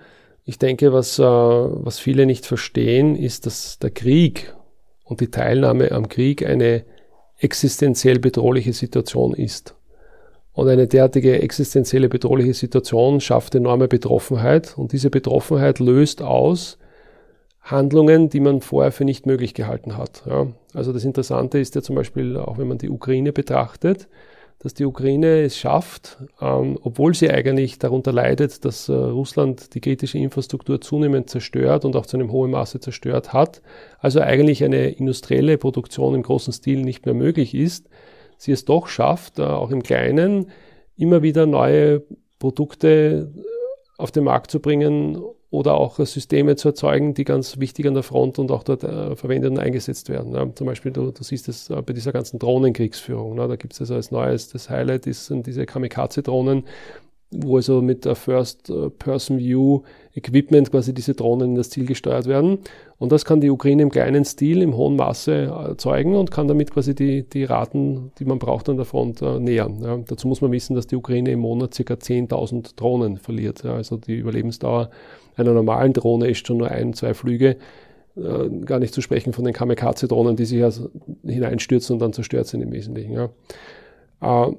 Ich 0.44 0.58
denke, 0.58 0.92
was, 0.92 1.18
äh, 1.18 1.22
was 1.22 1.98
viele 1.98 2.26
nicht 2.26 2.46
verstehen, 2.46 3.16
ist, 3.16 3.46
dass 3.46 3.78
der 3.78 3.90
Krieg 3.90 4.54
und 5.04 5.20
die 5.20 5.30
Teilnahme 5.30 5.92
am 5.92 6.08
Krieg 6.08 6.46
eine 6.46 6.84
existenziell 7.38 8.18
bedrohliche 8.18 8.72
Situation 8.72 9.34
ist. 9.34 9.74
Und 10.60 10.68
eine 10.68 10.86
derartige 10.86 11.40
existenzielle 11.40 12.10
bedrohliche 12.10 12.52
Situation 12.52 13.22
schafft 13.22 13.54
enorme 13.54 13.88
Betroffenheit 13.88 14.76
und 14.76 14.92
diese 14.92 15.08
Betroffenheit 15.08 15.78
löst 15.78 16.20
aus, 16.20 16.76
Handlungen, 17.62 18.28
die 18.28 18.40
man 18.40 18.60
vorher 18.60 18.92
für 18.92 19.06
nicht 19.06 19.24
möglich 19.24 19.54
gehalten 19.54 19.96
hat. 19.96 20.22
Ja. 20.28 20.48
Also 20.74 20.92
das 20.92 21.06
Interessante 21.06 21.58
ist 21.58 21.76
ja 21.76 21.80
zum 21.80 21.96
Beispiel, 21.96 22.36
auch 22.36 22.58
wenn 22.58 22.68
man 22.68 22.76
die 22.76 22.90
Ukraine 22.90 23.32
betrachtet, 23.32 24.06
dass 24.58 24.74
die 24.74 24.84
Ukraine 24.84 25.44
es 25.44 25.56
schafft, 25.56 26.18
ähm, 26.42 26.78
obwohl 26.82 27.14
sie 27.14 27.30
eigentlich 27.30 27.78
darunter 27.78 28.12
leidet, 28.12 28.62
dass 28.66 28.90
äh, 28.90 28.92
Russland 28.92 29.74
die 29.74 29.80
kritische 29.80 30.18
Infrastruktur 30.18 30.82
zunehmend 30.82 31.30
zerstört 31.30 31.86
und 31.86 31.96
auch 31.96 32.04
zu 32.04 32.18
einem 32.18 32.32
hohen 32.32 32.50
Maße 32.50 32.80
zerstört 32.80 33.32
hat, 33.32 33.62
also 33.98 34.20
eigentlich 34.20 34.62
eine 34.62 34.90
industrielle 34.90 35.56
Produktion 35.56 36.14
im 36.14 36.22
großen 36.22 36.52
Stil 36.52 36.82
nicht 36.82 37.06
mehr 37.06 37.14
möglich 37.14 37.54
ist, 37.54 37.88
sie 38.40 38.52
es 38.52 38.64
doch 38.64 38.88
schafft, 38.88 39.38
äh, 39.38 39.42
auch 39.42 39.70
im 39.70 39.82
Kleinen 39.82 40.50
immer 40.96 41.22
wieder 41.22 41.44
neue 41.46 42.02
Produkte 42.38 43.30
äh, 43.36 43.40
auf 43.98 44.10
den 44.10 44.24
Markt 44.24 44.50
zu 44.50 44.60
bringen 44.60 45.22
oder 45.50 45.74
auch 45.74 45.98
Systeme 45.98 46.56
zu 46.56 46.68
erzeugen, 46.68 47.12
die 47.12 47.24
ganz 47.24 47.58
wichtig 47.58 47.86
an 47.86 47.94
der 47.94 48.02
Front 48.02 48.38
und 48.38 48.50
auch 48.50 48.62
dort 48.62 48.82
äh, 48.82 49.14
verwendet 49.14 49.50
und 49.50 49.58
eingesetzt 49.58 50.08
werden. 50.08 50.54
Zum 50.54 50.66
Beispiel, 50.66 50.90
du, 50.90 51.10
du 51.10 51.22
siehst 51.22 51.48
es 51.48 51.68
bei 51.68 51.92
dieser 51.92 52.12
ganzen 52.12 52.38
Drohnenkriegsführung. 52.38 53.34
Ne. 53.34 53.46
Da 53.46 53.56
gibt 53.56 53.74
es 53.74 53.80
also 53.80 53.96
als 53.96 54.10
neues, 54.10 54.48
das 54.48 54.70
Highlight 54.70 55.06
ist, 55.06 55.26
sind 55.26 55.46
diese 55.46 55.66
Kamikaze-Drohnen, 55.66 56.64
wo 57.30 57.56
also 57.56 57.80
mit 57.80 58.04
der 58.04 58.16
First-Person-View 58.16 59.82
Equipment 60.14 60.70
quasi 60.70 60.92
diese 60.92 61.14
Drohnen 61.14 61.50
in 61.50 61.54
das 61.54 61.70
Ziel 61.70 61.86
gesteuert 61.86 62.26
werden. 62.26 62.58
Und 62.98 63.12
das 63.12 63.24
kann 63.24 63.40
die 63.40 63.50
Ukraine 63.50 63.82
im 63.82 63.90
kleinen 63.90 64.24
Stil, 64.24 64.62
im 64.62 64.76
hohen 64.76 64.96
Maße 64.96 65.32
erzeugen 65.32 66.16
und 66.16 66.32
kann 66.32 66.48
damit 66.48 66.72
quasi 66.72 66.94
die, 66.94 67.22
die 67.22 67.44
Raten, 67.44 68.10
die 68.18 68.24
man 68.24 68.40
braucht 68.40 68.68
an 68.68 68.76
der 68.76 68.84
Front, 68.84 69.22
äh, 69.22 69.38
nähern. 69.38 69.80
Ja. 69.82 69.96
Dazu 69.96 70.26
muss 70.26 70.40
man 70.40 70.50
wissen, 70.50 70.74
dass 70.74 70.88
die 70.88 70.96
Ukraine 70.96 71.30
im 71.30 71.40
Monat 71.40 71.76
ca. 71.76 71.94
10.000 71.94 72.74
Drohnen 72.74 73.16
verliert. 73.18 73.62
Ja. 73.62 73.74
Also 73.74 73.96
die 73.96 74.16
Überlebensdauer 74.16 74.90
einer 75.36 75.52
normalen 75.52 75.92
Drohne 75.92 76.28
ist 76.28 76.46
schon 76.46 76.58
nur 76.58 76.70
ein, 76.70 76.92
zwei 76.94 77.14
Flüge. 77.14 77.56
Äh, 78.16 78.64
gar 78.64 78.80
nicht 78.80 78.92
zu 78.92 79.00
sprechen 79.00 79.32
von 79.32 79.44
den 79.44 79.54
Kamikaze-Drohnen, 79.54 80.34
die 80.34 80.44
sich 80.44 80.62
also 80.64 80.90
hineinstürzen 81.24 81.94
und 81.94 82.00
dann 82.00 82.12
zerstört 82.12 82.48
sind 82.48 82.60
im 82.60 82.72
Wesentlichen. 82.72 83.12
Ja. 83.12 83.30
Äh, 84.20 84.52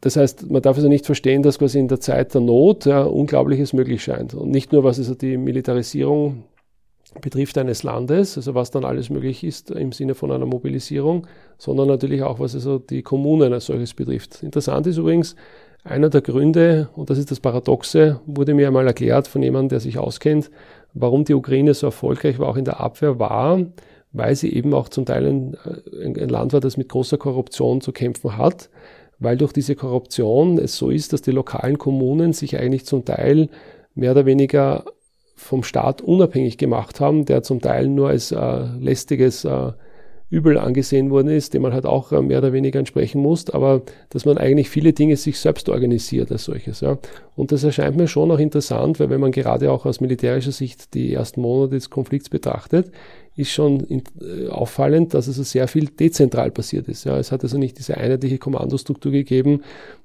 das 0.00 0.16
heißt, 0.16 0.50
man 0.50 0.62
darf 0.62 0.76
also 0.76 0.88
nicht 0.88 1.06
verstehen, 1.06 1.42
dass 1.42 1.58
quasi 1.58 1.78
in 1.78 1.88
der 1.88 2.00
Zeit 2.00 2.34
der 2.34 2.40
Not 2.40 2.86
ja, 2.86 3.02
Unglaubliches 3.02 3.72
möglich 3.72 4.02
scheint. 4.02 4.34
Und 4.34 4.50
nicht 4.50 4.72
nur, 4.72 4.84
was 4.84 4.98
also 4.98 5.14
die 5.14 5.36
Militarisierung 5.36 6.44
betrifft 7.20 7.58
eines 7.58 7.82
Landes, 7.82 8.36
also 8.36 8.54
was 8.54 8.70
dann 8.70 8.84
alles 8.84 9.10
möglich 9.10 9.42
ist 9.42 9.70
im 9.70 9.92
Sinne 9.92 10.14
von 10.14 10.30
einer 10.30 10.46
Mobilisierung, 10.46 11.26
sondern 11.56 11.88
natürlich 11.88 12.22
auch, 12.22 12.38
was 12.38 12.54
also 12.54 12.78
die 12.78 13.02
Kommunen 13.02 13.52
als 13.52 13.66
solches 13.66 13.94
betrifft. 13.94 14.42
Interessant 14.42 14.86
ist 14.86 14.98
übrigens, 14.98 15.34
einer 15.84 16.10
der 16.10 16.20
Gründe, 16.20 16.88
und 16.94 17.10
das 17.10 17.18
ist 17.18 17.30
das 17.30 17.40
Paradoxe, 17.40 18.20
wurde 18.26 18.54
mir 18.54 18.66
einmal 18.66 18.86
erklärt 18.86 19.26
von 19.26 19.42
jemandem, 19.42 19.70
der 19.70 19.80
sich 19.80 19.98
auskennt, 19.98 20.50
warum 20.92 21.24
die 21.24 21.34
Ukraine 21.34 21.74
so 21.74 21.86
erfolgreich 21.86 22.38
war, 22.38 22.48
auch 22.48 22.56
in 22.56 22.64
der 22.64 22.80
Abwehr 22.80 23.18
war, 23.18 23.60
weil 24.12 24.34
sie 24.36 24.52
eben 24.52 24.74
auch 24.74 24.88
zum 24.88 25.06
Teil 25.06 25.26
ein, 25.26 25.56
ein 26.02 26.28
Land 26.28 26.52
war, 26.52 26.60
das 26.60 26.76
mit 26.76 26.88
großer 26.88 27.18
Korruption 27.18 27.80
zu 27.80 27.92
kämpfen 27.92 28.36
hat, 28.36 28.68
weil 29.18 29.36
durch 29.36 29.52
diese 29.52 29.74
Korruption 29.74 30.58
es 30.58 30.76
so 30.76 30.90
ist, 30.90 31.12
dass 31.12 31.22
die 31.22 31.30
lokalen 31.30 31.78
Kommunen 31.78 32.32
sich 32.32 32.58
eigentlich 32.58 32.86
zum 32.86 33.04
Teil 33.04 33.48
mehr 33.94 34.12
oder 34.12 34.26
weniger 34.26 34.84
vom 35.34 35.62
Staat 35.62 36.02
unabhängig 36.02 36.58
gemacht 36.58 37.00
haben, 37.00 37.24
der 37.24 37.42
zum 37.42 37.60
Teil 37.60 37.88
nur 37.88 38.08
als 38.08 38.32
äh, 38.32 38.64
lästiges 38.80 39.44
äh, 39.44 39.72
Übel 40.30 40.58
angesehen 40.58 41.10
worden 41.10 41.28
ist, 41.28 41.54
dem 41.54 41.62
man 41.62 41.72
halt 41.72 41.86
auch 41.86 42.12
äh, 42.12 42.20
mehr 42.20 42.38
oder 42.38 42.52
weniger 42.52 42.78
entsprechen 42.78 43.22
muss, 43.22 43.48
aber 43.48 43.82
dass 44.10 44.26
man 44.26 44.36
eigentlich 44.36 44.68
viele 44.68 44.92
Dinge 44.92 45.16
sich 45.16 45.38
selbst 45.40 45.68
organisiert 45.68 46.30
als 46.30 46.44
solches. 46.44 46.80
Ja. 46.80 46.98
Und 47.34 47.50
das 47.50 47.64
erscheint 47.64 47.96
mir 47.96 48.08
schon 48.08 48.30
auch 48.30 48.38
interessant, 48.38 49.00
weil 49.00 49.08
wenn 49.08 49.20
man 49.20 49.32
gerade 49.32 49.72
auch 49.72 49.86
aus 49.86 50.00
militärischer 50.00 50.52
Sicht 50.52 50.92
die 50.94 51.14
ersten 51.14 51.40
Monate 51.40 51.76
des 51.76 51.88
Konflikts 51.88 52.28
betrachtet, 52.28 52.90
ist 53.38 53.52
schon 53.52 53.86
äh, 53.88 54.48
auffallend, 54.48 55.14
dass 55.14 55.28
also 55.28 55.42
sehr 55.44 55.68
viel 55.68 55.86
dezentral 55.86 56.50
passiert 56.50 56.88
ist. 56.88 57.04
Ja. 57.04 57.16
Es 57.18 57.30
hat 57.30 57.42
also 57.44 57.56
nicht 57.56 57.78
diese 57.78 57.96
einheitliche 57.96 58.38
Kommandostruktur 58.38 59.12
gegeben, 59.12 59.62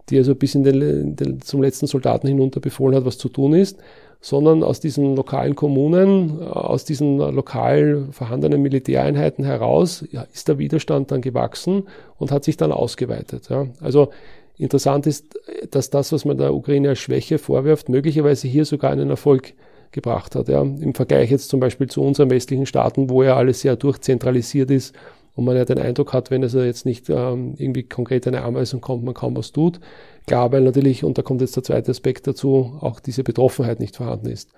die 0.09 0.17
also 0.17 0.35
bis 0.35 0.53
in 0.55 0.63
den, 0.63 1.15
den, 1.15 1.41
zum 1.41 1.61
letzten 1.61 1.87
Soldaten 1.87 2.27
hinunter 2.27 2.59
befohlen 2.59 2.95
hat, 2.95 3.05
was 3.05 3.17
zu 3.17 3.29
tun 3.29 3.53
ist, 3.53 3.79
sondern 4.21 4.63
aus 4.63 4.79
diesen 4.79 5.15
lokalen 5.15 5.55
Kommunen, 5.55 6.39
äh, 6.39 6.43
aus 6.43 6.85
diesen 6.85 7.17
lokal 7.17 8.07
vorhandenen 8.11 8.61
Militäreinheiten 8.61 9.43
heraus 9.43 10.05
ja, 10.11 10.27
ist 10.31 10.47
der 10.47 10.59
Widerstand 10.59 11.11
dann 11.11 11.21
gewachsen 11.21 11.83
und 12.19 12.31
hat 12.31 12.43
sich 12.43 12.55
dann 12.55 12.71
ausgeweitet. 12.71 13.49
Ja. 13.49 13.65
Also 13.81 14.09
interessant 14.59 15.07
ist, 15.07 15.39
dass 15.71 15.89
das, 15.89 16.11
was 16.11 16.23
man 16.23 16.37
der 16.37 16.53
Ukraine 16.53 16.89
als 16.89 16.99
Schwäche 16.99 17.39
vorwirft, 17.39 17.89
möglicherweise 17.89 18.47
hier 18.47 18.65
sogar 18.65 18.91
einen 18.91 19.09
Erfolg 19.09 19.53
gebracht 19.93 20.36
hat. 20.36 20.49
Ja. 20.49 20.62
Im 20.62 20.93
Vergleich 20.93 21.32
jetzt 21.32 21.49
zum 21.49 21.60
Beispiel 21.60 21.88
zu 21.88 22.01
unseren 22.01 22.29
westlichen 22.29 22.65
Staaten, 22.65 23.10
wo 23.10 23.23
ja 23.23 23.36
alles 23.36 23.62
sehr 23.62 23.75
durchzentralisiert 23.75 24.69
ist 24.71 24.93
und 25.36 25.45
man 25.45 25.56
ja 25.56 25.65
den 25.65 25.79
Eindruck 25.79 26.13
hat, 26.13 26.29
wenn 26.29 26.43
es 26.43 26.53
jetzt 26.53 26.86
nicht 26.86 27.10
ähm, 27.10 27.56
irgendwie 27.58 27.84
konkret 27.84 28.27
eine 28.27 28.43
Anweisung 28.43 28.82
kommt, 28.82 29.03
man 29.03 29.13
kaum 29.13 29.36
was 29.36 29.51
tut. 29.51 29.79
Klar, 30.27 30.51
weil 30.51 30.62
natürlich, 30.62 31.03
und 31.03 31.17
da 31.17 31.21
kommt 31.21 31.41
jetzt 31.41 31.56
der 31.56 31.63
zweite 31.63 31.91
Aspekt 31.91 32.27
dazu, 32.27 32.77
auch 32.79 32.99
diese 32.99 33.23
Betroffenheit 33.23 33.79
nicht 33.79 33.97
vorhanden 33.97 34.27
ist. 34.27 34.51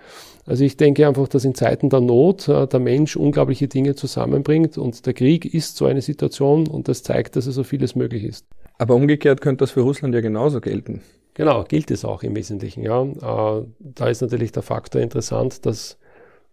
Also 0.46 0.64
ich 0.64 0.78
denke 0.78 1.08
einfach, 1.08 1.28
dass 1.28 1.46
in 1.46 1.56
Zeiten 1.56 1.90
der 1.90 2.02
Not 2.02 2.48
äh, 2.48 2.68
der 2.68 2.80
Mensch 2.80 3.16
unglaubliche 3.16 3.68
Dinge 3.68 3.96
zusammenbringt 3.96 4.78
und 4.78 5.06
der 5.06 5.14
Krieg 5.14 5.46
ist 5.46 5.78
so 5.78 5.86
eine 5.86 6.02
Situation 6.02 6.68
und 6.68 6.88
das 6.88 7.04
zeigt, 7.04 7.36
dass 7.36 7.48
es 7.48 7.56
so 7.56 7.64
vieles 7.64 7.96
möglich 7.96 8.24
ist. 8.24 8.46
Aber 8.78 8.96
umgekehrt 8.96 9.42
könnte 9.42 9.64
das 9.64 9.72
für 9.72 9.82
Russland 9.82 10.14
ja 10.14 10.22
genauso 10.22 10.60
gelten. 10.60 11.02
Genau, 11.36 11.66
gilt 11.66 11.92
es 11.92 12.06
auch 12.06 12.24
im 12.24 12.36
Wesentlichen. 12.36 12.82
Ja. 12.82 13.04
Äh, 13.04 13.66
da 13.80 14.08
ist 14.08 14.22
natürlich 14.22 14.52
der 14.52 14.64
Faktor 14.64 15.02
interessant, 15.02 15.66
dass 15.66 15.98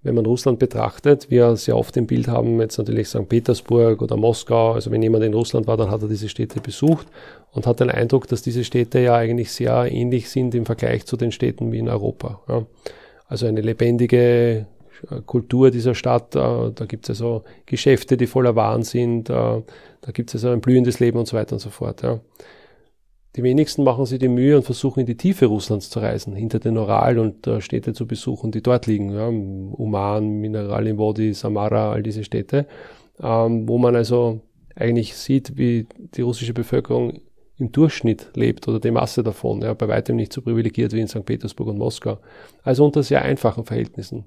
wenn 0.02 0.16
man 0.16 0.26
Russland 0.26 0.58
betrachtet, 0.58 1.30
wir 1.30 1.54
sehr 1.54 1.76
oft 1.76 1.96
im 1.96 2.08
Bild 2.08 2.26
haben, 2.26 2.60
jetzt 2.60 2.76
natürlich 2.76 3.08
St. 3.08 3.28
Petersburg 3.28 4.02
oder 4.02 4.16
Moskau, 4.16 4.72
also 4.72 4.90
wenn 4.90 5.00
jemand 5.00 5.22
in 5.22 5.32
Russland 5.32 5.68
war, 5.68 5.76
dann 5.76 5.92
hat 5.92 6.02
er 6.02 6.08
diese 6.08 6.28
Städte 6.28 6.60
besucht 6.60 7.06
und 7.52 7.68
hat 7.68 7.78
den 7.78 7.90
Eindruck, 7.90 8.26
dass 8.26 8.42
diese 8.42 8.64
Städte 8.64 8.98
ja 8.98 9.14
eigentlich 9.14 9.52
sehr 9.52 9.90
ähnlich 9.92 10.28
sind 10.28 10.56
im 10.56 10.66
Vergleich 10.66 11.06
zu 11.06 11.16
den 11.16 11.30
Städten 11.30 11.70
wie 11.70 11.78
in 11.78 11.88
Europa. 11.88 12.40
Ja. 12.48 12.66
Also 13.28 13.46
eine 13.46 13.60
lebendige 13.60 14.66
äh, 15.08 15.20
Kultur 15.24 15.70
dieser 15.70 15.94
Stadt, 15.94 16.34
äh, 16.34 16.72
da 16.74 16.84
gibt 16.88 17.04
es 17.04 17.10
also 17.10 17.44
Geschäfte, 17.66 18.16
die 18.16 18.26
voller 18.26 18.56
Waren 18.56 18.82
sind, 18.82 19.30
äh, 19.30 19.32
da 19.32 20.12
gibt 20.12 20.30
es 20.30 20.34
also 20.34 20.48
ein 20.48 20.60
blühendes 20.60 20.98
Leben 20.98 21.18
und 21.18 21.28
so 21.28 21.36
weiter 21.36 21.52
und 21.52 21.60
so 21.60 21.70
fort. 21.70 22.02
Ja. 22.02 22.18
Die 23.34 23.42
wenigsten 23.42 23.82
machen 23.82 24.04
sich 24.04 24.18
die 24.18 24.28
Mühe 24.28 24.56
und 24.56 24.64
versuchen 24.64 25.00
in 25.00 25.06
die 25.06 25.16
Tiefe 25.16 25.46
Russlands 25.46 25.88
zu 25.88 26.00
reisen, 26.00 26.34
hinter 26.34 26.58
den 26.58 26.76
Ural 26.76 27.18
und 27.18 27.46
äh, 27.46 27.62
Städte 27.62 27.94
zu 27.94 28.06
besuchen, 28.06 28.52
die 28.52 28.62
dort 28.62 28.86
liegen. 28.86 29.10
Ja, 29.10 29.28
Uman, 29.28 30.40
Mineralienvodi, 30.40 31.32
Samara, 31.32 31.92
all 31.92 32.02
diese 32.02 32.24
Städte, 32.24 32.66
ähm, 33.20 33.66
wo 33.66 33.78
man 33.78 33.96
also 33.96 34.42
eigentlich 34.74 35.16
sieht, 35.16 35.56
wie 35.56 35.86
die 36.14 36.20
russische 36.20 36.52
Bevölkerung 36.52 37.20
im 37.58 37.72
Durchschnitt 37.72 38.30
lebt 38.34 38.68
oder 38.68 38.80
die 38.80 38.90
Masse 38.90 39.22
davon, 39.22 39.62
ja, 39.62 39.72
bei 39.72 39.88
weitem 39.88 40.16
nicht 40.16 40.32
so 40.32 40.42
privilegiert 40.42 40.92
wie 40.92 41.00
in 41.00 41.08
St. 41.08 41.24
Petersburg 41.24 41.68
und 41.68 41.78
Moskau. 41.78 42.18
Also 42.62 42.84
unter 42.84 43.02
sehr 43.02 43.22
einfachen 43.22 43.64
Verhältnissen. 43.64 44.24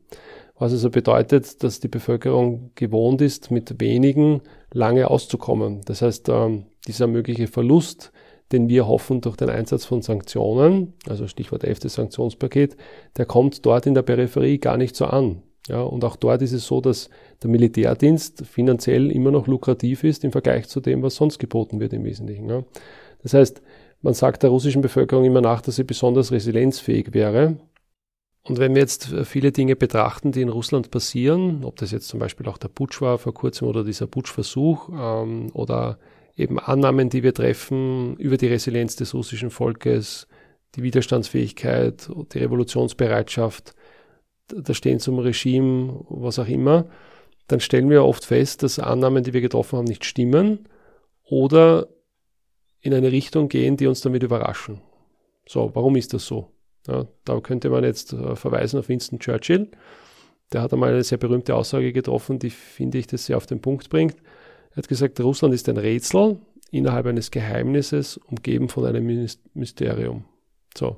Was 0.58 0.72
also 0.72 0.90
bedeutet, 0.90 1.64
dass 1.64 1.80
die 1.80 1.90
Bevölkerung 1.90 2.72
gewohnt 2.76 3.22
ist, 3.22 3.52
mit 3.52 3.80
wenigen 3.82 4.42
lange 4.72 5.10
auszukommen. 5.10 5.82
Das 5.86 6.02
heißt, 6.02 6.30
ähm, 6.30 6.66
dieser 6.88 7.08
mögliche 7.08 7.48
Verlust 7.48 8.12
den 8.52 8.70
wir 8.70 8.88
hoffen 8.88 9.22
durch 9.22 9.36
den 9.36 9.50
Einsatz 9.50 9.86
von 9.86 10.02
Sanktionen, 10.02 10.94
also 11.08 11.28
Stichwort 11.28 11.64
11. 11.64 11.80
Sanktionspaket, 11.92 12.78
der 13.18 13.26
kommt 13.26 13.66
dort 13.66 13.86
in 13.88 13.94
der 13.94 14.04
Peripherie 14.04 14.60
gar 14.60 14.78
nicht 14.78 14.96
so 14.96 15.06
an. 15.06 15.42
Ja, 15.68 15.82
und 15.82 16.04
auch 16.04 16.16
dort 16.16 16.44
ist 16.44 16.52
es 16.52 16.68
so, 16.68 16.80
dass 16.80 17.10
der 17.42 17.50
Militärdienst 17.50 18.46
finanziell 18.46 19.12
immer 19.12 19.32
noch 19.32 19.48
lukrativ 19.48 20.04
ist 20.04 20.24
im 20.24 20.32
Vergleich 20.32 20.68
zu 20.68 20.80
dem, 20.80 21.02
was 21.02 21.16
sonst 21.16 21.40
geboten 21.40 21.80
wird 21.80 21.94
im 21.94 22.04
Wesentlichen. 22.04 22.48
Ja. 22.50 22.64
Das 23.24 23.34
heißt, 23.34 23.64
man 24.02 24.14
sagt 24.14 24.44
der 24.44 24.52
russischen 24.52 24.84
Bevölkerung 24.84 25.26
immer 25.26 25.42
nach, 25.42 25.62
dass 25.62 25.78
sie 25.78 25.84
besonders 25.84 26.32
resilienzfähig 26.32 27.16
wäre. 27.16 27.58
Und 28.44 28.60
wenn 28.60 28.76
wir 28.76 28.82
jetzt 28.82 29.06
viele 29.24 29.52
Dinge 29.52 29.76
betrachten, 29.76 30.32
die 30.32 30.42
in 30.42 30.50
Russland 30.50 30.92
passieren, 30.92 31.64
ob 31.64 31.78
das 31.78 31.90
jetzt 31.90 32.08
zum 32.08 32.20
Beispiel 32.20 32.48
auch 32.48 32.60
der 32.60 32.68
Putsch 32.68 33.02
war 33.02 33.18
vor 33.18 33.34
kurzem 33.34 33.68
oder 33.68 33.84
dieser 33.84 34.06
Putschversuch 34.06 34.90
ähm, 34.90 35.50
oder 35.54 35.98
eben 36.36 36.60
Annahmen, 36.60 37.10
die 37.10 37.24
wir 37.24 37.34
treffen 37.34 38.16
über 38.18 38.38
die 38.38 38.48
Resilienz 38.48 38.96
des 38.96 39.14
russischen 39.14 39.50
Volkes, 39.50 40.28
die 40.76 40.84
Widerstandsfähigkeit, 40.84 42.10
die 42.34 42.40
Revolutionsbereitschaft, 42.40 43.74
das 44.48 44.78
Stehen 44.78 45.00
zum 45.00 45.20
Regime, 45.20 46.06
was 46.10 46.40
auch 46.40 46.48
immer, 46.48 46.88
dann 47.48 47.60
stellen 47.60 47.90
wir 47.90 48.04
oft 48.04 48.26
fest, 48.26 48.64
dass 48.64 48.80
Annahmen, 48.80 49.24
die 49.24 49.34
wir 49.34 49.42
getroffen 49.42 49.78
haben, 49.78 49.86
nicht 49.86 50.06
stimmen 50.06 50.68
oder 51.24 51.88
in 52.82 52.94
eine 52.94 53.12
Richtung 53.12 53.50
gehen, 53.50 53.78
die 53.78 53.88
uns 53.88 54.02
damit 54.02 54.24
überraschen. 54.24 54.82
So, 55.48 55.72
warum 55.74 55.96
ist 55.96 56.14
das 56.14 56.26
so? 56.26 56.52
Ja, 56.88 57.08
da 57.24 57.40
könnte 57.40 57.70
man 57.70 57.84
jetzt 57.84 58.14
äh, 58.14 58.36
verweisen 58.36 58.80
auf 58.80 58.90
Winston 58.90 59.20
Churchill. 59.20 59.72
Der 60.54 60.62
hat 60.62 60.74
einmal 60.74 60.92
eine 60.92 61.04
sehr 61.04 61.18
berühmte 61.18 61.56
Aussage 61.56 61.94
getroffen, 61.94 62.38
die 62.38 62.52
finde 62.52 63.00
ich 63.00 63.08
das 63.08 63.26
sehr 63.26 63.38
auf 63.38 63.48
den 63.48 63.62
Punkt 63.62 63.90
bringt. 63.90 64.18
Er 64.76 64.80
hat 64.80 64.90
gesagt, 64.90 65.20
Russland 65.22 65.54
ist 65.54 65.70
ein 65.70 65.78
Rätsel 65.78 66.38
innerhalb 66.70 67.06
eines 67.06 67.32
Geheimnisses, 67.32 68.18
umgeben 68.18 68.68
von 68.68 68.86
einem 68.86 69.28
Mysterium. 69.54 70.26
So. 70.78 70.98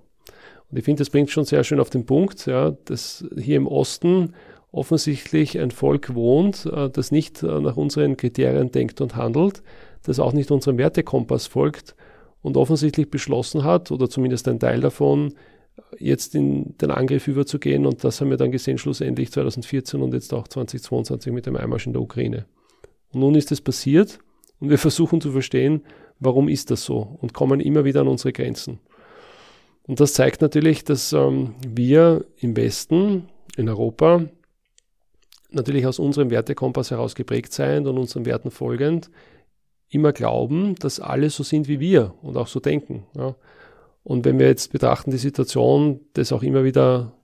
Und 0.69 0.77
ich 0.79 0.83
finde, 0.83 1.01
das 1.01 1.11
bringt 1.11 1.29
schon 1.29 1.45
sehr 1.45 1.63
schön 1.63 1.79
auf 1.79 1.91
den 1.91 2.05
Punkt, 2.05 2.47
ja, 2.47 2.71
dass 2.85 3.23
hier 3.37 3.57
im 3.57 3.67
Osten 3.67 4.33
offensichtlich 4.71 5.59
ein 5.59 5.71
Volk 5.71 6.15
wohnt, 6.15 6.65
äh, 6.65 6.89
das 6.89 7.11
nicht 7.11 7.43
äh, 7.43 7.59
nach 7.59 7.77
unseren 7.77 8.17
Kriterien 8.17 8.71
denkt 8.71 8.99
und 8.99 9.15
handelt, 9.15 9.61
das 10.03 10.19
auch 10.19 10.33
nicht 10.33 10.49
unserem 10.49 10.79
Wertekompass 10.79 11.45
folgt 11.45 11.95
und 12.41 12.57
offensichtlich 12.57 13.09
beschlossen 13.09 13.63
hat, 13.63 13.91
oder 13.91 14.09
zumindest 14.09 14.47
ein 14.47 14.59
Teil 14.59 14.81
davon, 14.81 15.35
jetzt 15.99 16.33
in 16.33 16.75
den 16.79 16.89
Angriff 16.89 17.27
überzugehen. 17.27 17.85
Und 17.85 18.03
das 18.03 18.19
haben 18.19 18.31
wir 18.31 18.37
dann 18.37 18.51
gesehen, 18.51 18.79
schlussendlich 18.79 19.31
2014 19.31 20.01
und 20.01 20.13
jetzt 20.13 20.33
auch 20.33 20.47
2022 20.47 21.31
mit 21.31 21.45
dem 21.45 21.55
Einmarsch 21.55 21.85
in 21.85 21.93
der 21.93 22.01
Ukraine. 22.01 22.45
Nun 23.19 23.35
ist 23.35 23.51
es 23.51 23.61
passiert 23.61 24.19
und 24.59 24.69
wir 24.69 24.77
versuchen 24.77 25.21
zu 25.21 25.31
verstehen, 25.31 25.83
warum 26.19 26.47
ist 26.47 26.71
das 26.71 26.83
so 26.83 27.17
und 27.21 27.33
kommen 27.33 27.59
immer 27.59 27.85
wieder 27.85 28.01
an 28.01 28.07
unsere 28.07 28.33
Grenzen. 28.33 28.79
Und 29.87 29.99
das 29.99 30.13
zeigt 30.13 30.41
natürlich, 30.41 30.83
dass 30.83 31.13
ähm, 31.13 31.55
wir 31.65 32.25
im 32.37 32.57
Westen, 32.57 33.29
in 33.55 33.69
Europa, 33.69 34.25
natürlich 35.49 35.87
aus 35.87 35.97
unserem 35.97 36.29
Wertekompass 36.29 36.91
heraus 36.91 37.15
geprägt 37.15 37.53
sein 37.53 37.87
und 37.87 37.97
unseren 37.97 38.25
Werten 38.25 38.51
folgend, 38.51 39.09
immer 39.89 40.11
glauben, 40.11 40.75
dass 40.75 40.99
alle 40.99 41.29
so 41.29 41.43
sind 41.43 41.67
wie 41.67 41.79
wir 41.79 42.13
und 42.21 42.35
auch 42.35 42.47
so 42.47 42.59
denken. 42.59 43.05
Ja. 43.15 43.35
Und 44.03 44.25
wenn 44.25 44.39
wir 44.39 44.47
jetzt 44.47 44.71
betrachten 44.71 45.11
die 45.11 45.17
Situation, 45.17 46.01
das 46.13 46.31
auch 46.31 46.43
immer 46.43 46.63
wieder 46.63 47.16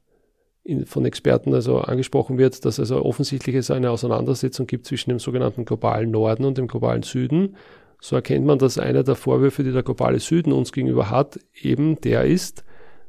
in, 0.63 0.85
von 0.85 1.05
Experten 1.05 1.53
also 1.53 1.79
angesprochen 1.79 2.37
wird, 2.37 2.65
dass 2.65 2.79
also 2.79 3.03
offensichtlich 3.03 3.55
es 3.55 3.71
eine 3.71 3.91
Auseinandersetzung 3.91 4.67
gibt 4.67 4.85
zwischen 4.85 5.09
dem 5.09 5.19
sogenannten 5.19 5.65
globalen 5.65 6.11
Norden 6.11 6.45
und 6.45 6.57
dem 6.57 6.67
globalen 6.67 7.03
Süden, 7.03 7.55
so 7.99 8.17
erkennt 8.17 8.45
man, 8.45 8.59
dass 8.59 8.77
einer 8.77 9.03
der 9.03 9.15
Vorwürfe, 9.15 9.63
die 9.63 9.71
der 9.71 9.83
globale 9.83 10.19
Süden 10.19 10.51
uns 10.51 10.73
gegenüber 10.73 11.09
hat, 11.09 11.39
eben 11.61 12.01
der 12.01 12.25
ist, 12.25 12.65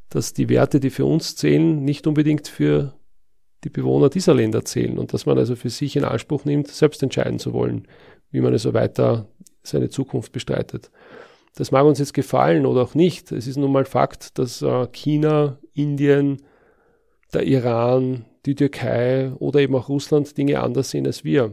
dass 0.08 0.34
die 0.34 0.48
Werte, 0.48 0.78
die 0.78 0.90
für 0.90 1.04
uns 1.04 1.34
zählen, 1.34 1.84
nicht 1.84 2.06
unbedingt 2.06 2.46
für 2.46 2.94
die 3.64 3.70
Bewohner 3.70 4.08
dieser 4.08 4.34
Länder 4.34 4.64
zählen 4.64 4.98
und 4.98 5.12
dass 5.12 5.26
man 5.26 5.36
also 5.36 5.56
für 5.56 5.70
sich 5.70 5.96
in 5.96 6.04
Anspruch 6.04 6.44
nimmt, 6.44 6.68
selbst 6.68 7.02
entscheiden 7.02 7.40
zu 7.40 7.52
wollen, 7.52 7.88
wie 8.30 8.40
man 8.40 8.52
also 8.52 8.72
weiter 8.74 9.26
seine 9.64 9.88
Zukunft 9.88 10.30
bestreitet. 10.30 10.90
Das 11.56 11.72
mag 11.72 11.84
uns 11.84 11.98
jetzt 11.98 12.14
gefallen 12.14 12.66
oder 12.66 12.82
auch 12.82 12.94
nicht. 12.94 13.32
Es 13.32 13.46
ist 13.46 13.56
nun 13.56 13.72
mal 13.72 13.84
Fakt, 13.84 14.38
dass 14.38 14.62
äh, 14.62 14.86
China, 14.92 15.58
Indien, 15.72 16.42
der 17.32 17.44
Iran, 17.44 18.24
die 18.46 18.54
Türkei 18.54 19.32
oder 19.38 19.60
eben 19.60 19.74
auch 19.74 19.88
Russland 19.88 20.36
Dinge 20.36 20.60
anders 20.60 20.90
sehen 20.90 21.06
als 21.06 21.24
wir. 21.24 21.52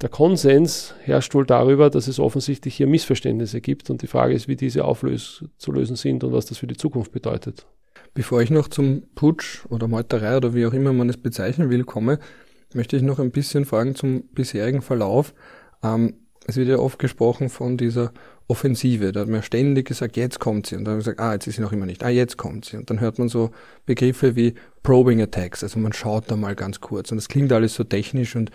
Der 0.00 0.08
Konsens 0.08 0.94
herrscht 1.02 1.34
wohl 1.34 1.44
darüber, 1.44 1.90
dass 1.90 2.06
es 2.06 2.20
offensichtlich 2.20 2.76
hier 2.76 2.86
Missverständnisse 2.86 3.60
gibt 3.60 3.90
und 3.90 4.02
die 4.02 4.06
Frage 4.06 4.34
ist, 4.34 4.46
wie 4.46 4.54
diese 4.54 4.84
aufzulösen 4.84 5.96
sind 5.96 6.22
und 6.22 6.32
was 6.32 6.46
das 6.46 6.58
für 6.58 6.68
die 6.68 6.76
Zukunft 6.76 7.10
bedeutet. 7.10 7.66
Bevor 8.14 8.40
ich 8.40 8.50
noch 8.50 8.68
zum 8.68 9.02
Putsch 9.16 9.66
oder 9.68 9.88
Meuterei 9.88 10.36
oder 10.36 10.54
wie 10.54 10.66
auch 10.66 10.72
immer 10.72 10.92
man 10.92 11.08
es 11.08 11.16
bezeichnen 11.16 11.70
will 11.70 11.82
komme, 11.82 12.20
möchte 12.74 12.96
ich 12.96 13.02
noch 13.02 13.18
ein 13.18 13.32
bisschen 13.32 13.64
fragen 13.64 13.96
zum 13.96 14.22
bisherigen 14.28 14.82
Verlauf. 14.82 15.34
Ähm, 15.82 16.14
es 16.46 16.56
wird 16.56 16.68
ja 16.68 16.78
oft 16.78 16.98
gesprochen 16.98 17.48
von 17.48 17.76
dieser 17.76 18.12
Offensive. 18.48 19.12
Da 19.12 19.20
hat 19.20 19.28
man 19.28 19.42
ständig 19.42 19.86
gesagt, 19.86 20.16
jetzt 20.16 20.40
kommt 20.40 20.66
sie. 20.66 20.76
Und 20.76 20.84
dann 20.84 20.92
hat 20.92 20.96
man 20.96 21.04
gesagt, 21.04 21.20
ah, 21.20 21.34
jetzt 21.34 21.46
ist 21.46 21.56
sie 21.56 21.62
noch 21.62 21.72
immer 21.72 21.86
nicht. 21.86 22.02
Ah, 22.02 22.08
jetzt 22.08 22.38
kommt 22.38 22.64
sie. 22.64 22.78
Und 22.78 22.90
dann 22.90 22.98
hört 22.98 23.18
man 23.18 23.28
so 23.28 23.50
Begriffe 23.84 24.36
wie 24.36 24.54
Probing 24.82 25.20
Attacks. 25.20 25.62
Also 25.62 25.78
man 25.78 25.92
schaut 25.92 26.30
da 26.30 26.36
mal 26.36 26.54
ganz 26.56 26.80
kurz. 26.80 27.12
Und 27.12 27.18
das 27.18 27.28
klingt 27.28 27.52
alles 27.52 27.74
so 27.74 27.84
technisch 27.84 28.34
und 28.34 28.50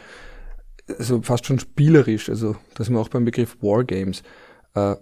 so 0.97 1.21
fast 1.21 1.45
schon 1.45 1.59
spielerisch. 1.59 2.27
Also 2.29 2.55
das 2.73 2.87
ist 2.87 2.91
man 2.91 3.01
auch 3.01 3.09
beim 3.09 3.23
Begriff 3.23 3.55
Wargames. 3.61 4.23
Äh, 4.73 4.95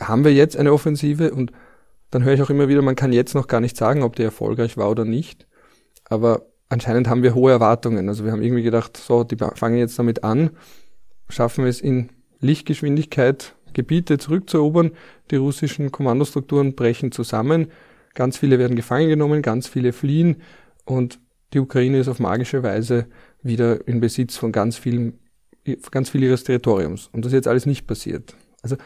haben 0.00 0.24
wir 0.24 0.32
jetzt 0.32 0.56
eine 0.56 0.72
Offensive? 0.72 1.32
Und 1.32 1.50
dann 2.10 2.22
höre 2.22 2.34
ich 2.34 2.42
auch 2.42 2.50
immer 2.50 2.68
wieder, 2.68 2.80
man 2.80 2.96
kann 2.96 3.12
jetzt 3.12 3.34
noch 3.34 3.48
gar 3.48 3.60
nicht 3.60 3.76
sagen, 3.76 4.04
ob 4.04 4.14
die 4.14 4.22
erfolgreich 4.22 4.76
war 4.76 4.88
oder 4.88 5.04
nicht. 5.04 5.48
Aber 6.04 6.46
anscheinend 6.68 7.08
haben 7.08 7.24
wir 7.24 7.34
hohe 7.34 7.50
Erwartungen. 7.50 8.08
Also 8.08 8.24
wir 8.24 8.30
haben 8.30 8.42
irgendwie 8.42 8.62
gedacht, 8.62 8.96
so, 8.96 9.24
die 9.24 9.36
fangen 9.36 9.78
jetzt 9.78 9.98
damit 9.98 10.22
an, 10.22 10.50
schaffen 11.28 11.64
wir 11.64 11.70
es 11.70 11.80
in 11.80 12.10
Lichtgeschwindigkeit 12.40 13.56
Gebiete 13.74 14.18
zurückzuerobern. 14.18 14.92
Die 15.30 15.36
russischen 15.36 15.92
Kommandostrukturen 15.92 16.74
brechen 16.74 17.12
zusammen. 17.12 17.68
Ganz 18.14 18.38
viele 18.38 18.58
werden 18.58 18.76
gefangen 18.76 19.08
genommen, 19.08 19.42
ganz 19.42 19.68
viele 19.68 19.92
fliehen 19.92 20.36
und 20.84 21.18
die 21.54 21.60
Ukraine 21.60 21.98
ist 21.98 22.08
auf 22.08 22.18
magische 22.18 22.62
Weise 22.62 23.06
wieder 23.42 23.86
in 23.86 24.00
Besitz 24.00 24.36
von 24.36 24.52
ganz 24.52 24.76
vielen, 24.76 25.18
ganz 25.90 26.10
viel 26.10 26.22
ihres 26.22 26.44
Territoriums. 26.44 27.08
Und 27.12 27.24
das 27.24 27.32
ist 27.32 27.36
jetzt 27.36 27.48
alles 27.48 27.64
nicht 27.64 27.86
passiert. 27.86 28.34
Also, 28.62 28.76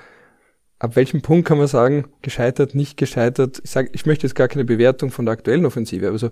ab 0.78 0.94
welchem 0.94 1.22
Punkt 1.22 1.48
kann 1.48 1.58
man 1.58 1.66
sagen, 1.66 2.06
gescheitert, 2.22 2.74
nicht 2.74 2.96
gescheitert? 2.96 3.60
Ich 3.64 3.70
sage, 3.70 3.88
ich 3.92 4.06
möchte 4.06 4.26
jetzt 4.26 4.34
gar 4.34 4.48
keine 4.48 4.64
Bewertung 4.64 5.10
von 5.10 5.24
der 5.24 5.32
aktuellen 5.32 5.64
Offensive, 5.64 6.08
aber 6.08 6.18
so, 6.18 6.30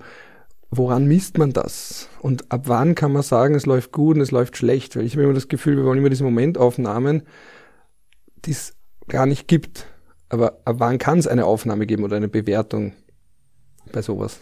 woran 0.70 1.06
misst 1.06 1.38
man 1.38 1.52
das? 1.52 2.10
Und 2.20 2.50
ab 2.52 2.62
wann 2.66 2.94
kann 2.94 3.12
man 3.12 3.22
sagen, 3.22 3.54
es 3.54 3.66
läuft 3.66 3.92
gut 3.92 4.16
und 4.16 4.22
es 4.22 4.30
läuft 4.30 4.56
schlecht? 4.56 4.96
Weil 4.96 5.06
ich 5.06 5.14
habe 5.14 5.24
immer 5.24 5.32
das 5.32 5.48
Gefühl, 5.48 5.76
wir 5.76 5.84
wollen 5.84 5.98
immer 5.98 6.10
diese 6.10 6.24
Momentaufnahmen 6.24 7.22
die 8.44 8.52
es 8.52 8.74
gar 9.08 9.26
nicht 9.26 9.48
gibt. 9.48 9.86
Aber 10.28 10.60
ab 10.64 10.76
wann 10.78 10.98
kann 10.98 11.18
es 11.18 11.26
eine 11.26 11.46
Aufnahme 11.46 11.86
geben 11.86 12.04
oder 12.04 12.16
eine 12.16 12.28
Bewertung 12.28 12.92
bei 13.92 14.02
sowas? 14.02 14.40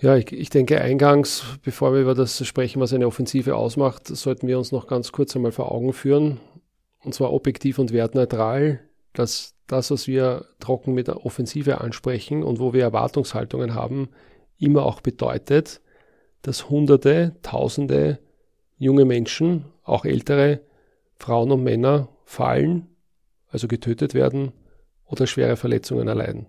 Ja, 0.00 0.16
ich, 0.16 0.30
ich, 0.30 0.50
denke 0.50 0.80
eingangs, 0.80 1.58
bevor 1.64 1.92
wir 1.92 2.00
über 2.00 2.14
das 2.14 2.46
sprechen, 2.46 2.80
was 2.80 2.92
eine 2.92 3.06
Offensive 3.06 3.56
ausmacht, 3.56 4.06
sollten 4.06 4.46
wir 4.46 4.56
uns 4.56 4.70
noch 4.70 4.86
ganz 4.86 5.10
kurz 5.10 5.34
einmal 5.34 5.50
vor 5.50 5.72
Augen 5.72 5.92
führen, 5.92 6.38
und 7.02 7.14
zwar 7.14 7.32
objektiv 7.32 7.80
und 7.80 7.92
wertneutral, 7.92 8.80
dass 9.12 9.54
das, 9.66 9.90
was 9.90 10.06
wir 10.06 10.44
trocken 10.60 10.94
mit 10.94 11.08
der 11.08 11.26
Offensive 11.26 11.80
ansprechen 11.80 12.44
und 12.44 12.60
wo 12.60 12.72
wir 12.72 12.82
Erwartungshaltungen 12.82 13.74
haben, 13.74 14.08
immer 14.58 14.86
auch 14.86 15.00
bedeutet, 15.00 15.80
dass 16.42 16.70
Hunderte, 16.70 17.34
Tausende 17.42 18.20
junge 18.76 19.04
Menschen, 19.04 19.64
auch 19.82 20.04
ältere 20.04 20.60
Frauen 21.18 21.50
und 21.50 21.64
Männer 21.64 22.08
fallen 22.24 22.88
also 23.50 23.68
getötet 23.68 24.14
werden 24.14 24.52
oder 25.06 25.26
schwere 25.26 25.56
Verletzungen 25.56 26.08
erleiden. 26.08 26.46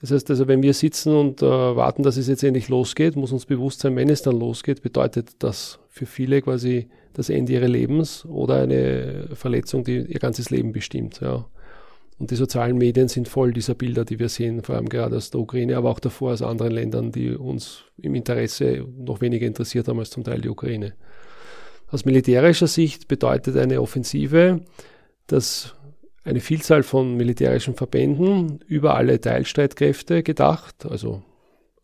Das 0.00 0.12
heißt 0.12 0.30
also, 0.30 0.46
wenn 0.46 0.62
wir 0.62 0.74
sitzen 0.74 1.14
und 1.14 1.42
äh, 1.42 1.46
warten, 1.46 2.04
dass 2.04 2.16
es 2.16 2.28
jetzt 2.28 2.44
endlich 2.44 2.68
losgeht, 2.68 3.16
muss 3.16 3.32
uns 3.32 3.46
bewusst 3.46 3.80
sein, 3.80 3.96
wenn 3.96 4.08
es 4.08 4.22
dann 4.22 4.38
losgeht, 4.38 4.80
bedeutet 4.80 5.30
das 5.40 5.80
für 5.88 6.06
viele 6.06 6.40
quasi 6.40 6.88
das 7.14 7.30
Ende 7.30 7.54
ihres 7.54 7.68
Lebens 7.68 8.24
oder 8.24 8.62
eine 8.62 9.30
Verletzung, 9.34 9.82
die 9.82 9.96
ihr 9.96 10.20
ganzes 10.20 10.50
Leben 10.50 10.70
bestimmt. 10.70 11.20
Ja. 11.20 11.46
Und 12.18 12.30
die 12.30 12.36
sozialen 12.36 12.78
Medien 12.78 13.08
sind 13.08 13.28
voll 13.28 13.52
dieser 13.52 13.74
Bilder, 13.74 14.04
die 14.04 14.20
wir 14.20 14.28
sehen, 14.28 14.62
vor 14.62 14.76
allem 14.76 14.88
gerade 14.88 15.16
aus 15.16 15.30
der 15.30 15.40
Ukraine, 15.40 15.76
aber 15.76 15.90
auch 15.90 16.00
davor 16.00 16.32
aus 16.32 16.42
anderen 16.42 16.72
Ländern, 16.72 17.10
die 17.10 17.30
uns 17.30 17.84
im 17.96 18.14
Interesse 18.14 18.86
noch 18.96 19.20
weniger 19.20 19.46
interessiert 19.46 19.88
haben 19.88 19.98
als 19.98 20.10
zum 20.10 20.22
Teil 20.22 20.40
die 20.40 20.48
Ukraine. 20.48 20.94
Aus 21.90 22.04
militärischer 22.04 22.66
Sicht 22.68 23.08
bedeutet 23.08 23.56
eine 23.56 23.80
Offensive, 23.80 24.60
dass 25.26 25.74
eine 26.28 26.40
Vielzahl 26.40 26.82
von 26.82 27.16
militärischen 27.16 27.74
Verbänden 27.74 28.60
über 28.68 28.94
alle 28.96 29.18
Teilstreitkräfte 29.18 30.22
gedacht, 30.22 30.84
also 30.84 31.22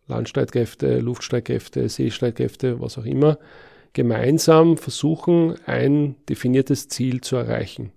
Landstreitkräfte, 0.07 0.99
Luftstreitkräfte, 0.99 1.89
Seestreitkräfte, 1.89 2.79
was 2.79 2.99
auch 2.99 3.07
immer, 3.07 3.39
gemeinsam 3.95 4.77
versuchen, 4.77 5.55
ein 5.65 6.17
definiertes 6.29 6.89
Ziel 6.89 7.23
zu 7.23 7.37
erreichen. 7.37 7.93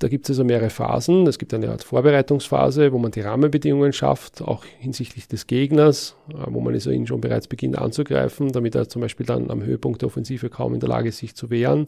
Da 0.00 0.08
gibt 0.08 0.26
es 0.26 0.30
also 0.30 0.44
mehrere 0.44 0.70
Phasen. 0.70 1.26
Es 1.26 1.38
gibt 1.38 1.54
eine 1.54 1.70
Art 1.70 1.84
Vorbereitungsphase, 1.84 2.92
wo 2.92 2.98
man 2.98 3.12
die 3.12 3.20
Rahmenbedingungen 3.20 3.92
schafft, 3.92 4.42
auch 4.42 4.64
hinsichtlich 4.64 5.28
des 5.28 5.46
Gegners, 5.46 6.16
äh, 6.28 6.34
wo 6.48 6.60
man 6.60 6.74
also 6.74 6.90
ihn 6.90 7.06
schon 7.06 7.20
bereits 7.20 7.46
beginnt 7.46 7.78
anzugreifen, 7.78 8.52
damit 8.52 8.74
er 8.74 8.88
zum 8.88 9.02
Beispiel 9.02 9.24
dann 9.26 9.50
am 9.50 9.62
Höhepunkt 9.62 10.02
der 10.02 10.08
Offensive 10.08 10.50
kaum 10.50 10.74
in 10.74 10.80
der 10.80 10.88
Lage 10.88 11.08
ist, 11.08 11.18
sich 11.18 11.34
zu 11.34 11.50
wehren. 11.50 11.86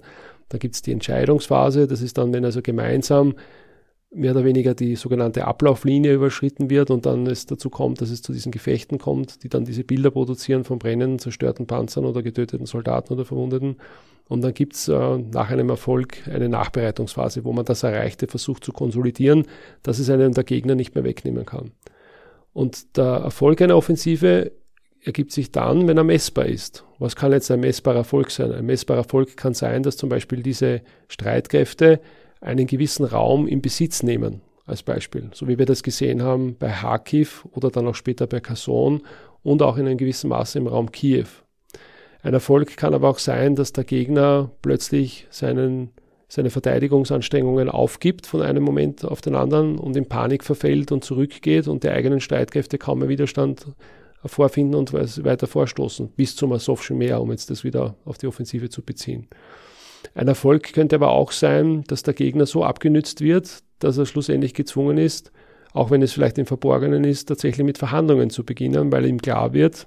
Dann 0.48 0.60
gibt 0.60 0.76
es 0.76 0.82
die 0.82 0.92
Entscheidungsphase, 0.92 1.88
das 1.88 2.00
ist 2.00 2.18
dann, 2.18 2.32
wenn 2.32 2.44
also 2.44 2.62
gemeinsam 2.62 3.34
mehr 4.10 4.32
oder 4.32 4.44
weniger 4.44 4.74
die 4.74 4.96
sogenannte 4.96 5.46
Ablauflinie 5.46 6.14
überschritten 6.14 6.70
wird 6.70 6.90
und 6.90 7.06
dann 7.06 7.26
es 7.26 7.46
dazu 7.46 7.70
kommt, 7.70 8.00
dass 8.00 8.10
es 8.10 8.22
zu 8.22 8.32
diesen 8.32 8.52
Gefechten 8.52 8.98
kommt, 8.98 9.42
die 9.42 9.48
dann 9.48 9.64
diese 9.64 9.84
Bilder 9.84 10.10
produzieren 10.10 10.64
von 10.64 10.78
brennenden, 10.78 11.18
zerstörten 11.18 11.66
Panzern 11.66 12.04
oder 12.04 12.22
getöteten 12.22 12.66
Soldaten 12.66 13.12
oder 13.12 13.24
Verwundeten. 13.24 13.76
Und 14.28 14.42
dann 14.42 14.54
gibt 14.54 14.74
es 14.74 14.88
äh, 14.88 15.18
nach 15.18 15.50
einem 15.50 15.68
Erfolg 15.70 16.26
eine 16.28 16.48
Nachbereitungsphase, 16.48 17.44
wo 17.44 17.52
man 17.52 17.64
das 17.64 17.82
Erreichte 17.82 18.26
versucht 18.26 18.64
zu 18.64 18.72
konsolidieren, 18.72 19.44
dass 19.82 19.98
es 19.98 20.10
einem 20.10 20.32
der 20.32 20.44
Gegner 20.44 20.74
nicht 20.74 20.94
mehr 20.94 21.04
wegnehmen 21.04 21.46
kann. 21.46 21.72
Und 22.52 22.96
der 22.96 23.04
Erfolg 23.04 23.60
einer 23.60 23.76
Offensive 23.76 24.52
ergibt 25.04 25.30
sich 25.30 25.52
dann, 25.52 25.86
wenn 25.86 25.98
er 25.98 26.04
messbar 26.04 26.46
ist. 26.46 26.84
Was 26.98 27.14
kann 27.14 27.30
jetzt 27.30 27.50
ein 27.50 27.60
messbarer 27.60 27.98
Erfolg 27.98 28.30
sein? 28.30 28.50
Ein 28.50 28.66
messbarer 28.66 29.00
Erfolg 29.00 29.36
kann 29.36 29.54
sein, 29.54 29.82
dass 29.84 29.96
zum 29.96 30.08
Beispiel 30.08 30.42
diese 30.42 30.80
Streitkräfte 31.06 32.00
einen 32.46 32.66
gewissen 32.66 33.04
Raum 33.04 33.46
in 33.46 33.60
Besitz 33.60 34.02
nehmen, 34.02 34.40
als 34.64 34.82
Beispiel. 34.82 35.30
So 35.32 35.48
wie 35.48 35.58
wir 35.58 35.66
das 35.66 35.82
gesehen 35.82 36.22
haben 36.22 36.56
bei 36.58 36.70
Kharkiv 36.70 37.46
oder 37.52 37.70
dann 37.70 37.86
auch 37.86 37.94
später 37.94 38.26
bei 38.26 38.40
Kherson 38.40 39.02
und 39.42 39.62
auch 39.62 39.76
in 39.76 39.86
einem 39.86 39.98
gewissen 39.98 40.28
Maße 40.28 40.58
im 40.58 40.66
Raum 40.66 40.90
Kiew. 40.90 41.26
Ein 42.22 42.34
Erfolg 42.34 42.76
kann 42.76 42.94
aber 42.94 43.08
auch 43.08 43.18
sein, 43.18 43.54
dass 43.54 43.72
der 43.72 43.84
Gegner 43.84 44.50
plötzlich 44.62 45.26
seinen, 45.30 45.90
seine 46.28 46.50
Verteidigungsanstrengungen 46.50 47.68
aufgibt 47.68 48.26
von 48.26 48.42
einem 48.42 48.64
Moment 48.64 49.04
auf 49.04 49.20
den 49.20 49.34
anderen 49.34 49.78
und 49.78 49.96
in 49.96 50.08
Panik 50.08 50.42
verfällt 50.42 50.90
und 50.90 51.04
zurückgeht 51.04 51.68
und 51.68 51.84
die 51.84 51.90
eigenen 51.90 52.20
Streitkräfte 52.20 52.78
kaum 52.78 53.00
mehr 53.00 53.08
Widerstand 53.08 53.66
vorfinden 54.24 54.74
und 54.74 54.92
weiter 54.92 55.46
vorstoßen, 55.46 56.08
bis 56.08 56.34
zum 56.34 56.52
Asowschen 56.52 56.98
Meer, 56.98 57.20
um 57.20 57.30
jetzt 57.30 57.50
das 57.50 57.62
wieder 57.62 57.94
auf 58.04 58.18
die 58.18 58.26
Offensive 58.26 58.68
zu 58.70 58.82
beziehen. 58.82 59.28
Ein 60.16 60.28
Erfolg 60.28 60.72
könnte 60.72 60.96
aber 60.96 61.10
auch 61.10 61.30
sein, 61.30 61.84
dass 61.88 62.02
der 62.02 62.14
Gegner 62.14 62.46
so 62.46 62.64
abgenützt 62.64 63.20
wird, 63.20 63.62
dass 63.80 63.98
er 63.98 64.06
schlussendlich 64.06 64.54
gezwungen 64.54 64.96
ist, 64.96 65.30
auch 65.74 65.90
wenn 65.90 66.00
es 66.00 66.14
vielleicht 66.14 66.38
im 66.38 66.46
Verborgenen 66.46 67.04
ist, 67.04 67.26
tatsächlich 67.26 67.66
mit 67.66 67.76
Verhandlungen 67.76 68.30
zu 68.30 68.42
beginnen, 68.42 68.90
weil 68.90 69.04
ihm 69.04 69.20
klar 69.20 69.52
wird, 69.52 69.86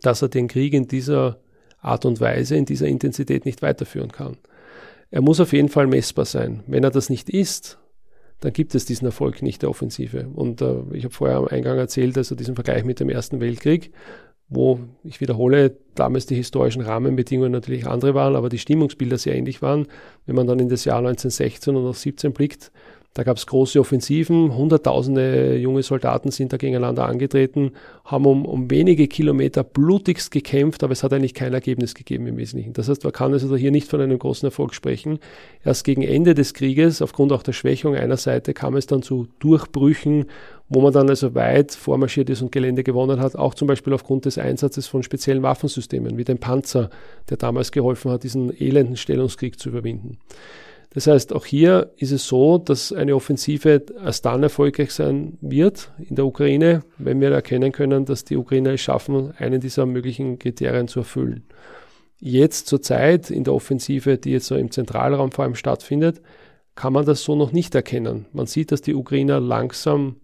dass 0.00 0.22
er 0.22 0.28
den 0.28 0.46
Krieg 0.46 0.74
in 0.74 0.86
dieser 0.86 1.40
Art 1.80 2.04
und 2.04 2.20
Weise, 2.20 2.54
in 2.54 2.66
dieser 2.66 2.86
Intensität 2.86 3.44
nicht 3.44 3.62
weiterführen 3.62 4.12
kann. 4.12 4.36
Er 5.10 5.22
muss 5.22 5.40
auf 5.40 5.52
jeden 5.52 5.68
Fall 5.68 5.88
messbar 5.88 6.24
sein. 6.24 6.62
Wenn 6.68 6.84
er 6.84 6.90
das 6.90 7.10
nicht 7.10 7.28
ist, 7.28 7.80
dann 8.38 8.52
gibt 8.52 8.76
es 8.76 8.84
diesen 8.84 9.06
Erfolg 9.06 9.42
nicht 9.42 9.62
der 9.62 9.70
Offensive. 9.70 10.28
Und 10.32 10.62
äh, 10.62 10.82
ich 10.92 11.02
habe 11.02 11.14
vorher 11.14 11.38
am 11.38 11.48
Eingang 11.48 11.78
erzählt, 11.78 12.16
also 12.16 12.36
diesen 12.36 12.54
Vergleich 12.54 12.84
mit 12.84 13.00
dem 13.00 13.08
Ersten 13.08 13.40
Weltkrieg, 13.40 13.90
wo, 14.48 14.78
ich 15.02 15.20
wiederhole, 15.20 15.78
damals 15.94 16.26
die 16.26 16.34
historischen 16.34 16.82
Rahmenbedingungen 16.82 17.52
natürlich 17.52 17.86
andere 17.86 18.14
waren, 18.14 18.36
aber 18.36 18.48
die 18.48 18.58
Stimmungsbilder 18.58 19.18
sehr 19.18 19.34
ähnlich 19.34 19.62
waren. 19.62 19.86
Wenn 20.26 20.36
man 20.36 20.46
dann 20.46 20.58
in 20.58 20.68
das 20.68 20.84
Jahr 20.84 20.98
1916 20.98 21.76
und 21.76 21.94
17 21.94 22.32
blickt, 22.32 22.72
da 23.14 23.24
gab 23.24 23.36
es 23.36 23.46
große 23.46 23.78
Offensiven, 23.78 24.56
hunderttausende 24.56 25.56
junge 25.58 25.82
Soldaten 25.82 26.30
sind 26.30 26.52
da 26.54 26.56
gegeneinander 26.56 27.06
angetreten, 27.06 27.72
haben 28.06 28.24
um, 28.24 28.46
um 28.46 28.70
wenige 28.70 29.06
Kilometer 29.06 29.64
blutigst 29.64 30.30
gekämpft, 30.30 30.82
aber 30.82 30.92
es 30.92 31.02
hat 31.02 31.12
eigentlich 31.12 31.34
kein 31.34 31.52
Ergebnis 31.52 31.94
gegeben 31.94 32.26
im 32.26 32.38
Wesentlichen. 32.38 32.72
Das 32.72 32.88
heißt, 32.88 33.04
man 33.04 33.12
kann 33.12 33.34
also 33.34 33.54
hier 33.54 33.70
nicht 33.70 33.86
von 33.88 34.00
einem 34.00 34.18
großen 34.18 34.46
Erfolg 34.46 34.74
sprechen. 34.74 35.18
Erst 35.62 35.84
gegen 35.84 36.00
Ende 36.02 36.32
des 36.32 36.54
Krieges, 36.54 37.02
aufgrund 37.02 37.32
auch 37.32 37.42
der 37.42 37.52
Schwächung 37.52 37.94
einer 37.96 38.16
Seite, 38.16 38.54
kam 38.54 38.76
es 38.76 38.86
dann 38.86 39.02
zu 39.02 39.28
Durchbrüchen, 39.40 40.24
wo 40.70 40.80
man 40.80 40.94
dann 40.94 41.10
also 41.10 41.34
weit 41.34 41.72
vormarschiert 41.72 42.30
ist 42.30 42.40
und 42.40 42.50
Gelände 42.50 42.82
gewonnen 42.82 43.20
hat, 43.20 43.36
auch 43.36 43.52
zum 43.52 43.68
Beispiel 43.68 43.92
aufgrund 43.92 44.24
des 44.24 44.38
Einsatzes 44.38 44.86
von 44.86 45.02
speziellen 45.02 45.42
Waffensystemen, 45.42 46.16
wie 46.16 46.24
dem 46.24 46.38
Panzer, 46.38 46.88
der 47.28 47.36
damals 47.36 47.72
geholfen 47.72 48.10
hat, 48.10 48.22
diesen 48.22 48.58
elenden 48.58 48.96
Stellungskrieg 48.96 49.60
zu 49.60 49.68
überwinden. 49.68 50.16
Das 50.94 51.06
heißt, 51.06 51.32
auch 51.32 51.46
hier 51.46 51.92
ist 51.96 52.12
es 52.12 52.26
so, 52.26 52.58
dass 52.58 52.92
eine 52.92 53.16
Offensive 53.16 53.82
erst 54.04 54.26
dann 54.26 54.42
erfolgreich 54.42 54.92
sein 54.92 55.38
wird 55.40 55.90
in 55.98 56.16
der 56.16 56.26
Ukraine, 56.26 56.82
wenn 56.98 57.20
wir 57.20 57.30
erkennen 57.30 57.72
können, 57.72 58.04
dass 58.04 58.24
die 58.24 58.36
Ukrainer 58.36 58.72
es 58.72 58.82
schaffen, 58.82 59.32
einen 59.38 59.60
dieser 59.60 59.86
möglichen 59.86 60.38
Kriterien 60.38 60.88
zu 60.88 61.00
erfüllen. 61.00 61.44
Jetzt 62.20 62.66
zur 62.66 62.82
Zeit 62.82 63.30
in 63.30 63.44
der 63.44 63.54
Offensive, 63.54 64.18
die 64.18 64.32
jetzt 64.32 64.46
so 64.46 64.54
im 64.54 64.70
Zentralraum 64.70 65.32
vor 65.32 65.44
allem 65.44 65.54
stattfindet, 65.54 66.20
kann 66.74 66.92
man 66.92 67.06
das 67.06 67.24
so 67.24 67.36
noch 67.36 67.52
nicht 67.52 67.74
erkennen. 67.74 68.26
Man 68.32 68.46
sieht, 68.46 68.70
dass 68.70 68.82
die 68.82 68.94
Ukrainer 68.94 69.40
langsam 69.40 70.16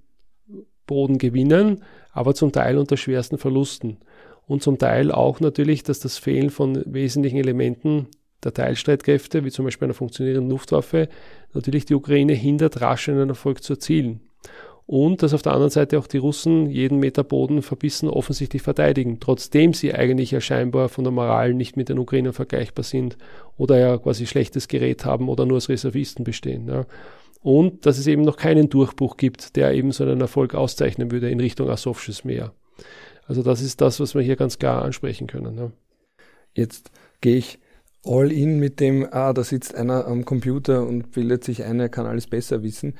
Boden 0.87 1.19
gewinnen, 1.19 1.83
aber 2.13 2.35
zum 2.35 2.53
Teil 2.53 2.79
unter 2.79 2.97
schwersten 2.97 3.39
Verlusten. 3.39 3.99
Und 4.47 4.63
zum 4.63 4.79
Teil 4.79 5.13
auch 5.13 5.41
natürlich, 5.41 5.83
dass 5.83 5.99
das 5.99 6.19
Fehlen 6.19 6.51
von 6.51 6.83
wesentlichen 6.87 7.37
Elementen 7.39 8.09
der 8.45 8.55
Teilstreitkräfte, 8.55 9.45
wie 9.45 9.51
zum 9.51 9.65
Beispiel 9.65 9.87
einer 9.87 9.95
funktionierenden 9.95 10.51
Luftwaffe, 10.51 11.09
natürlich 11.55 11.87
die 11.87 11.95
Ukraine 11.95 12.35
hindert, 12.35 12.81
rasch 12.81 13.09
einen 13.09 13.29
Erfolg 13.29 13.63
zu 13.63 13.75
erzielen. 13.75 14.21
Und 14.87 15.23
dass 15.23 15.35
auf 15.35 15.43
der 15.43 15.53
anderen 15.53 15.71
Seite 15.71 15.99
auch 15.99 16.07
die 16.07 16.17
Russen 16.17 16.71
jeden 16.71 16.99
Meter 16.99 17.23
Boden 17.23 17.61
verbissen 17.61 18.09
offensichtlich 18.09 18.63
verteidigen, 18.63 19.21
trotzdem 19.21 19.75
sie 19.75 19.93
eigentlich 19.93 20.31
ja 20.31 20.41
scheinbar 20.41 20.89
von 20.89 21.05
der 21.05 21.11
Moral 21.11 21.53
nicht 21.53 21.77
mit 21.77 21.91
den 21.91 21.99
Ukrainern 21.99 22.33
vergleichbar 22.33 22.85
sind 22.85 23.19
oder 23.59 23.79
ja 23.79 23.99
quasi 23.99 24.27
schlechtes 24.27 24.67
Gerät 24.67 25.05
haben 25.05 25.29
oder 25.29 25.45
nur 25.45 25.57
als 25.57 25.69
Reservisten 25.69 26.25
bestehen. 26.25 26.69
Ja. 26.69 26.87
Und 27.43 27.85
dass 27.85 27.99
es 27.99 28.07
eben 28.07 28.23
noch 28.23 28.39
keinen 28.39 28.71
Durchbruch 28.71 29.19
gibt, 29.19 29.57
der 29.57 29.75
eben 29.75 29.93
so 29.93 30.05
einen 30.05 30.23
Erfolg 30.23 30.55
auszeichnen 30.55 31.11
würde 31.11 31.29
in 31.29 31.41
Richtung 31.41 31.69
Asowsches 31.69 32.25
Meer. 32.25 32.55
Also 33.27 33.43
das 33.43 33.61
ist 33.61 33.83
das, 33.83 34.01
was 34.01 34.15
wir 34.15 34.23
hier 34.23 34.37
ganz 34.37 34.59
klar 34.59 34.83
ansprechen 34.83 35.27
können. 35.27 35.59
Ja. 35.59 35.71
Jetzt 36.55 36.91
gehe 37.21 37.37
ich 37.37 37.59
all 38.05 38.33
in 38.33 38.59
mit 38.59 38.81
dem, 38.81 39.07
ah, 39.11 39.33
da 39.33 39.45
sitzt 39.45 39.75
einer 39.75 40.07
am 40.07 40.25
Computer 40.25 40.87
und 40.87 41.13
bildet 41.13 41.45
sich 41.45 41.65
ein, 41.65 41.81
er 41.81 41.89
kann 41.89 42.07
alles 42.07 42.27
besser 42.27 42.63
wissen. 42.63 42.95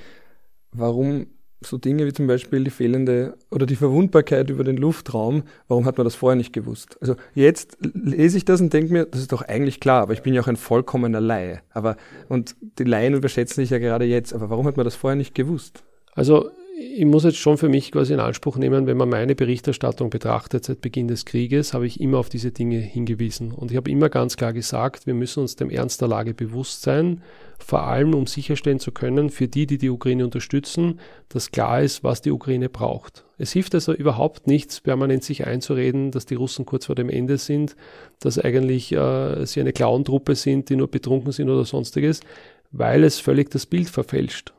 Warum 0.73 1.27
so 1.61 1.77
Dinge 1.77 2.07
wie 2.07 2.13
zum 2.13 2.27
Beispiel 2.27 2.63
die 2.63 2.71
fehlende 2.71 3.37
oder 3.51 3.67
die 3.67 3.77
Verwundbarkeit 3.77 4.49
über 4.49 4.63
den 4.63 4.77
Luftraum, 4.77 5.43
warum 5.67 5.87
hat 5.87 5.97
man 5.97 6.05
das 6.05 6.15
vorher 6.15 6.37
nicht 6.37 6.53
gewusst? 6.53 6.97
Also 7.01 7.17
jetzt 7.35 7.79
lese 7.81 8.37
ich 8.37 8.45
das 8.45 8.61
und 8.61 8.73
denke 8.73 8.93
mir, 8.93 9.07
das 9.07 9.21
ist 9.21 9.33
doch 9.33 9.43
eigentlich 9.43 9.81
klar, 9.81 10.03
aber 10.03 10.13
ich 10.13 10.23
bin 10.23 10.35
ja 10.35 10.43
auch 10.43 10.47
ein 10.47 10.57
vollkommener 10.57 11.21
Laie. 11.21 11.61
Aber, 11.71 11.97
und 12.29 12.55
die 12.79 12.85
Laien 12.85 13.15
überschätzen 13.15 13.63
sich 13.63 13.71
ja 13.71 13.79
gerade 13.79 14.05
jetzt, 14.05 14.33
aber 14.33 14.51
warum 14.51 14.67
hat 14.67 14.77
man 14.77 14.85
das 14.85 14.95
vorher 14.95 15.17
nicht 15.17 15.35
gewusst? 15.35 15.83
Also 16.15 16.51
ich 16.81 17.05
muss 17.05 17.25
jetzt 17.25 17.39
schon 17.39 17.59
für 17.59 17.69
mich 17.69 17.91
quasi 17.91 18.13
in 18.13 18.21
Anspruch 18.21 18.57
nehmen, 18.57 18.87
wenn 18.87 18.97
man 18.97 19.09
meine 19.09 19.35
Berichterstattung 19.35 20.11
betrachtet 20.11 20.65
seit 20.65 20.81
Beginn 20.81 21.09
des 21.09 21.25
Krieges, 21.25 21.75
habe 21.75 21.87
ich 21.89 22.01
immer 22.01 22.19
auf 22.19 22.29
diese 22.29 22.53
Dinge 22.53 22.79
hingewiesen. 22.79 23.51
Und 23.51 23.73
ich 23.73 23.77
habe 23.77 23.91
immer 23.91 24.09
ganz 24.09 24.37
klar 24.37 24.53
gesagt, 24.53 25.07
wir 25.07 25.15
müssen 25.15 25.41
uns 25.41 25.57
dem 25.57 25.71
Ernst 25.71 26.01
der 26.01 26.09
Lage 26.09 26.35
bewusst 26.35 26.83
sein, 26.83 27.23
vor 27.59 27.83
allem 27.83 28.15
um 28.15 28.29
sicherstellen 28.29 28.79
zu 28.79 28.93
können, 28.93 29.31
für 29.31 29.49
die, 29.49 29.67
die 29.67 29.79
die 29.79 29.91
Ukraine 29.91 30.25
unterstützen, 30.25 31.01
dass 31.29 31.51
klar 31.51 31.83
ist, 31.83 32.05
was 32.05 32.23
die 32.23 32.31
Ukraine 32.31 32.69
braucht. 32.69 33.25
Es 33.39 33.53
hilft 33.53 33.75
also 33.75 33.93
überhaupt 33.93 34.47
nichts, 34.47 34.81
permanent 34.81 35.25
sich 35.25 35.47
einzureden, 35.47 36.13
dass 36.13 36.27
die 36.27 36.37
Russen 36.37 36.65
kurz 36.65 36.87
vor 36.87 36.95
dem 36.95 37.09
Ende 37.09 37.39
sind, 37.39 37.75
dass 38.21 38.39
eigentlich 38.39 38.93
äh, 38.93 39.45
sie 39.47 39.61
eine 39.61 39.73
Clown-Truppe 39.73 40.37
sind, 40.37 40.69
die 40.69 40.77
nur 40.77 40.89
betrunken 40.89 41.33
sind 41.33 41.51
oder 41.51 41.65
sonstiges, 41.65 42.21
weil 42.71 43.03
es 43.03 43.19
völlig 43.19 43.51
das 43.51 43.67
Bild 43.67 43.89
verfälscht. 43.89 44.53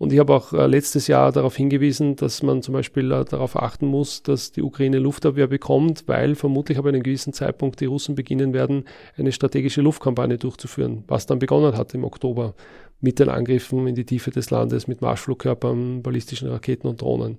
Und 0.00 0.14
ich 0.14 0.18
habe 0.18 0.34
auch 0.34 0.54
äh, 0.54 0.66
letztes 0.66 1.08
Jahr 1.08 1.30
darauf 1.30 1.56
hingewiesen, 1.56 2.16
dass 2.16 2.42
man 2.42 2.62
zum 2.62 2.72
Beispiel 2.72 3.12
äh, 3.12 3.22
darauf 3.22 3.54
achten 3.54 3.86
muss, 3.86 4.22
dass 4.22 4.50
die 4.50 4.62
Ukraine 4.62 4.98
Luftabwehr 4.98 5.46
bekommt, 5.46 6.04
weil 6.06 6.36
vermutlich 6.36 6.78
ab 6.78 6.86
einem 6.86 7.02
gewissen 7.02 7.34
Zeitpunkt 7.34 7.80
die 7.80 7.84
Russen 7.84 8.14
beginnen 8.14 8.54
werden, 8.54 8.84
eine 9.18 9.30
strategische 9.30 9.82
Luftkampagne 9.82 10.38
durchzuführen, 10.38 11.04
was 11.06 11.26
dann 11.26 11.38
begonnen 11.38 11.76
hat 11.76 11.92
im 11.92 12.04
Oktober 12.04 12.54
mit 13.02 13.18
den 13.18 13.28
Angriffen 13.28 13.86
in 13.86 13.94
die 13.94 14.06
Tiefe 14.06 14.30
des 14.30 14.48
Landes, 14.48 14.88
mit 14.88 15.02
Marschflugkörpern, 15.02 16.02
ballistischen 16.02 16.48
Raketen 16.48 16.88
und 16.88 17.02
Drohnen. 17.02 17.38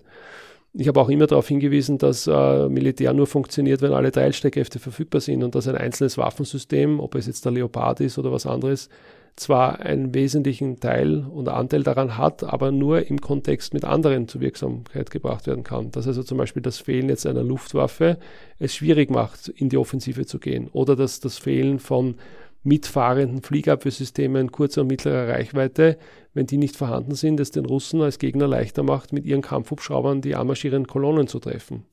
Ich 0.75 0.87
habe 0.87 1.01
auch 1.01 1.09
immer 1.09 1.25
darauf 1.25 1.47
hingewiesen, 1.47 1.97
dass 1.97 2.27
äh, 2.27 2.69
Militär 2.69 3.13
nur 3.13 3.25
funktioniert, 3.25 3.81
wenn 3.81 3.91
alle 3.91 4.11
Teilstreitkräfte 4.11 4.77
verfügbar 4.77 5.19
sind 5.19 5.43
und 5.43 5.55
dass 5.55 5.67
ein 5.67 5.75
einzelnes 5.75 6.15
Waffensystem, 6.19 6.99
ob 6.99 7.15
es 7.15 7.25
jetzt 7.25 7.43
der 7.43 7.53
Leopard 7.53 8.01
ist 8.01 8.19
oder 8.19 8.31
was 8.31 8.45
anderes, 8.45 8.87
zwar 9.35 9.79
einen 9.79 10.13
wesentlichen 10.13 10.79
Teil 10.79 11.25
und 11.25 11.49
Anteil 11.49 11.83
daran 11.83 12.17
hat, 12.17 12.43
aber 12.43 12.71
nur 12.71 13.07
im 13.07 13.21
Kontext 13.21 13.73
mit 13.73 13.85
anderen 13.85 14.27
zur 14.27 14.41
Wirksamkeit 14.41 15.09
gebracht 15.09 15.47
werden 15.47 15.63
kann. 15.63 15.91
Dass 15.91 16.07
also 16.07 16.23
zum 16.23 16.37
Beispiel 16.37 16.61
das 16.61 16.79
Fehlen 16.79 17.09
jetzt 17.09 17.25
einer 17.25 17.43
Luftwaffe 17.43 18.17
es 18.59 18.75
schwierig 18.75 19.09
macht, 19.09 19.47
in 19.47 19.69
die 19.69 19.77
Offensive 19.77 20.25
zu 20.25 20.39
gehen. 20.39 20.69
Oder 20.73 20.95
dass 20.95 21.19
das 21.19 21.37
Fehlen 21.37 21.79
von 21.79 22.15
mitfahrenden 22.63 23.41
Fliegerabwehrsystemen 23.41 24.51
kurzer 24.51 24.81
und 24.81 24.87
mittlerer 24.87 25.29
Reichweite, 25.29 25.97
wenn 26.33 26.45
die 26.45 26.57
nicht 26.57 26.75
vorhanden 26.75 27.15
sind, 27.15 27.39
es 27.39 27.51
den 27.51 27.65
Russen 27.65 28.01
als 28.01 28.19
Gegner 28.19 28.47
leichter 28.47 28.83
macht, 28.83 29.13
mit 29.13 29.25
ihren 29.25 29.41
Kampfhubschraubern 29.41 30.21
die 30.21 30.35
anmarschierenden 30.35 30.87
Kolonnen 30.87 31.27
zu 31.27 31.39
treffen. 31.39 31.85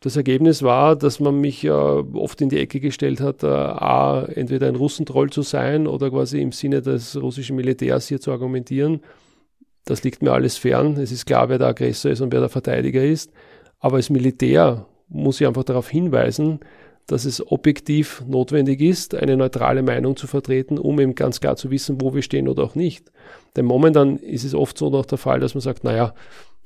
Das 0.00 0.16
Ergebnis 0.16 0.62
war, 0.62 0.94
dass 0.94 1.18
man 1.18 1.40
mich 1.40 1.64
äh, 1.64 1.70
oft 1.70 2.40
in 2.40 2.48
die 2.48 2.58
Ecke 2.60 2.78
gestellt 2.78 3.20
hat, 3.20 3.42
äh, 3.42 3.46
A, 3.48 4.26
entweder 4.26 4.68
ein 4.68 4.76
Russentroll 4.76 5.30
zu 5.30 5.42
sein 5.42 5.88
oder 5.88 6.10
quasi 6.10 6.40
im 6.40 6.52
Sinne 6.52 6.82
des 6.82 7.20
russischen 7.20 7.56
Militärs 7.56 8.06
hier 8.06 8.20
zu 8.20 8.30
argumentieren. 8.30 9.00
Das 9.84 10.04
liegt 10.04 10.22
mir 10.22 10.32
alles 10.32 10.56
fern. 10.56 10.96
Es 10.98 11.10
ist 11.10 11.26
klar, 11.26 11.48
wer 11.48 11.58
der 11.58 11.68
Aggressor 11.68 12.12
ist 12.12 12.20
und 12.20 12.32
wer 12.32 12.40
der 12.40 12.48
Verteidiger 12.48 13.02
ist. 13.02 13.32
Aber 13.80 13.96
als 13.96 14.08
Militär 14.08 14.86
muss 15.08 15.40
ich 15.40 15.46
einfach 15.46 15.64
darauf 15.64 15.88
hinweisen, 15.88 16.60
dass 17.08 17.24
es 17.24 17.44
objektiv 17.50 18.22
notwendig 18.28 18.80
ist, 18.80 19.14
eine 19.14 19.36
neutrale 19.36 19.82
Meinung 19.82 20.14
zu 20.14 20.26
vertreten, 20.26 20.78
um 20.78 21.00
eben 21.00 21.14
ganz 21.14 21.40
klar 21.40 21.56
zu 21.56 21.70
wissen, 21.70 22.00
wo 22.00 22.14
wir 22.14 22.22
stehen 22.22 22.48
oder 22.48 22.62
auch 22.62 22.74
nicht. 22.74 23.10
Denn 23.56 23.64
momentan 23.64 24.18
ist 24.18 24.44
es 24.44 24.54
oft 24.54 24.76
so 24.78 24.90
noch 24.90 25.06
der 25.06 25.18
Fall, 25.18 25.40
dass 25.40 25.54
man 25.54 25.62
sagt, 25.62 25.84
naja, 25.84 26.14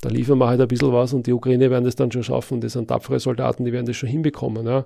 da 0.00 0.09
liefern 0.09 0.38
wir 0.38 0.48
halt 0.48 0.61
ein 0.61 0.66
bisschen 0.66 0.92
was 0.92 1.14
und 1.14 1.28
die 1.28 1.33
Ukraine 1.33 1.70
werden 1.70 1.85
das 1.85 1.94
dann 1.94 2.11
schon 2.11 2.24
schaffen. 2.24 2.61
Das 2.61 2.72
sind 2.72 2.88
tapfere 2.88 3.20
Soldaten, 3.20 3.64
die 3.64 3.72
werden 3.72 3.87
das 3.87 3.96
schon 3.96 4.09
hinbekommen. 4.09 4.66
Ja. 4.66 4.85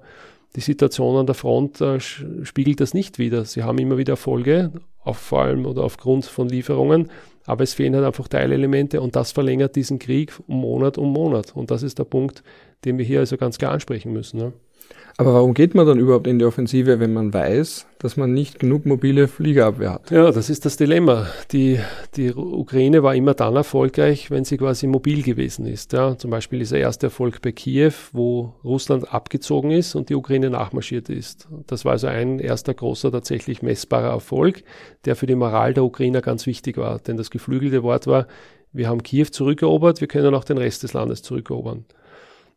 Die 0.56 0.60
Situation 0.60 1.16
an 1.16 1.26
der 1.26 1.34
Front 1.34 1.80
äh, 1.80 2.00
spiegelt 2.00 2.80
das 2.80 2.92
nicht 2.92 3.18
wieder. 3.18 3.46
Sie 3.46 3.62
haben 3.62 3.78
immer 3.78 3.96
wieder 3.96 4.12
Erfolge, 4.12 4.72
auf, 5.04 5.16
vor 5.16 5.40
allem 5.40 5.64
oder 5.64 5.84
aufgrund 5.84 6.26
von 6.26 6.50
Lieferungen, 6.50 7.08
aber 7.46 7.64
es 7.64 7.72
fehlen 7.72 7.94
halt 7.94 8.04
einfach 8.04 8.28
Teilelemente 8.28 9.00
und 9.00 9.16
das 9.16 9.32
verlängert 9.32 9.74
diesen 9.74 9.98
Krieg 9.98 10.34
um 10.46 10.60
Monat 10.60 10.98
um 10.98 11.12
Monat. 11.12 11.56
Und 11.56 11.70
das 11.70 11.82
ist 11.82 11.98
der 11.98 12.04
Punkt, 12.04 12.42
den 12.84 12.98
wir 12.98 13.06
hier 13.06 13.20
also 13.20 13.38
ganz 13.38 13.56
klar 13.56 13.72
ansprechen 13.72 14.12
müssen. 14.12 14.38
Ja. 14.38 14.52
Aber 15.18 15.32
warum 15.32 15.54
geht 15.54 15.74
man 15.74 15.86
dann 15.86 15.98
überhaupt 15.98 16.26
in 16.26 16.38
die 16.38 16.44
Offensive, 16.44 17.00
wenn 17.00 17.14
man 17.14 17.32
weiß, 17.32 17.86
dass 17.98 18.18
man 18.18 18.34
nicht 18.34 18.58
genug 18.58 18.84
mobile 18.84 19.28
Fliegerabwehr 19.28 19.94
hat? 19.94 20.10
Ja, 20.10 20.30
das 20.30 20.50
ist 20.50 20.66
das 20.66 20.76
Dilemma. 20.76 21.26
Die, 21.52 21.80
die 22.16 22.34
Ukraine 22.34 23.02
war 23.02 23.14
immer 23.14 23.32
dann 23.32 23.56
erfolgreich, 23.56 24.30
wenn 24.30 24.44
sie 24.44 24.58
quasi 24.58 24.86
mobil 24.86 25.22
gewesen 25.22 25.64
ist. 25.64 25.94
Ja, 25.94 26.18
zum 26.18 26.30
Beispiel 26.30 26.58
dieser 26.58 26.76
erste 26.76 27.06
Erfolg 27.06 27.40
bei 27.40 27.52
Kiew, 27.52 27.92
wo 28.12 28.52
Russland 28.62 29.10
abgezogen 29.10 29.70
ist 29.70 29.94
und 29.94 30.10
die 30.10 30.14
Ukraine 30.14 30.50
nachmarschiert 30.50 31.08
ist. 31.08 31.48
Das 31.66 31.86
war 31.86 31.92
also 31.92 32.08
ein 32.08 32.38
erster 32.38 32.74
großer, 32.74 33.10
tatsächlich 33.10 33.62
messbarer 33.62 34.10
Erfolg, 34.10 34.64
der 35.06 35.16
für 35.16 35.26
die 35.26 35.34
Moral 35.34 35.72
der 35.72 35.84
Ukrainer 35.84 36.20
ganz 36.20 36.44
wichtig 36.44 36.76
war. 36.76 36.98
Denn 36.98 37.16
das 37.16 37.30
geflügelte 37.30 37.82
Wort 37.82 38.06
war, 38.06 38.26
wir 38.74 38.88
haben 38.88 39.02
Kiew 39.02 39.28
zurückerobert, 39.30 40.02
wir 40.02 40.08
können 40.08 40.34
auch 40.34 40.44
den 40.44 40.58
Rest 40.58 40.82
des 40.82 40.92
Landes 40.92 41.22
zurückerobern. 41.22 41.86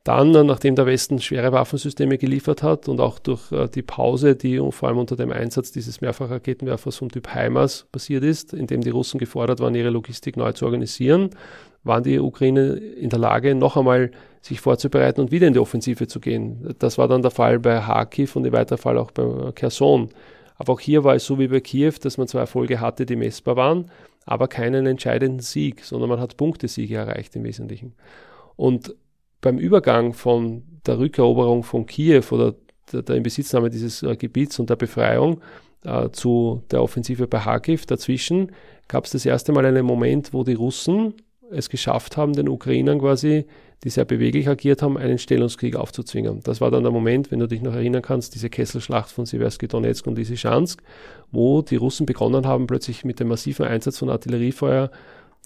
Dann, 0.05 0.31
nachdem 0.31 0.75
der 0.75 0.85
Westen 0.85 1.19
schwere 1.19 1.51
Waffensysteme 1.51 2.17
geliefert 2.17 2.63
hat 2.63 2.87
und 2.87 3.01
auch 3.01 3.19
durch 3.19 3.51
äh, 3.51 3.67
die 3.67 3.81
Pause, 3.81 4.35
die 4.35 4.57
vor 4.71 4.87
allem 4.87 4.97
unter 4.97 5.15
dem 5.15 5.31
Einsatz 5.31 5.71
dieses 5.71 5.99
Mehrfachraketenwerfers 5.99 6.95
vom 6.95 7.09
Typ 7.09 7.33
HIMARS 7.33 7.85
passiert 7.91 8.23
ist, 8.23 8.53
in 8.53 8.65
dem 8.65 8.81
die 8.81 8.91
Russen 8.91 9.19
gefordert 9.19 9.59
waren, 9.59 9.75
ihre 9.75 9.89
Logistik 9.89 10.37
neu 10.37 10.53
zu 10.53 10.65
organisieren, 10.65 11.31
waren 11.83 12.03
die 12.03 12.19
Ukraine 12.19 12.73
in 12.75 13.09
der 13.09 13.19
Lage, 13.19 13.55
noch 13.55 13.75
einmal 13.75 14.11
sich 14.41 14.61
vorzubereiten 14.61 15.19
und 15.19 15.31
wieder 15.31 15.47
in 15.47 15.53
die 15.53 15.59
Offensive 15.59 16.07
zu 16.07 16.21
gehen. 16.21 16.73
Das 16.79 16.97
war 16.97 17.09
dann 17.09 17.21
der 17.21 17.31
Fall 17.31 17.59
bei 17.59 17.79
Kharkiv 17.79 18.37
und 18.37 18.45
im 18.45 18.53
weiteren 18.53 18.77
Fall 18.77 18.97
auch 18.97 19.11
bei 19.11 19.51
Kherson. 19.51 20.09
Aber 20.55 20.73
auch 20.73 20.79
hier 20.79 21.03
war 21.03 21.15
es 21.15 21.25
so 21.25 21.39
wie 21.39 21.47
bei 21.47 21.59
Kiew, 21.59 21.93
dass 22.01 22.17
man 22.17 22.27
zwar 22.27 22.41
Erfolge 22.41 22.79
hatte, 22.79 23.05
die 23.05 23.15
messbar 23.15 23.57
waren, 23.57 23.91
aber 24.25 24.47
keinen 24.47 24.85
entscheidenden 24.85 25.39
Sieg, 25.39 25.83
sondern 25.83 26.09
man 26.09 26.19
hat 26.19 26.37
Punktesiege 26.37 26.95
erreicht 26.95 27.35
im 27.35 27.43
Wesentlichen. 27.43 27.95
Und 28.55 28.95
beim 29.41 29.57
Übergang 29.57 30.13
von 30.13 30.63
der 30.85 30.99
Rückeroberung 30.99 31.63
von 31.63 31.85
Kiew 31.85 32.23
oder 32.31 32.55
der, 32.91 33.03
der 33.03 33.15
Inbesitznahme 33.15 33.69
dieses 33.69 34.03
äh, 34.03 34.15
Gebiets 34.15 34.59
und 34.59 34.69
der 34.69 34.75
Befreiung 34.75 35.41
äh, 35.83 36.09
zu 36.09 36.63
der 36.71 36.81
Offensive 36.81 37.27
bei 37.27 37.39
Kharkiv 37.39 37.85
dazwischen 37.85 38.51
gab 38.87 39.05
es 39.05 39.11
das 39.11 39.25
erste 39.25 39.51
Mal 39.51 39.65
einen 39.65 39.85
Moment, 39.85 40.33
wo 40.33 40.43
die 40.43 40.53
Russen 40.53 41.13
es 41.51 41.69
geschafft 41.69 42.17
haben, 42.17 42.33
den 42.33 42.49
Ukrainern 42.49 42.99
quasi, 42.99 43.45
die 43.83 43.89
sehr 43.89 44.05
beweglich 44.05 44.47
agiert 44.49 44.81
haben, 44.81 44.97
einen 44.97 45.17
Stellungskrieg 45.17 45.75
aufzuzwingen. 45.75 46.41
Das 46.43 46.59
war 46.59 46.69
dann 46.69 46.83
der 46.83 46.91
Moment, 46.91 47.31
wenn 47.31 47.39
du 47.39 47.47
dich 47.47 47.61
noch 47.61 47.73
erinnern 47.73 48.01
kannst, 48.01 48.35
diese 48.35 48.49
Kesselschlacht 48.49 49.11
von 49.11 49.25
Seversky 49.25 49.67
Donetsk 49.67 50.05
und 50.05 50.17
Lysychansk, 50.17 50.81
wo 51.31 51.61
die 51.61 51.77
Russen 51.77 52.05
begonnen 52.05 52.45
haben, 52.45 52.67
plötzlich 52.67 53.05
mit 53.05 53.19
dem 53.19 53.29
massiven 53.29 53.65
Einsatz 53.65 53.97
von 53.97 54.09
Artilleriefeuer 54.09 54.91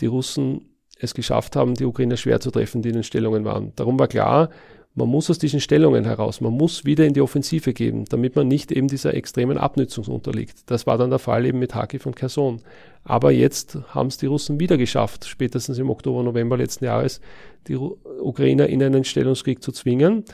die 0.02 0.08
Russen 0.08 0.73
es 1.04 1.14
geschafft 1.14 1.56
haben, 1.56 1.76
die 1.76 1.86
Ukrainer 1.86 2.18
schwer 2.18 2.40
zu 2.40 2.52
treffen, 2.52 2.82
die 2.82 2.90
in 2.90 2.96
den 2.96 3.04
Stellungen 3.04 3.46
waren. 3.46 3.74
Darum 3.76 4.00
war 4.00 4.08
klar, 4.08 4.50
man 4.96 5.10
muss 5.10 5.30
aus 5.30 5.40
diesen 5.40 5.60
Stellungen 5.60 6.06
heraus, 6.06 6.40
man 6.40 6.54
muss 6.54 6.86
wieder 6.86 7.06
in 7.06 7.14
die 7.14 7.22
Offensive 7.22 7.74
gehen, 7.74 8.06
damit 8.10 8.36
man 8.36 8.48
nicht 8.48 8.72
eben 8.72 8.88
dieser 8.88 9.16
extremen 9.16 9.58
Abnützung 9.58 10.06
unterliegt. 10.06 10.70
Das 10.70 10.86
war 10.86 11.00
dann 11.00 11.10
der 11.10 11.18
Fall 11.18 11.46
eben 11.46 11.58
mit 11.60 11.72
Kharkiv 11.72 12.06
und 12.06 12.16
Kherson. 12.16 12.62
Aber 13.04 13.32
jetzt 13.32 13.80
haben 13.88 14.08
es 14.08 14.18
die 14.18 14.28
Russen 14.28 14.60
wieder 14.60 14.78
geschafft, 14.78 15.26
spätestens 15.26 15.80
im 15.80 15.90
Oktober, 15.90 16.22
November 16.22 16.58
letzten 16.58 16.86
Jahres, 16.86 17.22
die 17.68 17.76
Ukrainer 17.76 18.68
in 18.68 18.84
einen 18.84 19.04
Stellungskrieg 19.04 19.64
zu 19.64 19.72
zwingen. 19.72 20.26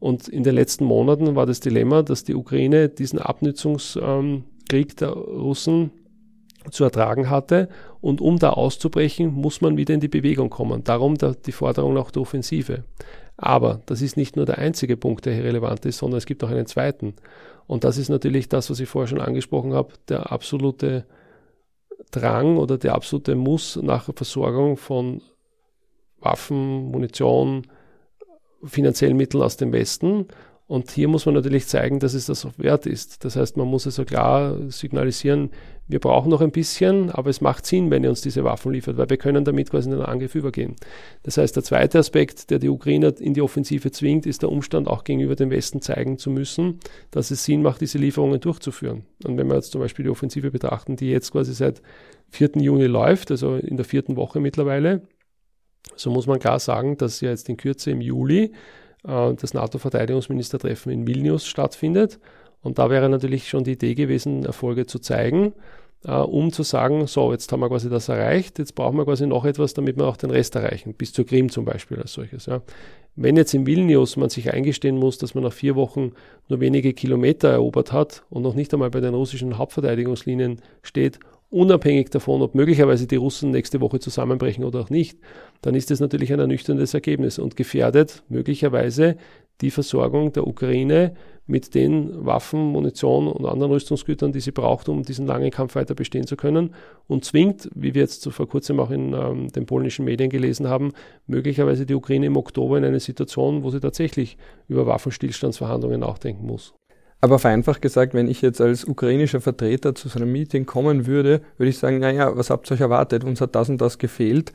Und 0.00 0.28
in 0.28 0.44
den 0.44 0.54
letzten 0.54 0.84
Monaten 0.84 1.36
war 1.36 1.46
das 1.46 1.60
Dilemma, 1.60 2.02
dass 2.02 2.24
die 2.24 2.34
Ukraine 2.34 2.88
diesen 2.88 3.18
Abnützungskrieg 3.18 4.96
der 4.96 5.10
Russen 5.10 5.90
zu 6.70 6.84
ertragen 6.84 7.30
hatte. 7.30 7.68
Und 8.00 8.20
um 8.20 8.38
da 8.38 8.50
auszubrechen, 8.50 9.32
muss 9.32 9.60
man 9.60 9.76
wieder 9.76 9.94
in 9.94 10.00
die 10.00 10.08
Bewegung 10.08 10.50
kommen. 10.50 10.84
Darum 10.84 11.16
die 11.18 11.52
Forderung 11.52 11.94
nach 11.94 12.10
der 12.10 12.22
Offensive. 12.22 12.84
Aber 13.36 13.80
das 13.86 14.00
ist 14.02 14.16
nicht 14.16 14.36
nur 14.36 14.46
der 14.46 14.58
einzige 14.58 14.96
Punkt, 14.96 15.26
der 15.26 15.34
hier 15.34 15.44
relevant 15.44 15.84
ist, 15.84 15.98
sondern 15.98 16.18
es 16.18 16.26
gibt 16.26 16.42
auch 16.42 16.50
einen 16.50 16.66
zweiten. 16.66 17.14
Und 17.66 17.84
das 17.84 17.98
ist 17.98 18.08
natürlich 18.08 18.48
das, 18.48 18.70
was 18.70 18.80
ich 18.80 18.88
vorher 18.88 19.08
schon 19.08 19.20
angesprochen 19.20 19.74
habe, 19.74 19.92
der 20.08 20.32
absolute 20.32 21.04
Drang 22.10 22.56
oder 22.56 22.78
der 22.78 22.94
absolute 22.94 23.34
Muss 23.34 23.76
nach 23.76 24.08
Versorgung 24.14 24.76
von 24.76 25.20
Waffen, 26.20 26.90
Munition, 26.90 27.66
finanziellen 28.64 29.16
Mitteln 29.16 29.42
aus 29.42 29.56
dem 29.56 29.72
Westen. 29.72 30.26
Und 30.66 30.90
hier 30.90 31.08
muss 31.08 31.26
man 31.26 31.34
natürlich 31.34 31.66
zeigen, 31.66 32.00
dass 32.00 32.14
es 32.14 32.26
das 32.26 32.44
auch 32.44 32.58
wert 32.58 32.86
ist. 32.86 33.24
Das 33.24 33.36
heißt, 33.36 33.56
man 33.56 33.68
muss 33.68 33.86
also 33.86 34.04
klar 34.04 34.56
signalisieren, 34.68 35.50
wir 35.88 36.00
brauchen 36.00 36.30
noch 36.30 36.40
ein 36.40 36.50
bisschen, 36.50 37.10
aber 37.10 37.30
es 37.30 37.40
macht 37.40 37.64
Sinn, 37.64 37.90
wenn 37.90 38.02
ihr 38.02 38.10
uns 38.10 38.20
diese 38.20 38.42
Waffen 38.42 38.72
liefert, 38.72 38.96
weil 38.96 39.08
wir 39.08 39.16
können 39.16 39.44
damit 39.44 39.70
quasi 39.70 39.88
in 39.88 39.96
den 39.96 40.04
Angriff 40.04 40.34
übergehen. 40.34 40.74
Das 41.22 41.36
heißt, 41.38 41.54
der 41.54 41.62
zweite 41.62 41.98
Aspekt, 41.98 42.50
der 42.50 42.58
die 42.58 42.68
Ukrainer 42.68 43.12
in 43.20 43.34
die 43.34 43.42
Offensive 43.42 43.92
zwingt, 43.92 44.26
ist 44.26 44.42
der 44.42 44.50
Umstand, 44.50 44.88
auch 44.88 45.04
gegenüber 45.04 45.36
dem 45.36 45.50
Westen 45.50 45.80
zeigen 45.80 46.18
zu 46.18 46.30
müssen, 46.30 46.80
dass 47.12 47.30
es 47.30 47.44
Sinn 47.44 47.62
macht, 47.62 47.80
diese 47.80 47.98
Lieferungen 47.98 48.40
durchzuführen. 48.40 49.04
Und 49.24 49.36
wenn 49.36 49.46
wir 49.46 49.54
jetzt 49.54 49.70
zum 49.70 49.80
Beispiel 49.80 50.04
die 50.04 50.10
Offensive 50.10 50.50
betrachten, 50.50 50.96
die 50.96 51.10
jetzt 51.10 51.30
quasi 51.30 51.54
seit 51.54 51.82
4. 52.30 52.50
Juni 52.56 52.86
läuft, 52.86 53.30
also 53.30 53.54
in 53.54 53.76
der 53.76 53.84
vierten 53.84 54.16
Woche 54.16 54.40
mittlerweile, 54.40 55.02
so 55.94 56.10
muss 56.10 56.26
man 56.26 56.40
klar 56.40 56.58
sagen, 56.58 56.96
dass 56.96 57.20
ja 57.20 57.30
jetzt 57.30 57.48
in 57.48 57.56
Kürze 57.56 57.92
im 57.92 58.00
Juli 58.00 58.52
äh, 59.06 59.34
das 59.34 59.54
NATO-Verteidigungsministertreffen 59.54 60.90
in 60.90 61.06
Vilnius 61.06 61.46
stattfindet. 61.46 62.18
Und 62.66 62.80
da 62.80 62.90
wäre 62.90 63.08
natürlich 63.08 63.48
schon 63.48 63.62
die 63.62 63.72
Idee 63.72 63.94
gewesen, 63.94 64.44
Erfolge 64.44 64.86
zu 64.86 64.98
zeigen, 64.98 65.52
äh, 66.04 66.10
um 66.10 66.52
zu 66.52 66.64
sagen, 66.64 67.06
so, 67.06 67.30
jetzt 67.30 67.50
haben 67.52 67.60
wir 67.60 67.68
quasi 67.68 67.88
das 67.88 68.08
erreicht, 68.08 68.58
jetzt 68.58 68.74
brauchen 68.74 68.96
wir 68.96 69.04
quasi 69.04 69.24
noch 69.24 69.44
etwas, 69.44 69.72
damit 69.72 69.96
wir 69.96 70.06
auch 70.06 70.16
den 70.16 70.32
Rest 70.32 70.56
erreichen, 70.56 70.92
bis 70.92 71.12
zur 71.12 71.24
Krim 71.24 71.48
zum 71.48 71.64
Beispiel 71.64 71.98
als 71.98 72.12
solches. 72.12 72.46
Ja. 72.46 72.62
Wenn 73.14 73.36
jetzt 73.36 73.54
in 73.54 73.66
Vilnius 73.66 74.16
man 74.16 74.30
sich 74.30 74.52
eingestehen 74.52 74.96
muss, 74.96 75.16
dass 75.16 75.36
man 75.36 75.44
nach 75.44 75.52
vier 75.52 75.76
Wochen 75.76 76.12
nur 76.48 76.58
wenige 76.58 76.92
Kilometer 76.92 77.50
erobert 77.50 77.92
hat 77.92 78.24
und 78.30 78.42
noch 78.42 78.54
nicht 78.54 78.74
einmal 78.74 78.90
bei 78.90 79.00
den 79.00 79.14
russischen 79.14 79.58
Hauptverteidigungslinien 79.58 80.60
steht 80.82 81.20
unabhängig 81.50 82.10
davon, 82.10 82.42
ob 82.42 82.56
möglicherweise 82.56 83.06
die 83.06 83.16
Russen 83.16 83.52
nächste 83.52 83.80
Woche 83.80 84.00
zusammenbrechen 84.00 84.64
oder 84.64 84.80
auch 84.80 84.90
nicht, 84.90 85.18
dann 85.62 85.76
ist 85.76 85.90
das 85.90 86.00
natürlich 86.00 86.32
ein 86.32 86.40
ernüchterndes 86.40 86.92
Ergebnis 86.92 87.38
und 87.38 87.56
gefährdet 87.56 88.24
möglicherweise 88.28 89.16
die 89.60 89.70
Versorgung 89.70 90.32
der 90.32 90.46
Ukraine 90.46 91.14
mit 91.46 91.74
den 91.74 92.26
Waffen, 92.26 92.60
Munition 92.60 93.28
und 93.28 93.46
anderen 93.46 93.72
Rüstungsgütern, 93.72 94.32
die 94.32 94.40
sie 94.40 94.50
braucht, 94.50 94.88
um 94.88 95.02
diesen 95.04 95.26
langen 95.26 95.50
Kampf 95.50 95.76
weiter 95.76 95.94
bestehen 95.94 96.26
zu 96.26 96.36
können 96.36 96.74
und 97.06 97.24
zwingt, 97.24 97.70
wie 97.74 97.94
wir 97.94 98.02
jetzt 98.02 98.28
vor 98.28 98.48
kurzem 98.48 98.80
auch 98.80 98.90
in 98.90 99.12
ähm, 99.12 99.52
den 99.52 99.64
polnischen 99.64 100.04
Medien 100.04 100.28
gelesen 100.28 100.68
haben, 100.68 100.92
möglicherweise 101.26 101.86
die 101.86 101.94
Ukraine 101.94 102.26
im 102.26 102.36
Oktober 102.36 102.78
in 102.78 102.84
eine 102.84 103.00
Situation, 103.00 103.62
wo 103.62 103.70
sie 103.70 103.80
tatsächlich 103.80 104.36
über 104.68 104.86
Waffenstillstandsverhandlungen 104.86 106.00
nachdenken 106.00 106.46
muss. 106.46 106.74
Aber 107.20 107.38
vereinfacht 107.38 107.80
gesagt, 107.80 108.12
wenn 108.12 108.28
ich 108.28 108.42
jetzt 108.42 108.60
als 108.60 108.84
ukrainischer 108.84 109.40
Vertreter 109.40 109.94
zu 109.94 110.08
so 110.08 110.18
einem 110.18 110.32
Meeting 110.32 110.66
kommen 110.66 111.06
würde, 111.06 111.40
würde 111.56 111.70
ich 111.70 111.78
sagen, 111.78 111.98
naja, 111.98 112.36
was 112.36 112.50
habt 112.50 112.70
ihr 112.70 112.74
euch 112.74 112.80
erwartet? 112.80 113.24
Uns 113.24 113.40
hat 113.40 113.54
das 113.54 113.68
und 113.68 113.80
das 113.80 113.98
gefehlt. 113.98 114.52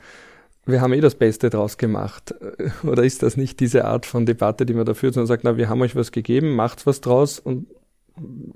Wir 0.64 0.80
haben 0.80 0.92
eh 0.92 1.00
das 1.00 1.16
Beste 1.16 1.50
draus 1.50 1.76
gemacht. 1.76 2.34
Oder 2.84 3.02
ist 3.04 3.22
das 3.22 3.36
nicht 3.36 3.60
diese 3.60 3.84
Art 3.84 4.06
von 4.06 4.26
Debatte, 4.26 4.64
die 4.64 4.74
man 4.74 4.86
da 4.86 4.94
führt, 4.94 5.14
sondern 5.14 5.26
sagt, 5.26 5.44
na, 5.44 5.56
wir 5.56 5.68
haben 5.68 5.82
euch 5.82 5.96
was 5.96 6.12
gegeben, 6.12 6.54
macht 6.54 6.86
was 6.86 7.00
draus 7.00 7.38
und 7.38 7.66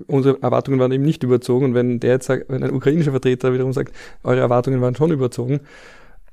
unsere 0.05 0.41
Erwartungen 0.41 0.79
waren 0.79 0.91
eben 0.91 1.03
nicht 1.03 1.23
überzogen. 1.23 1.65
Und 1.65 1.73
wenn 1.73 1.99
der 1.99 2.11
jetzt 2.11 2.27
sagt, 2.27 2.45
wenn 2.49 2.63
ein 2.63 2.73
ukrainischer 2.73 3.11
Vertreter 3.11 3.53
wiederum 3.53 3.73
sagt, 3.73 3.93
eure 4.23 4.39
Erwartungen 4.39 4.81
waren 4.81 4.95
schon 4.95 5.11
überzogen, 5.11 5.61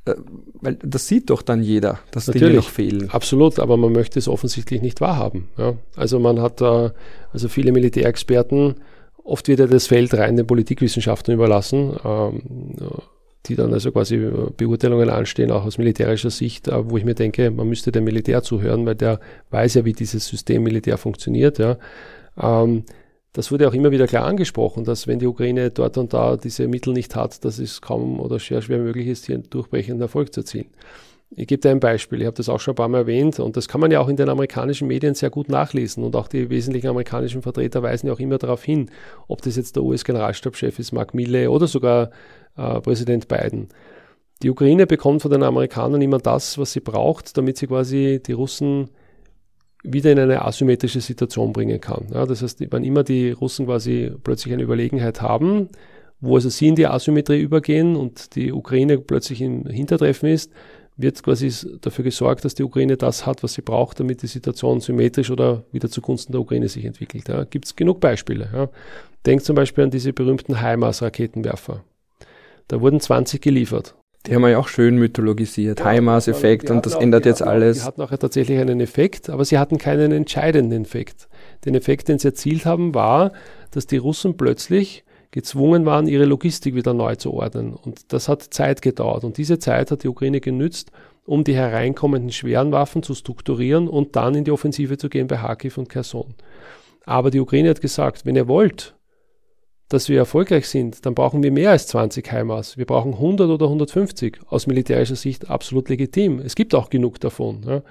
äh, 0.04 0.14
weil 0.60 0.74
das 0.76 1.08
sieht 1.08 1.30
doch 1.30 1.42
dann 1.42 1.62
jeder, 1.62 1.98
dass 2.10 2.26
Natürlich, 2.26 2.48
Dinge 2.48 2.56
noch 2.56 2.68
fehlen. 2.68 3.10
Absolut, 3.10 3.58
aber 3.58 3.76
man 3.76 3.92
möchte 3.92 4.18
es 4.18 4.28
offensichtlich 4.28 4.82
nicht 4.82 5.00
wahrhaben. 5.00 5.48
Ja. 5.56 5.74
Also 5.96 6.18
man 6.18 6.40
hat 6.40 6.60
da, 6.60 6.92
also 7.32 7.48
viele 7.48 7.72
Militärexperten, 7.72 8.76
oft 9.22 9.48
wird 9.48 9.60
ja 9.60 9.66
das 9.66 9.86
Feld 9.86 10.14
rein 10.14 10.36
den 10.36 10.46
Politikwissenschaftlern 10.46 11.36
überlassen, 11.36 11.96
ähm, 12.04 12.42
die 13.46 13.56
dann 13.56 13.72
also 13.72 13.92
quasi 13.92 14.16
Beurteilungen 14.56 15.10
anstehen, 15.10 15.50
auch 15.50 15.64
aus 15.64 15.78
militärischer 15.78 16.30
Sicht, 16.30 16.68
äh, 16.68 16.90
wo 16.90 16.96
ich 16.96 17.04
mir 17.04 17.14
denke, 17.14 17.50
man 17.50 17.68
müsste 17.68 17.92
dem 17.92 18.04
Militär 18.04 18.42
zuhören, 18.42 18.86
weil 18.86 18.94
der 18.94 19.20
weiß 19.50 19.74
ja, 19.74 19.84
wie 19.84 19.92
dieses 19.92 20.26
System 20.26 20.62
Militär 20.62 20.98
funktioniert. 20.98 21.58
Ja. 21.58 21.76
Ähm, 22.40 22.84
das 23.34 23.50
wurde 23.50 23.68
auch 23.68 23.74
immer 23.74 23.90
wieder 23.90 24.06
klar 24.06 24.26
angesprochen, 24.26 24.84
dass 24.84 25.08
wenn 25.08 25.18
die 25.18 25.26
Ukraine 25.26 25.70
dort 25.70 25.98
und 25.98 26.14
da 26.14 26.36
diese 26.36 26.68
Mittel 26.68 26.92
nicht 26.92 27.16
hat, 27.16 27.44
dass 27.44 27.58
es 27.58 27.80
kaum 27.80 28.20
oder 28.20 28.38
sehr 28.38 28.62
schwer 28.62 28.78
möglich 28.78 29.08
ist, 29.08 29.26
hier 29.26 29.34
einen 29.34 29.50
durchbrechenden 29.50 30.02
Erfolg 30.02 30.32
zu 30.32 30.40
erzielen. 30.40 30.68
Ich 31.36 31.48
gebe 31.48 31.60
dir 31.60 31.70
ein 31.70 31.80
Beispiel, 31.80 32.20
ich 32.20 32.26
habe 32.26 32.36
das 32.36 32.48
auch 32.48 32.60
schon 32.60 32.72
ein 32.72 32.76
paar 32.76 32.88
Mal 32.88 32.98
erwähnt 32.98 33.40
und 33.40 33.56
das 33.56 33.66
kann 33.66 33.80
man 33.80 33.90
ja 33.90 33.98
auch 33.98 34.08
in 34.08 34.14
den 34.14 34.28
amerikanischen 34.28 34.86
Medien 34.86 35.14
sehr 35.14 35.30
gut 35.30 35.48
nachlesen 35.48 36.04
und 36.04 36.14
auch 36.14 36.28
die 36.28 36.48
wesentlichen 36.48 36.86
amerikanischen 36.86 37.42
Vertreter 37.42 37.82
weisen 37.82 38.06
ja 38.06 38.12
auch 38.12 38.20
immer 38.20 38.38
darauf 38.38 38.62
hin, 38.62 38.88
ob 39.26 39.42
das 39.42 39.56
jetzt 39.56 39.74
der 39.74 39.82
US-Generalstabschef 39.82 40.78
ist, 40.78 40.92
Mark 40.92 41.12
Milley 41.12 41.48
oder 41.48 41.66
sogar 41.66 42.10
äh, 42.56 42.80
Präsident 42.80 43.28
Biden. 43.28 43.68
Die 44.42 44.50
Ukraine 44.50 44.86
bekommt 44.86 45.22
von 45.22 45.30
den 45.30 45.42
Amerikanern 45.42 46.02
immer 46.02 46.18
das, 46.18 46.58
was 46.58 46.72
sie 46.72 46.80
braucht, 46.80 47.36
damit 47.38 47.56
sie 47.56 47.66
quasi 47.66 48.20
die 48.24 48.32
Russen 48.32 48.90
wieder 49.82 50.10
in 50.10 50.18
eine 50.18 50.44
asymmetrische 50.44 51.00
Situation 51.00 51.52
bringen 51.52 51.80
kann. 51.80 52.06
Ja, 52.12 52.26
das 52.26 52.42
heißt, 52.42 52.64
wann 52.70 52.84
immer 52.84 53.04
die 53.04 53.30
Russen 53.30 53.66
quasi 53.66 54.10
plötzlich 54.22 54.52
eine 54.52 54.62
Überlegenheit 54.62 55.20
haben, 55.20 55.68
wo 56.20 56.36
also 56.36 56.48
sie 56.48 56.68
in 56.68 56.74
die 56.74 56.86
Asymmetrie 56.86 57.40
übergehen 57.40 57.96
und 57.96 58.34
die 58.34 58.52
Ukraine 58.52 58.98
plötzlich 58.98 59.42
im 59.42 59.66
Hintertreffen 59.66 60.30
ist, 60.30 60.50
wird 60.96 61.22
quasi 61.22 61.50
dafür 61.80 62.04
gesorgt, 62.04 62.44
dass 62.44 62.54
die 62.54 62.62
Ukraine 62.62 62.96
das 62.96 63.26
hat, 63.26 63.42
was 63.42 63.54
sie 63.54 63.62
braucht, 63.62 64.00
damit 64.00 64.22
die 64.22 64.26
Situation 64.26 64.80
symmetrisch 64.80 65.30
oder 65.30 65.64
wieder 65.72 65.90
zugunsten 65.90 66.32
der 66.32 66.40
Ukraine 66.40 66.68
sich 66.68 66.84
entwickelt. 66.84 67.28
Ja, 67.28 67.44
Gibt 67.44 67.66
es 67.66 67.76
genug 67.76 68.00
Beispiele. 68.00 68.48
Ja. 68.52 68.68
Denkt 69.26 69.44
zum 69.44 69.56
Beispiel 69.56 69.84
an 69.84 69.90
diese 69.90 70.12
berühmten 70.12 70.60
HIMARS-Raketenwerfer. 70.60 71.82
Da 72.68 72.80
wurden 72.80 73.00
20 73.00 73.40
geliefert. 73.40 73.94
Die 74.26 74.34
haben 74.34 74.42
wir 74.42 74.48
ja 74.48 74.58
auch 74.58 74.68
schön 74.68 74.96
mythologisiert. 74.96 75.80
Ja, 75.80 75.90
HIMARS-Effekt 75.90 76.70
und 76.70 76.86
das 76.86 76.94
auch, 76.94 77.00
ändert 77.02 77.26
jetzt 77.26 77.42
alles. 77.42 77.80
Die 77.80 77.84
hatten 77.84 78.00
auch 78.00 78.10
tatsächlich 78.10 78.58
einen 78.58 78.80
Effekt, 78.80 79.28
aber 79.28 79.44
sie 79.44 79.58
hatten 79.58 79.76
keinen 79.76 80.12
entscheidenden 80.12 80.84
Effekt. 80.84 81.28
Den 81.66 81.74
Effekt, 81.74 82.08
den 82.08 82.18
sie 82.18 82.28
erzielt 82.28 82.64
haben, 82.64 82.94
war, 82.94 83.32
dass 83.70 83.86
die 83.86 83.98
Russen 83.98 84.38
plötzlich 84.38 85.04
gezwungen 85.30 85.84
waren, 85.84 86.06
ihre 86.06 86.24
Logistik 86.24 86.74
wieder 86.74 86.94
neu 86.94 87.16
zu 87.16 87.34
ordnen. 87.34 87.74
Und 87.74 88.12
das 88.12 88.28
hat 88.28 88.42
Zeit 88.42 88.80
gedauert. 88.80 89.24
Und 89.24 89.36
diese 89.36 89.58
Zeit 89.58 89.90
hat 89.90 90.04
die 90.04 90.08
Ukraine 90.08 90.40
genützt, 90.40 90.90
um 91.26 91.44
die 91.44 91.54
hereinkommenden 91.54 92.32
schweren 92.32 92.72
Waffen 92.72 93.02
zu 93.02 93.14
strukturieren 93.14 93.88
und 93.88 94.16
dann 94.16 94.34
in 94.34 94.44
die 94.44 94.52
Offensive 94.52 94.96
zu 94.96 95.08
gehen 95.08 95.26
bei 95.26 95.36
Kharkiv 95.36 95.76
und 95.76 95.88
Kherson. 95.88 96.34
Aber 97.04 97.30
die 97.30 97.40
Ukraine 97.40 97.70
hat 97.70 97.80
gesagt, 97.80 98.24
wenn 98.24 98.36
ihr 98.36 98.48
wollt, 98.48 98.93
dass 99.88 100.08
wir 100.08 100.18
erfolgreich 100.18 100.68
sind, 100.68 101.04
dann 101.04 101.14
brauchen 101.14 101.42
wir 101.42 101.52
mehr 101.52 101.70
als 101.70 101.86
20 101.88 102.30
HIMARS. 102.30 102.78
Wir 102.78 102.86
brauchen 102.86 103.14
100 103.14 103.48
oder 103.50 103.66
150. 103.66 104.38
Aus 104.46 104.66
militärischer 104.66 105.16
Sicht 105.16 105.50
absolut 105.50 105.88
legitim. 105.88 106.38
Es 106.40 106.54
gibt 106.54 106.74
auch 106.74 106.90
genug 106.90 107.20
davon. 107.20 107.62
Ja. 107.66 107.82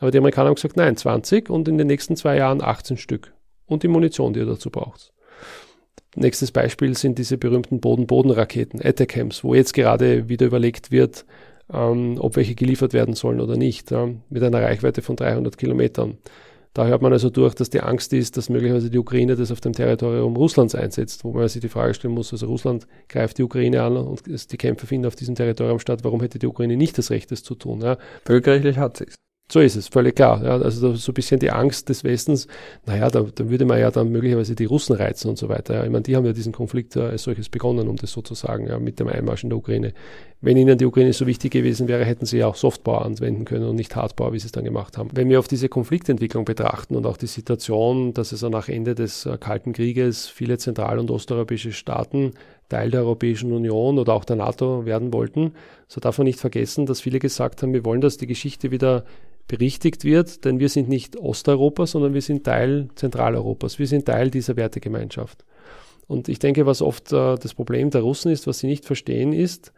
Aber 0.00 0.10
die 0.10 0.18
Amerikaner 0.18 0.48
haben 0.48 0.56
gesagt, 0.56 0.76
nein, 0.76 0.96
20 0.96 1.50
und 1.50 1.68
in 1.68 1.78
den 1.78 1.86
nächsten 1.86 2.16
zwei 2.16 2.36
Jahren 2.36 2.62
18 2.62 2.96
Stück. 2.96 3.32
Und 3.66 3.82
die 3.82 3.88
Munition, 3.88 4.32
die 4.32 4.40
ihr 4.40 4.46
dazu 4.46 4.70
braucht. 4.70 5.12
Nächstes 6.14 6.50
Beispiel 6.50 6.96
sind 6.96 7.18
diese 7.18 7.38
berühmten 7.38 7.80
Boden-Boden-Raketen, 7.80 8.80
ATACMS, 8.82 9.44
wo 9.44 9.54
jetzt 9.54 9.72
gerade 9.72 10.28
wieder 10.28 10.46
überlegt 10.46 10.90
wird, 10.90 11.24
ähm, 11.72 12.16
ob 12.18 12.36
welche 12.36 12.54
geliefert 12.54 12.92
werden 12.92 13.14
sollen 13.14 13.40
oder 13.40 13.56
nicht, 13.56 13.90
ja, 13.90 14.08
mit 14.28 14.42
einer 14.42 14.60
Reichweite 14.60 15.00
von 15.00 15.16
300 15.16 15.56
Kilometern. 15.56 16.18
Da 16.74 16.86
hört 16.86 17.02
man 17.02 17.12
also 17.12 17.28
durch, 17.28 17.54
dass 17.54 17.68
die 17.68 17.80
Angst 17.80 18.14
ist, 18.14 18.36
dass 18.36 18.48
möglicherweise 18.48 18.88
die 18.88 18.98
Ukraine 18.98 19.36
das 19.36 19.52
auf 19.52 19.60
dem 19.60 19.74
Territorium 19.74 20.36
Russlands 20.36 20.74
einsetzt, 20.74 21.22
wo 21.22 21.32
man 21.32 21.46
sich 21.48 21.60
die 21.60 21.68
Frage 21.68 21.92
stellen 21.92 22.14
muss, 22.14 22.32
also 22.32 22.46
Russland 22.46 22.86
greift 23.08 23.36
die 23.36 23.42
Ukraine 23.42 23.82
an 23.82 23.96
und 23.96 24.22
die 24.26 24.56
Kämpfe 24.56 24.86
finden 24.86 25.06
auf 25.06 25.14
diesem 25.14 25.34
Territorium 25.34 25.78
statt, 25.78 26.00
warum 26.02 26.22
hätte 26.22 26.38
die 26.38 26.46
Ukraine 26.46 26.76
nicht 26.76 26.96
das 26.96 27.10
Recht, 27.10 27.30
das 27.30 27.42
zu 27.42 27.54
tun? 27.54 27.82
Ja? 27.82 27.98
Völkerrechtlich 28.24 28.78
hat 28.78 28.96
sie 28.96 29.04
es. 29.04 29.14
So 29.50 29.60
ist 29.60 29.76
es, 29.76 29.88
völlig 29.88 30.16
klar. 30.16 30.42
Ja, 30.42 30.58
also 30.58 30.94
so 30.94 31.12
ein 31.12 31.14
bisschen 31.14 31.38
die 31.38 31.50
Angst 31.50 31.90
des 31.90 32.04
Westens, 32.04 32.46
naja, 32.86 33.10
da, 33.10 33.20
da 33.22 33.50
würde 33.50 33.66
man 33.66 33.78
ja 33.78 33.90
dann 33.90 34.10
möglicherweise 34.10 34.54
die 34.54 34.64
Russen 34.64 34.96
reizen 34.96 35.28
und 35.28 35.36
so 35.36 35.50
weiter. 35.50 35.74
Ja. 35.74 35.84
Ich 35.84 35.90
meine, 35.90 36.04
die 36.04 36.16
haben 36.16 36.24
ja 36.24 36.32
diesen 36.32 36.52
Konflikt 36.52 36.94
ja 36.94 37.02
als 37.02 37.24
solches 37.24 37.50
begonnen, 37.50 37.88
um 37.88 37.96
das 37.96 38.12
so 38.12 38.22
zu 38.22 38.32
sagen, 38.32 38.66
ja, 38.68 38.78
mit 38.78 38.98
dem 38.98 39.08
Einmarsch 39.08 39.44
in 39.44 39.50
der 39.50 39.58
Ukraine. 39.58 39.92
Wenn 40.40 40.56
ihnen 40.56 40.78
die 40.78 40.86
Ukraine 40.86 41.12
so 41.12 41.26
wichtig 41.26 41.52
gewesen 41.52 41.86
wäre, 41.86 42.04
hätten 42.04 42.24
sie 42.24 42.38
ja 42.38 42.46
auch 42.46 42.56
Softbau 42.56 42.98
anwenden 42.98 43.44
können 43.44 43.68
und 43.68 43.76
nicht 43.76 43.94
Hardbau, 43.94 44.32
wie 44.32 44.38
sie 44.38 44.46
es 44.46 44.52
dann 44.52 44.64
gemacht 44.64 44.96
haben. 44.96 45.10
Wenn 45.12 45.28
wir 45.28 45.38
auf 45.38 45.48
diese 45.48 45.68
Konfliktentwicklung 45.68 46.46
betrachten 46.46 46.96
und 46.96 47.04
auch 47.04 47.18
die 47.18 47.26
Situation, 47.26 48.14
dass 48.14 48.32
es 48.32 48.40
nach 48.40 48.70
Ende 48.70 48.94
des 48.94 49.26
äh, 49.26 49.36
Kalten 49.38 49.74
Krieges 49.74 50.28
viele 50.28 50.56
zentral- 50.56 50.98
und 50.98 51.10
osteuropäische 51.10 51.72
Staaten 51.72 52.32
Teil 52.70 52.90
der 52.90 53.02
Europäischen 53.02 53.52
Union 53.52 53.98
oder 53.98 54.14
auch 54.14 54.24
der 54.24 54.36
NATO 54.36 54.86
werden 54.86 55.12
wollten, 55.12 55.52
so 55.88 56.00
darf 56.00 56.16
man 56.16 56.26
nicht 56.26 56.40
vergessen, 56.40 56.86
dass 56.86 57.02
viele 57.02 57.18
gesagt 57.18 57.62
haben, 57.62 57.74
wir 57.74 57.84
wollen, 57.84 58.00
dass 58.00 58.16
die 58.16 58.26
Geschichte 58.26 58.70
wieder 58.70 59.04
berichtigt 59.52 60.04
wird, 60.04 60.46
denn 60.46 60.60
wir 60.60 60.70
sind 60.70 60.88
nicht 60.88 61.18
Osteuropa, 61.18 61.86
sondern 61.86 62.14
wir 62.14 62.22
sind 62.22 62.44
Teil 62.44 62.88
Zentraleuropas. 62.94 63.78
Wir 63.78 63.86
sind 63.86 64.06
Teil 64.06 64.30
dieser 64.30 64.56
Wertegemeinschaft. 64.56 65.44
Und 66.06 66.30
ich 66.30 66.38
denke, 66.38 66.64
was 66.64 66.80
oft 66.80 67.12
äh, 67.12 67.36
das 67.36 67.52
Problem 67.52 67.90
der 67.90 68.00
Russen 68.00 68.32
ist, 68.32 68.46
was 68.46 68.60
sie 68.60 68.66
nicht 68.66 68.86
verstehen, 68.86 69.34
ist, 69.34 69.74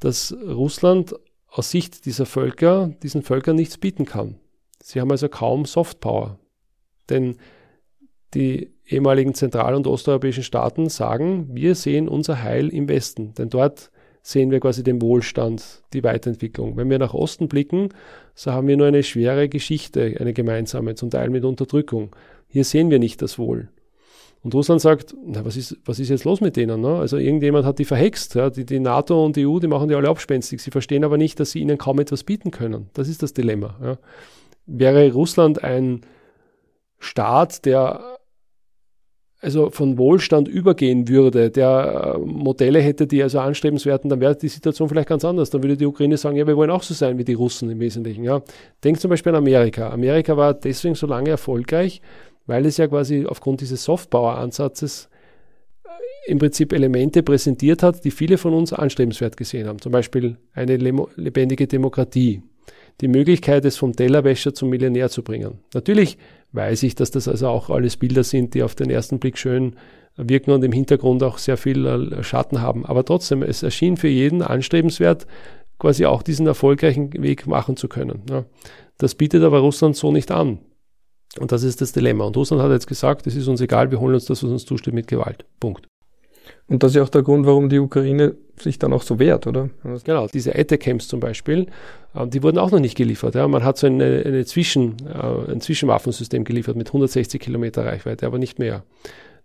dass 0.00 0.32
Russland 0.32 1.14
aus 1.46 1.70
Sicht 1.70 2.06
dieser 2.06 2.24
Völker 2.24 2.94
diesen 3.02 3.20
Völkern 3.20 3.54
nichts 3.54 3.76
bieten 3.76 4.06
kann. 4.06 4.36
Sie 4.82 4.98
haben 4.98 5.10
also 5.10 5.28
kaum 5.28 5.66
Softpower. 5.66 6.38
Denn 7.10 7.36
die 8.32 8.72
ehemaligen 8.86 9.34
zentral- 9.34 9.74
und 9.74 9.86
osteuropäischen 9.86 10.42
Staaten 10.42 10.88
sagen, 10.88 11.48
wir 11.52 11.74
sehen 11.74 12.08
unser 12.08 12.42
Heil 12.42 12.70
im 12.70 12.88
Westen. 12.88 13.34
Denn 13.34 13.50
dort 13.50 13.90
sehen 14.22 14.50
wir 14.50 14.60
quasi 14.60 14.84
den 14.84 15.02
Wohlstand, 15.02 15.82
die 15.92 16.04
Weiterentwicklung. 16.04 16.76
Wenn 16.76 16.88
wir 16.88 16.98
nach 16.98 17.12
Osten 17.12 17.48
blicken, 17.48 17.88
so 18.34 18.52
haben 18.52 18.68
wir 18.68 18.76
nur 18.76 18.86
eine 18.86 19.02
schwere 19.02 19.48
Geschichte, 19.48 20.16
eine 20.18 20.32
gemeinsame, 20.32 20.94
zum 20.94 21.10
Teil 21.10 21.28
mit 21.28 21.44
Unterdrückung. 21.44 22.14
Hier 22.48 22.64
sehen 22.64 22.90
wir 22.90 22.98
nicht 22.98 23.20
das 23.20 23.38
Wohl. 23.38 23.68
Und 24.44 24.54
Russland 24.54 24.80
sagt, 24.80 25.14
na, 25.24 25.44
was 25.44 25.56
ist, 25.56 25.76
was 25.84 25.98
ist 25.98 26.08
jetzt 26.08 26.24
los 26.24 26.40
mit 26.40 26.56
denen? 26.56 26.80
Ne? 26.80 26.96
Also 26.96 27.16
irgendjemand 27.16 27.64
hat 27.64 27.78
die 27.78 27.84
verhext. 27.84 28.34
Ja? 28.34 28.50
Die, 28.50 28.64
die 28.64 28.80
NATO 28.80 29.24
und 29.24 29.36
die 29.36 29.46
EU, 29.46 29.58
die 29.58 29.68
machen 29.68 29.88
die 29.88 29.94
alle 29.94 30.08
abspenstig. 30.08 30.60
Sie 30.60 30.70
verstehen 30.70 31.04
aber 31.04 31.16
nicht, 31.16 31.38
dass 31.38 31.52
sie 31.52 31.60
ihnen 31.60 31.78
kaum 31.78 32.00
etwas 32.00 32.24
bieten 32.24 32.50
können. 32.50 32.90
Das 32.92 33.08
ist 33.08 33.22
das 33.22 33.34
Dilemma. 33.34 33.76
Ja? 33.82 33.98
Wäre 34.66 35.12
Russland 35.12 35.62
ein 35.62 36.00
Staat, 36.98 37.64
der 37.66 38.18
also 39.42 39.70
von 39.70 39.98
Wohlstand 39.98 40.46
übergehen 40.46 41.08
würde, 41.08 41.50
der 41.50 42.14
äh, 42.14 42.18
Modelle 42.18 42.80
hätte, 42.80 43.08
die 43.08 43.22
also 43.22 43.40
anstrebenswerten, 43.40 44.08
dann 44.08 44.20
wäre 44.20 44.36
die 44.36 44.48
Situation 44.48 44.88
vielleicht 44.88 45.08
ganz 45.08 45.24
anders. 45.24 45.50
Dann 45.50 45.64
würde 45.64 45.76
die 45.76 45.84
Ukraine 45.84 46.16
sagen, 46.16 46.36
ja, 46.36 46.46
wir 46.46 46.56
wollen 46.56 46.70
auch 46.70 46.84
so 46.84 46.94
sein 46.94 47.18
wie 47.18 47.24
die 47.24 47.34
Russen 47.34 47.68
im 47.68 47.80
Wesentlichen. 47.80 48.22
Ja. 48.22 48.42
Denkt 48.84 49.00
zum 49.00 49.10
Beispiel 49.10 49.30
an 49.30 49.36
Amerika. 49.36 49.90
Amerika 49.90 50.36
war 50.36 50.54
deswegen 50.54 50.94
so 50.94 51.08
lange 51.08 51.30
erfolgreich, 51.30 52.00
weil 52.46 52.64
es 52.66 52.76
ja 52.76 52.86
quasi 52.86 53.26
aufgrund 53.26 53.60
dieses 53.62 53.82
Softpower-Ansatzes 53.82 55.08
äh, 55.84 56.30
im 56.30 56.38
Prinzip 56.38 56.72
Elemente 56.72 57.24
präsentiert 57.24 57.82
hat, 57.82 58.04
die 58.04 58.12
viele 58.12 58.38
von 58.38 58.54
uns 58.54 58.72
anstrebenswert 58.72 59.36
gesehen 59.36 59.66
haben. 59.66 59.80
Zum 59.80 59.90
Beispiel 59.90 60.36
eine 60.52 60.76
lebendige 60.76 61.66
Demokratie, 61.66 62.42
die 63.00 63.08
Möglichkeit, 63.08 63.64
es 63.64 63.76
vom 63.76 63.92
Tellerwäscher 63.96 64.54
zum 64.54 64.70
Millionär 64.70 65.08
zu 65.08 65.24
bringen. 65.24 65.58
Natürlich 65.74 66.16
weiß 66.52 66.82
ich, 66.84 66.94
dass 66.94 67.10
das 67.10 67.28
also 67.28 67.48
auch 67.48 67.70
alles 67.70 67.96
Bilder 67.96 68.24
sind, 68.24 68.54
die 68.54 68.62
auf 68.62 68.74
den 68.74 68.90
ersten 68.90 69.18
Blick 69.18 69.38
schön 69.38 69.76
wirken 70.16 70.50
und 70.50 70.62
im 70.62 70.72
Hintergrund 70.72 71.22
auch 71.22 71.38
sehr 71.38 71.56
viel 71.56 71.86
äh, 71.86 72.22
Schatten 72.22 72.60
haben. 72.60 72.84
Aber 72.84 73.04
trotzdem, 73.04 73.42
es 73.42 73.62
erschien 73.62 73.96
für 73.96 74.08
jeden 74.08 74.42
anstrebenswert, 74.42 75.26
quasi 75.78 76.06
auch 76.06 76.22
diesen 76.22 76.46
erfolgreichen 76.46 77.12
Weg 77.22 77.46
machen 77.46 77.76
zu 77.76 77.88
können. 77.88 78.22
Das 78.98 79.14
bietet 79.14 79.42
aber 79.42 79.58
Russland 79.58 79.96
so 79.96 80.12
nicht 80.12 80.30
an. 80.30 80.58
Und 81.38 81.50
das 81.50 81.62
ist 81.62 81.80
das 81.80 81.92
Dilemma. 81.92 82.24
Und 82.24 82.36
Russland 82.36 82.62
hat 82.62 82.70
jetzt 82.70 82.86
gesagt, 82.86 83.26
es 83.26 83.34
ist 83.34 83.48
uns 83.48 83.60
egal, 83.60 83.90
wir 83.90 83.98
holen 83.98 84.14
uns 84.14 84.26
das, 84.26 84.42
was 84.44 84.50
uns 84.50 84.66
zusteht, 84.66 84.94
mit 84.94 85.08
Gewalt. 85.08 85.46
Punkt. 85.58 85.88
Und 86.72 86.82
das 86.82 86.92
ist 86.92 86.96
ja 86.96 87.02
auch 87.02 87.10
der 87.10 87.22
Grund, 87.22 87.44
warum 87.44 87.68
die 87.68 87.78
Ukraine 87.78 88.34
sich 88.58 88.78
dann 88.78 88.94
auch 88.94 89.02
so 89.02 89.18
wehrt, 89.18 89.46
oder? 89.46 89.68
Genau, 90.04 90.26
diese 90.26 90.58
ATACMs 90.58 91.06
zum 91.06 91.20
Beispiel, 91.20 91.66
äh, 92.14 92.26
die 92.26 92.42
wurden 92.42 92.56
auch 92.56 92.70
noch 92.70 92.80
nicht 92.80 92.96
geliefert. 92.96 93.34
Man 93.34 93.62
hat 93.62 93.76
so 93.76 93.86
eine, 93.86 94.22
eine 94.24 94.46
Zwischen, 94.46 94.96
äh, 95.06 95.52
ein 95.52 95.60
Zwischenwaffensystem 95.60 96.44
geliefert 96.44 96.76
mit 96.76 96.86
160 96.88 97.38
Kilometer 97.42 97.84
Reichweite, 97.84 98.24
aber 98.24 98.38
nicht 98.38 98.58
mehr. 98.58 98.84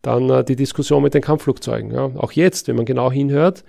Dann 0.01 0.29
äh, 0.29 0.45
die 0.45 0.55
Diskussion 0.55 1.03
mit 1.03 1.15
den 1.15 1.21
Kampfflugzeugen. 1.21 1.93
Auch 1.97 2.31
jetzt, 2.31 2.69
wenn 2.69 2.77
man 2.77 2.85
genau 2.85 3.11
hinhört, 3.11 3.65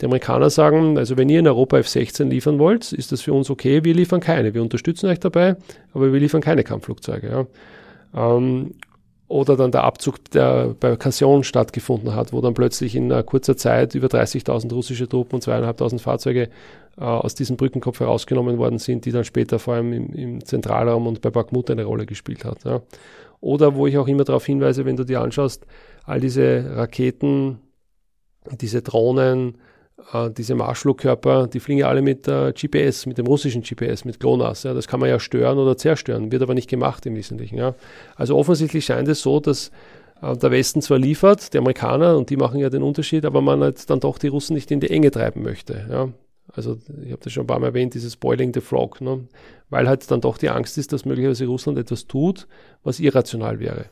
die 0.00 0.06
Amerikaner 0.06 0.48
sagen, 0.48 0.96
also 0.96 1.18
wenn 1.18 1.28
ihr 1.28 1.40
in 1.40 1.46
Europa 1.46 1.80
F-16 1.80 2.30
liefern 2.30 2.58
wollt, 2.58 2.94
ist 2.94 3.12
das 3.12 3.20
für 3.20 3.34
uns 3.34 3.50
okay, 3.50 3.84
wir 3.84 3.92
liefern 3.92 4.20
keine. 4.20 4.54
Wir 4.54 4.62
unterstützen 4.62 5.10
euch 5.10 5.20
dabei, 5.20 5.56
aber 5.92 6.14
wir 6.14 6.18
liefern 6.18 6.40
keine 6.40 6.64
Kampfflugzeuge. 6.64 7.46
Ähm, 8.16 8.70
oder 9.32 9.56
dann 9.56 9.72
der 9.72 9.84
Abzug, 9.84 10.30
der 10.30 10.74
bei 10.78 10.94
Kassion 10.96 11.42
stattgefunden 11.42 12.14
hat, 12.14 12.34
wo 12.34 12.42
dann 12.42 12.52
plötzlich 12.52 12.94
in 12.94 13.10
kurzer 13.24 13.56
Zeit 13.56 13.94
über 13.94 14.08
30.000 14.08 14.72
russische 14.74 15.08
Truppen 15.08 15.36
und 15.36 15.40
zweieinhalbtausend 15.40 16.02
Fahrzeuge 16.02 16.50
äh, 16.98 17.04
aus 17.04 17.34
diesem 17.34 17.56
Brückenkopf 17.56 18.00
herausgenommen 18.00 18.58
worden 18.58 18.78
sind, 18.78 19.06
die 19.06 19.10
dann 19.10 19.24
später 19.24 19.58
vor 19.58 19.74
allem 19.74 19.94
im, 19.94 20.12
im 20.12 20.44
Zentralraum 20.44 21.06
und 21.06 21.22
bei 21.22 21.30
Bakhmut 21.30 21.70
eine 21.70 21.84
Rolle 21.84 22.04
gespielt 22.04 22.44
hat. 22.44 22.64
Ja. 22.64 22.82
Oder 23.40 23.74
wo 23.74 23.86
ich 23.86 23.96
auch 23.96 24.06
immer 24.06 24.24
darauf 24.24 24.44
hinweise, 24.44 24.84
wenn 24.84 24.96
du 24.96 25.04
dir 25.04 25.22
anschaust, 25.22 25.66
all 26.04 26.20
diese 26.20 26.76
Raketen, 26.76 27.58
diese 28.60 28.82
Drohnen, 28.82 29.54
äh, 29.54 29.71
diese 30.36 30.54
Marschflugkörper, 30.54 31.46
die 31.46 31.60
fliegen 31.60 31.80
ja 31.80 31.88
alle 31.88 32.02
mit 32.02 32.28
äh, 32.28 32.52
GPS, 32.52 33.06
mit 33.06 33.18
dem 33.18 33.26
russischen 33.26 33.62
GPS, 33.62 34.04
mit 34.04 34.20
GLONASS. 34.20 34.64
Ja. 34.64 34.74
Das 34.74 34.88
kann 34.88 35.00
man 35.00 35.08
ja 35.08 35.18
stören 35.18 35.58
oder 35.58 35.76
zerstören, 35.76 36.32
wird 36.32 36.42
aber 36.42 36.54
nicht 36.54 36.68
gemacht 36.68 37.06
im 37.06 37.14
Wesentlichen. 37.14 37.56
Ja. 37.56 37.74
Also 38.16 38.36
offensichtlich 38.36 38.84
scheint 38.84 39.08
es 39.08 39.22
so, 39.22 39.40
dass 39.40 39.70
äh, 40.20 40.36
der 40.36 40.50
Westen 40.50 40.82
zwar 40.82 40.98
liefert, 40.98 41.52
die 41.54 41.58
Amerikaner, 41.58 42.16
und 42.16 42.30
die 42.30 42.36
machen 42.36 42.58
ja 42.58 42.68
den 42.68 42.82
Unterschied, 42.82 43.24
aber 43.24 43.40
man 43.40 43.62
halt 43.62 43.88
dann 43.88 44.00
doch 44.00 44.18
die 44.18 44.28
Russen 44.28 44.54
nicht 44.54 44.70
in 44.70 44.80
die 44.80 44.90
Enge 44.90 45.10
treiben 45.10 45.42
möchte. 45.42 45.86
Ja. 45.90 46.08
Also 46.52 46.78
ich 47.04 47.12
habe 47.12 47.22
das 47.22 47.32
schon 47.32 47.44
ein 47.44 47.46
paar 47.46 47.60
Mal 47.60 47.68
erwähnt, 47.68 47.94
dieses 47.94 48.16
Boiling 48.16 48.52
the 48.52 48.60
Frog, 48.60 49.00
ne? 49.00 49.26
weil 49.70 49.88
halt 49.88 50.10
dann 50.10 50.20
doch 50.20 50.36
die 50.36 50.50
Angst 50.50 50.76
ist, 50.76 50.92
dass 50.92 51.04
möglicherweise 51.04 51.46
Russland 51.46 51.78
etwas 51.78 52.06
tut, 52.06 52.46
was 52.82 53.00
irrational 53.00 53.58
wäre. 53.60 53.86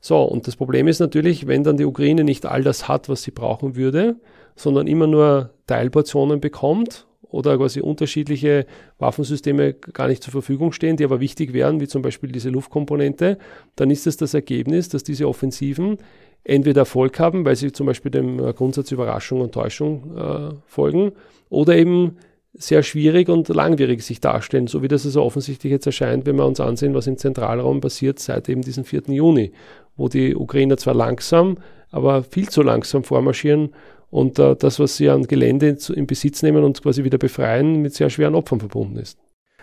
So, 0.00 0.22
und 0.22 0.46
das 0.46 0.56
Problem 0.56 0.88
ist 0.88 1.00
natürlich, 1.00 1.46
wenn 1.46 1.64
dann 1.64 1.76
die 1.76 1.84
Ukraine 1.84 2.24
nicht 2.24 2.46
all 2.46 2.62
das 2.62 2.88
hat, 2.88 3.08
was 3.08 3.22
sie 3.22 3.30
brauchen 3.30 3.76
würde, 3.76 4.16
sondern 4.54 4.86
immer 4.86 5.06
nur 5.06 5.50
Teilportionen 5.66 6.40
bekommt 6.40 7.06
oder 7.22 7.56
quasi 7.56 7.80
unterschiedliche 7.80 8.66
Waffensysteme 8.98 9.74
gar 9.74 10.08
nicht 10.08 10.22
zur 10.22 10.32
Verfügung 10.32 10.72
stehen, 10.72 10.96
die 10.96 11.04
aber 11.04 11.20
wichtig 11.20 11.52
wären, 11.52 11.80
wie 11.80 11.88
zum 11.88 12.02
Beispiel 12.02 12.30
diese 12.30 12.50
Luftkomponente, 12.50 13.38
dann 13.74 13.90
ist 13.90 14.06
es 14.06 14.16
das 14.16 14.34
Ergebnis, 14.34 14.88
dass 14.88 15.02
diese 15.02 15.28
Offensiven 15.28 15.98
entweder 16.44 16.82
Erfolg 16.82 17.18
haben, 17.18 17.44
weil 17.44 17.56
sie 17.56 17.72
zum 17.72 17.86
Beispiel 17.86 18.10
dem 18.10 18.38
äh, 18.38 18.52
Grundsatz 18.52 18.92
Überraschung 18.92 19.40
und 19.40 19.52
Täuschung 19.52 20.16
äh, 20.16 20.54
folgen, 20.66 21.12
oder 21.48 21.76
eben 21.76 22.16
sehr 22.58 22.82
schwierig 22.82 23.28
und 23.28 23.48
langwierig 23.48 24.02
sich 24.02 24.20
darstellen, 24.20 24.66
so 24.66 24.82
wie 24.82 24.88
das 24.88 25.04
also 25.04 25.22
offensichtlich 25.22 25.70
jetzt 25.70 25.86
erscheint, 25.86 26.24
wenn 26.24 26.36
wir 26.36 26.46
uns 26.46 26.60
ansehen, 26.60 26.94
was 26.94 27.06
im 27.06 27.18
Zentralraum 27.18 27.80
passiert 27.80 28.18
seit 28.18 28.48
eben 28.48 28.62
diesem 28.62 28.84
4. 28.84 29.02
Juni, 29.08 29.52
wo 29.96 30.08
die 30.08 30.34
Ukrainer 30.34 30.76
zwar 30.76 30.94
langsam, 30.94 31.58
aber 31.90 32.22
viel 32.22 32.48
zu 32.48 32.62
langsam 32.62 33.04
vormarschieren 33.04 33.70
und 34.10 34.38
äh, 34.38 34.56
das, 34.56 34.78
was 34.78 34.96
sie 34.96 35.08
an 35.08 35.24
Gelände 35.24 35.76
in 35.94 36.06
Besitz 36.06 36.42
nehmen 36.42 36.64
und 36.64 36.82
quasi 36.82 37.04
wieder 37.04 37.18
befreien, 37.18 37.82
mit 37.82 37.94
sehr 37.94 38.10
schweren 38.10 38.34
Opfern 38.34 38.60
verbunden 38.60 38.96
ist. 38.96 39.18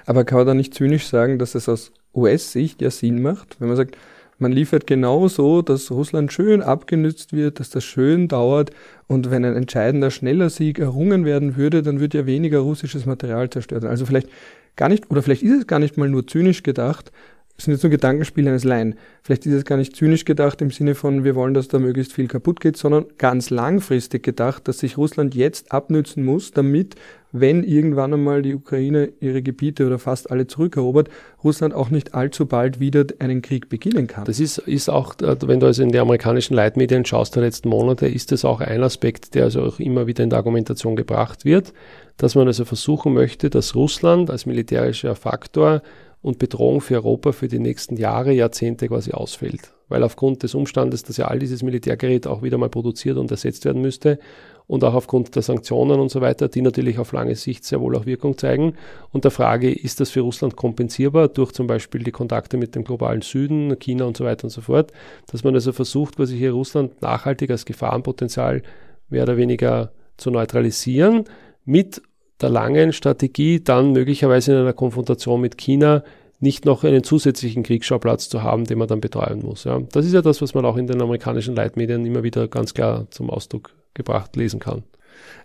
Aber 0.05 0.25
kann 0.25 0.39
man 0.39 0.47
da 0.47 0.53
nicht 0.53 0.73
zynisch 0.73 1.07
sagen, 1.07 1.39
dass 1.39 1.55
es 1.55 1.69
aus 1.69 1.91
US-Sicht 2.13 2.81
ja 2.81 2.89
Sinn 2.89 3.21
macht, 3.21 3.59
wenn 3.59 3.67
man 3.67 3.77
sagt, 3.77 3.97
man 4.39 4.51
liefert 4.51 4.87
genau 4.87 5.27
so, 5.27 5.61
dass 5.61 5.91
Russland 5.91 6.33
schön 6.33 6.61
abgenützt 6.61 7.33
wird, 7.33 7.59
dass 7.59 7.69
das 7.69 7.83
schön 7.83 8.27
dauert 8.27 8.71
und 9.07 9.31
wenn 9.31 9.45
ein 9.45 9.55
entscheidender, 9.55 10.11
schneller 10.11 10.49
Sieg 10.49 10.79
errungen 10.79 11.23
werden 11.23 11.55
würde, 11.55 11.81
dann 11.81 11.99
würde 11.99 12.17
ja 12.17 12.25
weniger 12.25 12.59
russisches 12.59 13.05
Material 13.05 13.49
zerstört. 13.49 13.85
Also 13.85 14.05
vielleicht 14.05 14.27
gar 14.75 14.89
nicht, 14.89 15.09
oder 15.09 15.21
vielleicht 15.21 15.43
ist 15.43 15.59
es 15.59 15.67
gar 15.67 15.79
nicht 15.79 15.97
mal 15.97 16.09
nur 16.09 16.27
zynisch 16.27 16.63
gedacht, 16.63 17.11
das 17.55 17.65
sind 17.65 17.73
jetzt 17.73 17.83
nur 17.83 17.91
Gedankenspiele 17.91 18.49
eines 18.49 18.63
Laien. 18.63 18.95
Vielleicht 19.21 19.45
ist 19.45 19.53
es 19.53 19.63
gar 19.63 19.77
nicht 19.77 19.95
zynisch 19.95 20.25
gedacht 20.25 20.59
im 20.61 20.71
Sinne 20.71 20.95
von, 20.95 21.23
wir 21.23 21.35
wollen, 21.35 21.53
dass 21.53 21.67
da 21.67 21.77
möglichst 21.77 22.11
viel 22.11 22.27
kaputt 22.27 22.59
geht, 22.59 22.77
sondern 22.77 23.05
ganz 23.19 23.51
langfristig 23.51 24.23
gedacht, 24.23 24.67
dass 24.67 24.79
sich 24.79 24.97
Russland 24.97 25.35
jetzt 25.35 25.71
abnützen 25.71 26.25
muss, 26.25 26.51
damit, 26.51 26.95
wenn 27.31 27.63
irgendwann 27.63 28.11
einmal 28.11 28.41
die 28.41 28.55
Ukraine 28.55 29.13
ihre 29.19 29.43
Gebiete 29.43 29.85
oder 29.85 29.99
fast 29.99 30.31
alle 30.31 30.47
zurückerobert, 30.47 31.09
Russland 31.43 31.75
auch 31.75 31.91
nicht 31.91 32.15
allzu 32.15 32.47
bald 32.47 32.79
wieder 32.79 33.05
einen 33.19 33.43
Krieg 33.43 33.69
beginnen 33.69 34.07
kann. 34.07 34.25
Das 34.25 34.39
ist, 34.39 34.57
ist 34.57 34.89
auch, 34.89 35.13
äh, 35.21 35.35
wenn 35.45 35.59
du 35.59 35.67
also 35.67 35.83
in 35.83 35.91
die 35.91 35.99
amerikanischen 35.99 36.55
Leitmedien 36.55 37.05
schaust 37.05 37.35
der 37.35 37.43
letzten 37.43 37.69
Monate, 37.69 38.07
ist 38.07 38.31
das 38.31 38.45
auch 38.45 38.61
ein 38.61 38.81
Aspekt, 38.81 39.35
der 39.35 39.43
also 39.43 39.61
auch 39.61 39.79
immer 39.79 40.07
wieder 40.07 40.23
in 40.23 40.31
der 40.31 40.37
Argumentation 40.37 40.95
gebracht 40.95 41.45
wird, 41.45 41.71
dass 42.17 42.33
man 42.33 42.47
also 42.47 42.65
versuchen 42.65 43.13
möchte, 43.13 43.51
dass 43.51 43.75
Russland 43.75 44.31
als 44.31 44.47
militärischer 44.47 45.15
Faktor 45.15 45.83
und 46.23 46.39
Bedrohung 46.39 46.81
für 46.81 46.95
Europa 46.95 47.33
für 47.33 47.49
die 47.49 47.59
nächsten 47.59 47.97
Jahre, 47.97 48.31
Jahrzehnte 48.31 48.87
quasi 48.87 49.11
ausfällt. 49.11 49.73
Weil 49.89 50.03
aufgrund 50.03 50.41
des 50.41 50.55
Umstandes, 50.55 51.03
dass 51.03 51.17
ja 51.17 51.27
all 51.27 51.37
dieses 51.37 51.61
Militärgerät 51.61 52.25
auch 52.25 52.41
wieder 52.41 52.57
mal 52.57 52.69
produziert 52.69 53.17
und 53.17 53.29
ersetzt 53.29 53.65
werden 53.65 53.81
müsste 53.81 54.17
und 54.65 54.85
auch 54.85 54.93
aufgrund 54.93 55.35
der 55.35 55.41
Sanktionen 55.41 55.99
und 55.99 56.09
so 56.09 56.21
weiter, 56.21 56.47
die 56.47 56.61
natürlich 56.61 56.97
auf 56.97 57.11
lange 57.11 57.35
Sicht 57.35 57.65
sehr 57.65 57.81
wohl 57.81 57.97
auch 57.97 58.05
Wirkung 58.05 58.37
zeigen. 58.37 58.75
Und 59.11 59.25
der 59.25 59.31
Frage, 59.31 59.69
ist 59.69 59.99
das 59.99 60.11
für 60.11 60.21
Russland 60.21 60.55
kompensierbar 60.55 61.27
durch 61.27 61.51
zum 61.51 61.67
Beispiel 61.67 62.01
die 62.03 62.11
Kontakte 62.11 62.55
mit 62.55 62.73
dem 62.73 62.85
globalen 62.85 63.21
Süden, 63.21 63.77
China 63.77 64.05
und 64.05 64.15
so 64.15 64.23
weiter 64.23 64.45
und 64.45 64.51
so 64.51 64.61
fort, 64.61 64.93
dass 65.29 65.43
man 65.43 65.53
also 65.53 65.73
versucht, 65.73 66.15
quasi 66.15 66.37
hier 66.37 66.53
Russland 66.53 67.01
nachhaltig 67.01 67.51
als 67.51 67.65
Gefahrenpotenzial 67.65 68.63
mehr 69.09 69.23
oder 69.23 69.35
weniger 69.35 69.91
zu 70.15 70.31
neutralisieren 70.31 71.25
mit 71.65 72.01
der 72.41 72.49
langen 72.49 72.93
Strategie, 72.93 73.63
dann 73.63 73.91
möglicherweise 73.91 74.51
in 74.51 74.57
einer 74.59 74.73
Konfrontation 74.73 75.41
mit 75.41 75.57
China 75.57 76.03
nicht 76.39 76.65
noch 76.65 76.83
einen 76.83 77.03
zusätzlichen 77.03 77.63
Kriegsschauplatz 77.63 78.27
zu 78.27 78.43
haben, 78.43 78.65
den 78.65 78.77
man 78.77 78.87
dann 78.87 78.99
betreuen 78.99 79.41
muss. 79.41 79.63
Ja. 79.63 79.79
Das 79.91 80.05
ist 80.05 80.13
ja 80.13 80.21
das, 80.21 80.41
was 80.41 80.53
man 80.53 80.65
auch 80.65 80.75
in 80.75 80.87
den 80.87 81.01
amerikanischen 81.01 81.55
Leitmedien 81.55 82.05
immer 82.05 82.23
wieder 82.23 82.49
ganz 82.49 82.73
klar 82.73 83.07
zum 83.11 83.29
Ausdruck 83.29 83.71
gebracht 83.93 84.35
lesen 84.35 84.59
kann. 84.59 84.83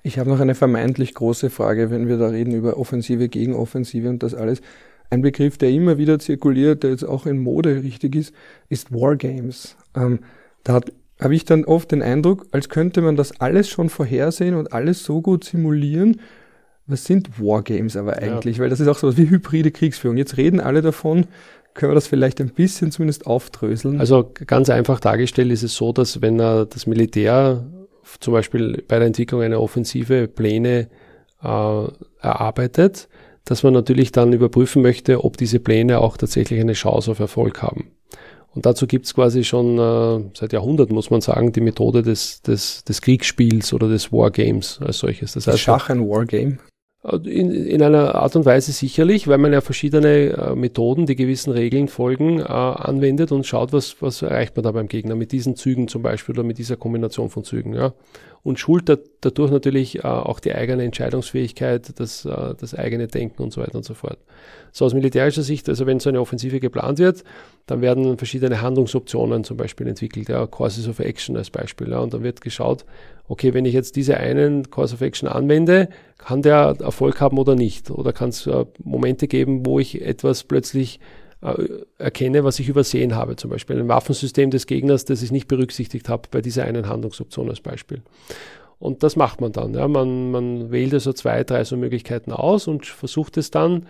Ich 0.03 0.19
habe 0.19 0.29
noch 0.29 0.41
eine 0.41 0.57
vermeintlich 0.57 1.15
große 1.15 1.51
Frage, 1.51 1.91
wenn 1.91 2.09
wir 2.09 2.19
da 2.19 2.29
reden 2.29 2.53
über 2.53 2.79
Offensive, 2.79 3.29
Gegenoffensive 3.29 4.09
und 4.09 4.23
das 4.23 4.35
alles. 4.35 4.61
Ein 5.11 5.23
Begriff, 5.23 5.57
der 5.57 5.71
immer 5.71 5.99
wieder 5.99 6.19
zirkuliert, 6.19 6.83
der 6.83 6.91
jetzt 6.91 7.05
auch 7.05 7.27
in 7.27 7.39
Mode 7.39 7.83
richtig 7.83 8.17
ist, 8.17 8.35
ist 8.69 8.93
Wargames. 8.93 9.77
Ähm, 9.95 10.21
da 10.65 10.81
habe 11.21 11.35
ich 11.35 11.45
dann 11.45 11.65
oft 11.65 11.93
den 11.93 12.03
Eindruck, 12.03 12.47
als 12.51 12.69
könnte 12.69 13.03
man 13.03 13.17
das 13.17 13.41
alles 13.41 13.69
schon 13.69 13.89
vorhersehen 13.89 14.55
und 14.55 14.73
alles 14.73 15.05
so 15.05 15.23
gut 15.23 15.45
simulieren, 15.45 16.21
was 16.89 17.05
sind 17.05 17.39
Wargames 17.39 17.97
aber 17.97 18.17
eigentlich? 18.17 18.57
Ja. 18.57 18.63
Weil 18.63 18.71
das 18.71 18.81
ist 18.81 18.89
auch 18.89 18.99
so 18.99 19.09
was 19.09 19.17
wie 19.17 19.29
hybride 19.29 19.71
Kriegsführung. 19.71 20.17
Jetzt 20.17 20.37
reden 20.37 20.61
alle 20.61 20.83
davon, 20.83 21.27
können 21.75 21.93
wir 21.93 21.95
das 21.95 22.09
vielleicht 22.09 22.41
ein 22.41 22.51
bisschen 22.51 22.91
zumindest 22.91 23.27
aufdröseln? 23.27 24.01
Also 24.01 24.31
ganz 24.47 24.69
einfach 24.71 24.99
dargestellt 24.99 25.53
ist 25.53 25.63
es 25.63 25.77
so, 25.77 25.93
dass 25.93 26.21
wenn 26.21 26.41
er 26.41 26.67
das 26.67 26.87
Militär 26.87 27.65
zum 28.21 28.33
Beispiel 28.33 28.83
bei 28.89 28.99
der 28.99 29.07
Entwicklung 29.07 29.43
einer 29.43 29.61
Offensive 29.61 30.29
Pläne 30.29 30.89
äh, 31.43 31.85
erarbeitet, 32.21 33.09
dass 33.45 33.63
man 33.63 33.73
natürlich 33.73 34.13
dann 34.13 34.33
überprüfen 34.33 34.83
möchte, 34.83 35.25
ob 35.25 35.37
diese 35.37 35.61
Pläne 35.61 36.01
auch 36.01 36.17
tatsächlich 36.17 36.61
eine 36.61 36.73
Chance 36.73 37.11
auf 37.11 37.19
Erfolg 37.19 37.63
haben. 37.63 37.93
Und 38.55 38.67
dazu 38.67 38.87
gibt 38.87 39.07
es 39.07 39.15
quasi 39.15 39.45
schon 39.45 39.79
äh, 39.79 40.31
seit 40.35 40.53
Jahrhunderten, 40.53 40.95
muss 40.95 41.11
man 41.11 41.21
sagen, 41.21 41.53
die 41.53 41.61
Methode 41.61 42.03
des, 42.03 42.43
des, 42.43 42.83
des 42.85 43.03
Kriegsspiels 43.03 43.73
oder 43.73 43.89
des 43.89 44.11
Wargames 44.13 44.81
als 44.83 44.99
solches. 44.99 45.33
Das 45.35 45.47
heißt, 45.47 45.61
Schach 45.61 45.91
ein 45.91 46.01
Wargame? 46.01 46.59
In, 47.05 47.53
in 47.53 47.81
einer 47.81 48.17
Art 48.17 48.35
und 48.35 48.45
Weise 48.45 48.73
sicherlich, 48.73 49.29
weil 49.29 49.39
man 49.39 49.53
ja 49.53 49.61
verschiedene 49.61 50.31
äh, 50.31 50.55
Methoden, 50.57 51.07
die 51.07 51.15
gewissen 51.15 51.53
Regeln 51.53 51.87
folgen, 51.87 52.41
äh, 52.41 52.43
anwendet 52.43 53.31
und 53.31 53.47
schaut, 53.47 53.73
was, 53.73 54.03
was 54.03 54.21
erreicht 54.23 54.57
man 54.57 54.65
da 54.65 54.73
beim 54.73 54.89
Gegner 54.89 55.15
mit 55.15 55.31
diesen 55.31 55.55
Zügen 55.55 55.87
zum 55.87 56.03
Beispiel 56.03 56.35
oder 56.35 56.43
mit 56.43 56.59
dieser 56.59 56.77
Kombination 56.77 57.31
von 57.31 57.45
Zügen. 57.45 57.73
Ja. 57.73 57.93
Und 58.43 58.59
schult 58.59 58.89
da, 58.89 58.97
dadurch 59.21 59.51
natürlich 59.51 59.99
äh, 59.99 60.03
auch 60.03 60.41
die 60.41 60.55
eigene 60.55 60.85
Entscheidungsfähigkeit, 60.85 61.99
das, 61.99 62.25
äh, 62.25 62.55
das 62.59 62.75
eigene 62.75 63.09
Denken 63.09 63.43
und 63.43 63.53
so 63.53 63.61
weiter 63.61 63.77
und 63.77 63.85
so 63.85 63.95
fort. 63.95 64.19
So 64.73 64.85
aus 64.85 64.95
militärischer 64.95 65.43
Sicht, 65.43 65.69
also 65.69 65.87
wenn 65.87 66.01
so 66.01 66.09
eine 66.09 66.21
Offensive 66.21 66.61
geplant 66.61 66.99
wird, 66.99 67.25
dann 67.67 67.81
werden 67.81 68.17
verschiedene 68.17 68.63
Handlungsoptionen 68.63 69.45
zum 69.45 69.57
Beispiel 69.57 69.87
entwickelt, 69.87 70.29
ja, 70.29 70.47
Courses 70.47 70.89
of 70.89 71.01
Action 71.01 71.37
als 71.37 71.51
Beispiel. 71.51 71.91
Ja, 71.91 71.99
und 71.99 72.15
dann 72.15 72.23
wird 72.23 72.41
geschaut, 72.41 72.85
okay, 73.27 73.55
wenn 73.55 73.65
ich 73.65 73.75
jetzt 73.75 73.97
diese 73.97 74.17
einen 74.17 74.71
Course 74.71 74.95
of 74.95 75.01
Action 75.01 75.29
anwende, 75.29 75.89
kann 76.17 76.43
der 76.43 76.77
Erfolg 76.81 77.21
haben 77.21 77.39
oder 77.39 77.55
nicht? 77.55 77.91
Oder 77.91 78.13
kann 78.13 78.31
es 78.31 78.47
äh, 78.47 78.65
Momente 78.83 79.29
geben, 79.29 79.67
wo 79.67 79.79
ich 79.79 80.03
etwas 80.03 80.45
plötzlich 80.45 81.01
erkenne, 81.99 82.43
was 82.43 82.59
ich 82.59 82.69
übersehen 82.69 83.15
habe, 83.15 83.37
zum 83.37 83.51
Beispiel 83.51 83.79
ein 83.79 83.89
Waffensystem 83.89 84.51
des 84.51 84.67
Gegners, 84.67 85.05
das 85.05 85.23
ich 85.23 85.31
nicht 85.31 85.47
berücksichtigt 85.47 86.09
habe 86.09 86.29
bei 86.31 86.41
dieser 86.41 86.65
einen 86.65 86.89
Handlungsoption 86.89 87.49
als 87.49 87.61
Beispiel. 87.61 88.03
Und 88.81 89.03
das 89.03 89.17
macht 89.17 89.41
man 89.41 89.53
dann. 89.53 89.75
Ja. 89.75 89.87
Man, 89.89 90.31
man 90.31 90.71
wählt 90.71 90.95
also 90.95 91.13
zwei, 91.13 91.45
drei 91.45 91.65
so 91.65 91.77
Möglichkeiten 91.77 92.33
aus 92.33 92.67
und 92.67 92.87
versucht 92.87 93.37
es 93.37 93.51
dann 93.51 93.87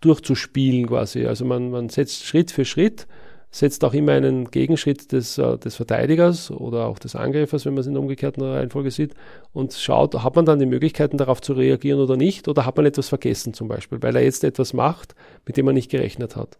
durchzuspielen 0.00 0.88
quasi. 0.88 1.26
Also 1.26 1.44
man, 1.44 1.70
man 1.70 1.88
setzt 1.88 2.24
Schritt 2.24 2.50
für 2.50 2.64
Schritt 2.64 3.06
setzt 3.54 3.84
auch 3.84 3.92
immer 3.92 4.12
einen 4.12 4.50
Gegenschritt 4.50 5.12
des, 5.12 5.36
äh, 5.36 5.58
des 5.58 5.76
Verteidigers 5.76 6.50
oder 6.50 6.86
auch 6.86 6.98
des 6.98 7.14
Angreifers, 7.14 7.66
wenn 7.66 7.74
man 7.74 7.82
es 7.82 7.86
in 7.86 7.92
der 7.92 8.02
umgekehrten 8.02 8.42
Reihenfolge 8.42 8.90
sieht, 8.90 9.14
und 9.52 9.74
schaut, 9.74 10.14
hat 10.14 10.34
man 10.34 10.46
dann 10.46 10.58
die 10.58 10.66
Möglichkeiten 10.66 11.18
darauf 11.18 11.42
zu 11.42 11.52
reagieren 11.52 12.00
oder 12.00 12.16
nicht, 12.16 12.48
oder 12.48 12.64
hat 12.64 12.78
man 12.78 12.86
etwas 12.86 13.10
vergessen 13.10 13.52
zum 13.52 13.68
Beispiel, 13.68 14.02
weil 14.02 14.16
er 14.16 14.24
jetzt 14.24 14.42
etwas 14.42 14.72
macht, 14.72 15.14
mit 15.46 15.58
dem 15.58 15.66
man 15.66 15.74
nicht 15.74 15.90
gerechnet 15.90 16.34
hat. 16.34 16.58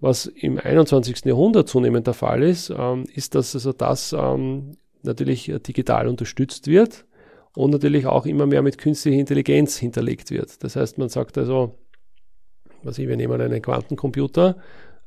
Was 0.00 0.26
im 0.26 0.58
21. 0.58 1.24
Jahrhundert 1.24 1.68
zunehmend 1.68 2.08
der 2.08 2.14
Fall 2.14 2.42
ist, 2.42 2.74
ähm, 2.76 3.04
ist, 3.14 3.36
dass 3.36 3.54
also 3.54 3.72
das 3.72 4.12
ähm, 4.12 4.72
natürlich 5.04 5.52
digital 5.64 6.08
unterstützt 6.08 6.66
wird 6.66 7.06
und 7.54 7.70
natürlich 7.70 8.06
auch 8.06 8.26
immer 8.26 8.46
mehr 8.46 8.62
mit 8.62 8.78
künstlicher 8.78 9.20
Intelligenz 9.20 9.76
hinterlegt 9.76 10.32
wird. 10.32 10.64
Das 10.64 10.74
heißt, 10.74 10.98
man 10.98 11.08
sagt 11.08 11.38
also, 11.38 11.76
was 12.82 12.98
ich, 12.98 13.06
wir 13.06 13.16
nehmen 13.16 13.40
einen 13.40 13.62
Quantencomputer, 13.62 14.56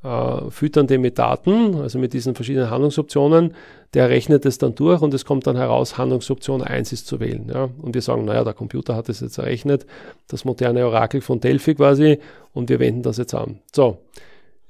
äh, 0.04 0.50
füttern 0.50 0.88
den 0.88 1.02
mit 1.02 1.20
Daten, 1.20 1.76
also 1.76 2.00
mit 2.00 2.14
diesen 2.14 2.36
verschiedenen 2.36 2.70
Handlungsoptionen. 2.70 3.54
Der 3.94 4.10
rechnet 4.10 4.46
es 4.46 4.58
dann 4.58 4.76
durch 4.76 5.02
und 5.02 5.14
es 5.14 5.26
kommt 5.26 5.48
dann 5.48 5.58
heraus, 5.58 5.98
Handlungsoption 5.98 6.62
1 6.62 6.94
ist 6.94 7.08
zu 7.08 7.20
wählen. 7.20 7.50
Ja? 7.52 7.70
Und 7.82 7.96
wir 7.96 8.02
sagen, 8.02 8.26
naja, 8.26 8.44
der 8.44 8.54
Computer 8.54 8.96
hat 8.96 9.10
es 9.10 9.20
jetzt 9.20 9.38
errechnet, 9.40 9.86
das 10.28 10.46
moderne 10.46 10.86
Orakel 10.86 11.22
von 11.22 11.40
Delphi 11.40 11.76
quasi, 11.76 12.20
und 12.54 12.70
wir 12.70 12.80
wenden 12.80 13.04
das 13.04 13.18
jetzt 13.18 13.34
an. 13.34 13.60
So, 13.74 13.98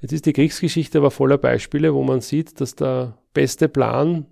jetzt 0.00 0.12
ist 0.12 0.26
die 0.26 0.32
Kriegsgeschichte 0.32 0.98
aber 0.98 1.10
voller 1.10 1.38
Beispiele, 1.38 1.94
wo 1.94 2.02
man 2.02 2.22
sieht, 2.22 2.60
dass 2.60 2.74
der 2.74 3.18
beste 3.34 3.68
Plan 3.68 4.26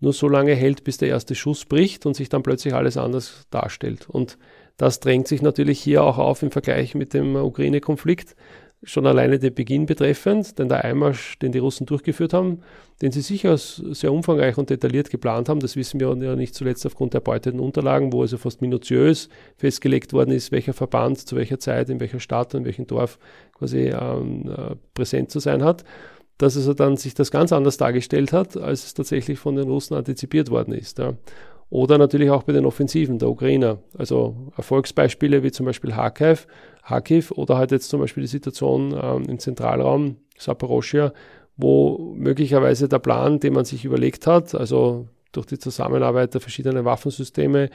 nur 0.00 0.12
so 0.12 0.28
lange 0.28 0.54
hält, 0.54 0.84
bis 0.84 0.98
der 0.98 1.08
erste 1.08 1.34
Schuss 1.34 1.64
bricht 1.64 2.06
und 2.06 2.14
sich 2.14 2.28
dann 2.28 2.42
plötzlich 2.42 2.74
alles 2.74 2.96
anders 2.96 3.46
darstellt. 3.50 4.08
Und 4.08 4.38
das 4.76 5.00
drängt 5.00 5.28
sich 5.28 5.42
natürlich 5.42 5.80
hier 5.80 6.02
auch 6.02 6.18
auf 6.18 6.42
im 6.42 6.50
Vergleich 6.50 6.94
mit 6.94 7.14
dem 7.14 7.36
Ukraine-Konflikt 7.36 8.36
schon 8.84 9.06
alleine 9.06 9.38
den 9.38 9.54
Beginn 9.54 9.86
betreffend, 9.86 10.58
denn 10.58 10.68
der 10.68 10.84
Einmarsch, 10.84 11.38
den 11.38 11.52
die 11.52 11.58
Russen 11.58 11.86
durchgeführt 11.86 12.32
haben, 12.32 12.60
den 13.02 13.12
sie 13.12 13.22
sicher 13.22 13.56
sehr 13.56 14.12
umfangreich 14.12 14.56
und 14.56 14.70
detailliert 14.70 15.10
geplant 15.10 15.48
haben, 15.48 15.60
das 15.60 15.76
wissen 15.76 15.98
wir 16.00 16.16
ja 16.16 16.36
nicht 16.36 16.54
zuletzt 16.54 16.86
aufgrund 16.86 17.14
der 17.14 17.18
erbeuteten 17.18 17.60
Unterlagen, 17.60 18.12
wo 18.12 18.22
also 18.22 18.38
fast 18.38 18.62
minutiös 18.62 19.28
festgelegt 19.56 20.12
worden 20.12 20.30
ist, 20.30 20.52
welcher 20.52 20.72
Verband 20.72 21.18
zu 21.18 21.36
welcher 21.36 21.58
Zeit, 21.58 21.90
in 21.90 22.00
welcher 22.00 22.20
Stadt, 22.20 22.54
in 22.54 22.64
welchem 22.64 22.86
Dorf 22.86 23.18
quasi 23.54 23.88
ähm, 23.88 24.50
äh, 24.50 24.76
präsent 24.94 25.30
zu 25.30 25.40
sein 25.40 25.64
hat, 25.64 25.84
dass 26.38 26.56
also 26.56 26.74
dann 26.74 26.96
sich 26.96 27.14
das 27.14 27.30
ganz 27.30 27.52
anders 27.52 27.76
dargestellt 27.76 28.32
hat, 28.32 28.56
als 28.56 28.84
es 28.84 28.94
tatsächlich 28.94 29.38
von 29.38 29.56
den 29.56 29.68
Russen 29.68 29.94
antizipiert 29.94 30.50
worden 30.50 30.74
ist. 30.74 30.98
Ja. 30.98 31.14
Oder 31.70 31.98
natürlich 31.98 32.30
auch 32.30 32.44
bei 32.44 32.52
den 32.52 32.66
Offensiven 32.66 33.18
der 33.18 33.28
Ukrainer. 33.28 33.78
Also 33.96 34.52
Erfolgsbeispiele 34.56 35.42
wie 35.42 35.50
zum 35.50 35.66
Beispiel 35.66 35.90
Kharkiv, 35.90 36.46
Kharkiv 36.86 37.30
oder 37.32 37.56
halt 37.56 37.72
jetzt 37.72 37.88
zum 37.88 38.00
Beispiel 38.00 38.22
die 38.22 38.28
Situation 38.28 38.94
ähm, 39.00 39.24
im 39.28 39.38
Zentralraum 39.38 40.16
Saporoschia, 40.38 41.12
wo 41.56 42.14
möglicherweise 42.16 42.88
der 42.88 42.98
Plan, 42.98 43.40
den 43.40 43.54
man 43.54 43.64
sich 43.64 43.84
überlegt 43.84 44.26
hat, 44.26 44.54
also 44.54 45.08
durch 45.32 45.46
die 45.46 45.58
Zusammenarbeit 45.58 46.34
der 46.34 46.40
verschiedenen 46.40 46.84
Waffensysteme 46.84 47.70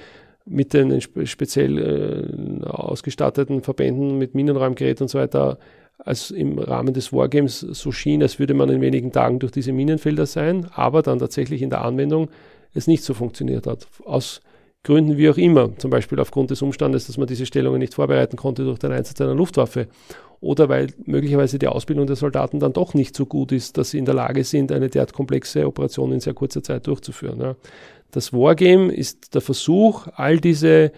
mit 0.45 0.73
den 0.73 0.99
speziell 1.01 1.77
äh, 1.77 2.65
ausgestatteten 2.65 3.61
Verbänden 3.61 4.17
mit 4.17 4.35
Minenräumgerät 4.35 5.01
und 5.01 5.09
so 5.09 5.19
weiter, 5.19 5.59
als 5.99 6.31
im 6.31 6.57
Rahmen 6.57 6.93
des 6.93 7.11
Wargames 7.11 7.59
so 7.59 7.91
schien, 7.91 8.21
als 8.21 8.39
würde 8.39 8.53
man 8.53 8.69
in 8.69 8.81
wenigen 8.81 9.11
Tagen 9.11 9.39
durch 9.39 9.51
diese 9.51 9.73
Minenfelder 9.73 10.25
sein, 10.25 10.67
aber 10.73 11.01
dann 11.01 11.19
tatsächlich 11.19 11.61
in 11.61 11.69
der 11.69 11.83
Anwendung 11.83 12.29
es 12.73 12.87
nicht 12.87 13.03
so 13.03 13.13
funktioniert 13.13 13.67
hat. 13.67 13.87
Aus 14.05 14.41
Gründen 14.83 15.17
wie 15.17 15.29
auch 15.29 15.37
immer, 15.37 15.77
zum 15.77 15.91
Beispiel 15.91 16.19
aufgrund 16.19 16.51
des 16.51 16.61
Umstandes, 16.61 17.07
dass 17.07 17.17
man 17.17 17.27
diese 17.27 17.45
Stellungen 17.45 17.79
nicht 17.79 17.93
vorbereiten 17.93 18.37
konnte 18.37 18.63
durch 18.63 18.79
den 18.79 18.91
Einsatz 18.91 19.19
einer 19.19 19.35
Luftwaffe 19.35 19.87
oder 20.39 20.69
weil 20.69 20.87
möglicherweise 21.05 21.59
die 21.59 21.67
Ausbildung 21.67 22.07
der 22.07 22.15
Soldaten 22.15 22.59
dann 22.59 22.71
doch 22.71 22.93
nicht 22.93 23.15
so 23.15 23.25
gut 23.25 23.51
ist, 23.51 23.77
dass 23.77 23.91
sie 23.91 23.97
in 23.97 24.05
der 24.05 24.15
Lage 24.15 24.43
sind, 24.43 24.71
eine 24.71 24.89
derart 24.89 25.11
komplexe 25.13 25.67
Operation 25.67 26.13
in 26.13 26.21
sehr 26.21 26.33
kurzer 26.33 26.63
Zeit 26.63 26.87
durchzuführen. 26.87 27.41
Ja. 27.41 27.55
Das 28.11 28.31
Wargame 28.31 28.93
ist 28.93 29.35
der 29.35 29.41
Versuch, 29.41 30.07
all 30.15 30.39
diese 30.39 30.93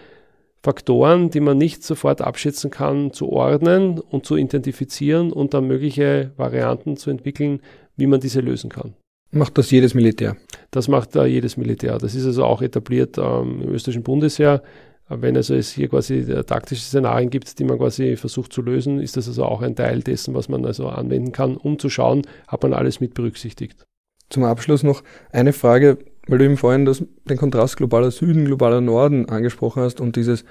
Faktoren, 0.62 1.30
die 1.30 1.40
man 1.40 1.58
nicht 1.58 1.82
sofort 1.82 2.20
abschätzen 2.22 2.70
kann, 2.70 3.12
zu 3.12 3.30
ordnen 3.30 3.98
und 3.98 4.24
zu 4.24 4.36
identifizieren 4.36 5.32
und 5.32 5.54
dann 5.54 5.66
mögliche 5.66 6.30
Varianten 6.36 6.96
zu 6.96 7.10
entwickeln, 7.10 7.60
wie 7.96 8.06
man 8.06 8.20
diese 8.20 8.40
lösen 8.40 8.70
kann. 8.70 8.94
Macht 9.34 9.56
das 9.56 9.70
jedes 9.70 9.94
Militär? 9.94 10.36
Das 10.70 10.88
macht 10.88 11.16
uh, 11.16 11.24
jedes 11.24 11.56
Militär. 11.56 11.96
Das 11.96 12.14
ist 12.14 12.26
also 12.26 12.44
auch 12.44 12.60
etabliert 12.60 13.16
ähm, 13.16 13.62
im 13.62 13.70
österreichischen 13.70 14.02
Bundesheer. 14.02 14.62
Wenn 15.08 15.36
also 15.36 15.54
es 15.54 15.72
hier 15.72 15.88
quasi 15.88 16.18
äh, 16.18 16.44
taktische 16.44 16.82
Szenarien 16.82 17.30
gibt, 17.30 17.58
die 17.58 17.64
man 17.64 17.78
quasi 17.78 18.16
versucht 18.16 18.52
zu 18.52 18.60
lösen, 18.60 19.00
ist 19.00 19.16
das 19.16 19.28
also 19.28 19.44
auch 19.44 19.62
ein 19.62 19.74
Teil 19.74 20.00
dessen, 20.00 20.34
was 20.34 20.48
man 20.48 20.64
also 20.66 20.88
anwenden 20.88 21.32
kann, 21.32 21.56
um 21.56 21.78
zu 21.78 21.88
schauen, 21.88 22.22
hat 22.46 22.62
man 22.62 22.74
alles 22.74 23.00
mit 23.00 23.14
berücksichtigt. 23.14 23.86
Zum 24.28 24.44
Abschluss 24.44 24.82
noch 24.82 25.02
eine 25.32 25.52
Frage, 25.52 25.98
weil 26.28 26.38
du 26.38 26.44
eben 26.44 26.56
vorhin 26.56 26.84
das, 26.84 27.04
den 27.24 27.36
Kontrast 27.36 27.78
globaler 27.78 28.10
Süden, 28.10 28.44
globaler 28.44 28.80
Norden 28.80 29.28
angesprochen 29.28 29.82
hast 29.82 30.00
und 30.00 30.16
dieses 30.16 30.44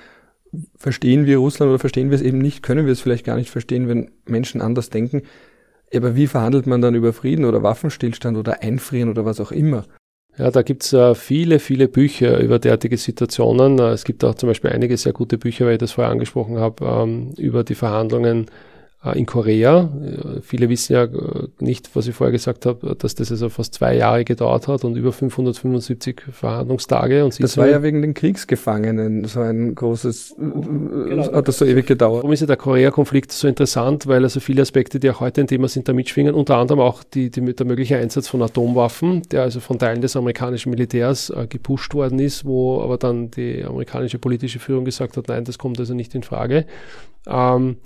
verstehen 0.76 1.26
wir 1.26 1.38
Russland 1.38 1.70
oder 1.70 1.80
verstehen 1.80 2.10
wir 2.10 2.16
es 2.16 2.22
eben 2.22 2.40
nicht, 2.40 2.62
können 2.62 2.86
wir 2.86 2.94
es 2.94 3.02
vielleicht 3.02 3.26
gar 3.26 3.38
nicht 3.38 3.50
verstehen, 3.50 3.88
wenn 3.88 4.12
Menschen 4.26 4.62
anders 4.62 4.90
denken. 4.90 5.22
Aber 5.94 6.16
wie 6.16 6.28
verhandelt 6.28 6.68
man 6.68 6.82
dann 6.82 6.96
über 6.96 7.14
Frieden 7.14 7.46
oder 7.46 7.64
Waffenstillstand 7.64 8.38
oder 8.38 8.62
Einfrieren 8.62 9.10
oder 9.10 9.26
was 9.26 9.40
auch 9.40 9.52
immer? 9.52 9.86
Ja, 10.38 10.50
da 10.50 10.62
gibt's 10.62 10.94
äh, 10.94 11.14
viele, 11.14 11.60
viele 11.60 11.90
Bücher 11.90 12.40
über 12.40 12.58
derartige 12.58 12.98
Situationen. 12.98 13.78
Äh, 13.80 13.90
es 13.90 14.06
gibt 14.06 14.24
auch 14.24 14.36
zum 14.36 14.48
Beispiel 14.48 14.72
einige 14.72 14.96
sehr 14.96 15.12
gute 15.12 15.38
Bücher, 15.38 15.66
weil 15.66 15.74
ich 15.74 15.80
das 15.80 15.92
vorher 15.92 16.12
angesprochen 16.12 16.58
habe, 16.58 16.86
ähm, 16.86 17.34
über 17.38 17.64
die 17.64 17.76
Verhandlungen 17.76 18.46
in 19.16 19.26
Korea. 19.26 19.90
Äh, 20.04 20.42
viele 20.42 20.70
wissen 20.70 20.94
ja 20.94 21.06
äh, 21.06 21.48
nicht, 21.60 21.90
was 21.96 22.08
ich 22.08 22.14
vorher 22.14 22.32
gesagt 22.32 22.68
habe, 22.68 22.96
dass 22.96 23.16
das 23.16 23.32
also 23.32 23.50
fast 23.50 23.74
zwei 23.74 23.96
Jahre 23.96 24.24
gedauert 24.24 24.68
hat 24.68 24.84
und 24.84 24.96
über 24.96 25.12
575 25.12 26.22
Verhandlungstage. 26.32 27.26
Und 27.26 27.42
das 27.42 27.58
war 27.58 27.68
ja 27.68 27.82
wegen 27.82 28.04
den 28.04 28.14
Kriegsgefangenen 28.14 29.26
so 29.26 29.40
ein 29.40 29.74
großes, 29.74 30.36
genau. 30.38 31.34
hat 31.34 31.48
das 31.48 31.58
so 31.58 31.66
ewig 31.66 31.88
gedauert. 31.88 32.18
Warum 32.18 32.32
ist 32.32 32.42
ja 32.42 32.48
der 32.48 32.58
Korea-Konflikt 32.58 33.32
so 33.32 33.48
interessant? 33.48 34.06
Weil 34.06 34.24
also 34.24 34.40
viele 34.40 34.62
Aspekte, 34.62 35.00
die 35.00 35.10
auch 35.10 35.20
heute 35.20 35.42
ein 35.42 35.48
Thema 35.48 35.68
sind, 35.68 35.88
da 35.88 35.94
mitschwingen, 35.94 36.36
unter 36.36 36.58
anderem 36.58 36.82
auch 36.82 37.04
die, 37.04 37.32
die, 37.32 37.56
der 37.56 37.66
mögliche 37.66 37.98
Einsatz 37.98 38.28
von 38.28 38.44
Atomwaffen, 38.44 39.24
der 39.32 39.42
also 39.42 39.62
von 39.62 39.80
Teilen 39.80 40.02
des 40.02 40.16
amerikanischen 40.16 40.70
Militärs 40.70 41.32
äh, 41.32 41.48
gepusht 41.48 41.96
worden 41.96 42.20
ist, 42.20 42.46
wo 42.46 42.82
aber 42.82 43.00
dann 43.00 43.32
die 43.32 43.64
amerikanische 43.64 44.20
politische 44.20 44.60
Führung 44.60 44.86
gesagt 44.86 45.18
hat, 45.18 45.28
nein, 45.28 45.44
das 45.44 45.58
kommt 45.58 45.80
also 45.80 45.96
nicht 45.96 46.14
in 46.14 46.22
Frage. 46.22 46.68
Ähm, 47.26 47.78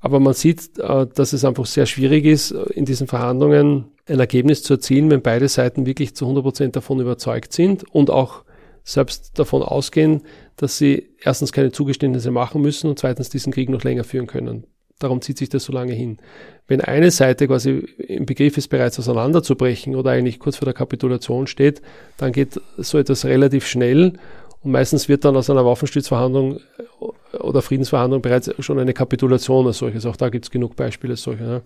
aber 0.00 0.18
man 0.18 0.34
sieht, 0.34 0.78
äh, 0.78 1.06
dass 1.06 1.32
es 1.32 1.44
einfach 1.44 1.66
sehr 1.66 1.86
schwierig 1.86 2.24
ist, 2.24 2.52
äh, 2.52 2.62
in 2.72 2.84
diesen 2.84 3.06
Verhandlungen 3.06 3.86
ein 4.06 4.18
Ergebnis 4.18 4.62
zu 4.62 4.74
erzielen, 4.74 5.10
wenn 5.10 5.22
beide 5.22 5.48
Seiten 5.48 5.86
wirklich 5.86 6.14
zu 6.14 6.24
100 6.24 6.42
Prozent 6.42 6.76
davon 6.76 7.00
überzeugt 7.00 7.52
sind 7.52 7.84
und 7.94 8.10
auch 8.10 8.44
selbst 8.82 9.38
davon 9.38 9.62
ausgehen, 9.62 10.22
dass 10.56 10.78
sie 10.78 11.10
erstens 11.22 11.52
keine 11.52 11.70
Zugeständnisse 11.70 12.30
machen 12.30 12.62
müssen 12.62 12.88
und 12.88 12.98
zweitens 12.98 13.28
diesen 13.28 13.52
Krieg 13.52 13.68
noch 13.68 13.84
länger 13.84 14.04
führen 14.04 14.26
können. 14.26 14.66
Darum 14.98 15.22
zieht 15.22 15.38
sich 15.38 15.48
das 15.48 15.64
so 15.64 15.72
lange 15.72 15.94
hin. 15.94 16.18
Wenn 16.66 16.82
eine 16.82 17.10
Seite 17.10 17.46
quasi 17.46 17.86
im 17.98 18.26
Begriff 18.26 18.58
ist, 18.58 18.68
bereits 18.68 18.98
auseinanderzubrechen 18.98 19.96
oder 19.96 20.10
eigentlich 20.10 20.38
kurz 20.38 20.56
vor 20.56 20.66
der 20.66 20.74
Kapitulation 20.74 21.46
steht, 21.46 21.80
dann 22.18 22.32
geht 22.32 22.60
so 22.76 22.98
etwas 22.98 23.24
relativ 23.24 23.66
schnell 23.66 24.14
und 24.62 24.72
meistens 24.72 25.08
wird 25.08 25.24
dann 25.24 25.36
aus 25.36 25.48
einer 25.48 25.64
Waffenstützverhandlung 25.64 26.56
äh, 26.56 27.36
oder 27.38 27.62
Friedensverhandlung 27.62 28.20
bereits 28.20 28.50
schon 28.58 28.78
eine 28.78 28.92
Kapitulation 28.92 29.66
als 29.66 29.78
solches. 29.78 30.04
Auch 30.04 30.16
da 30.16 30.28
gibt 30.28 30.46
es 30.46 30.50
genug 30.50 30.76
Beispiele 30.76 31.14
als 31.14 31.22
solche. 31.22 31.44
Ja. 31.44 31.60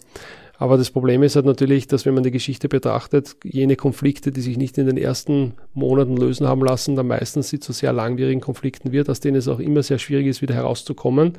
Aber 0.57 0.77
das 0.77 0.91
Problem 0.91 1.25
ist 1.25 1.35
halt 1.35 1.47
natürlich, 1.47 1.89
dass 1.89 2.07
wenn 2.07 2.15
man 2.15 2.23
die 2.23 2.31
Geschichte 2.31 2.69
betrachtet, 2.69 3.37
jene 3.43 3.75
Konflikte, 3.75 4.31
die 4.31 4.41
sich 4.41 4.57
nicht 4.57 4.79
in 4.79 4.87
den 4.87 4.97
ersten 4.97 5.55
Monaten 5.73 6.17
lösen 6.17 6.47
haben 6.47 6.65
lassen, 6.65 6.95
dann 6.95 7.09
meistens 7.09 7.49
sie 7.49 7.59
zu 7.59 7.73
sehr 7.73 7.93
langwierigen 7.93 8.41
Konflikten 8.41 8.93
wird, 8.93 9.11
aus 9.11 9.19
denen 9.19 9.37
es 9.37 9.49
auch 9.49 9.59
immer 9.59 9.83
sehr 9.83 9.99
schwierig 9.99 10.29
ist, 10.29 10.43
wieder 10.43 10.55
herauszukommen 10.55 11.33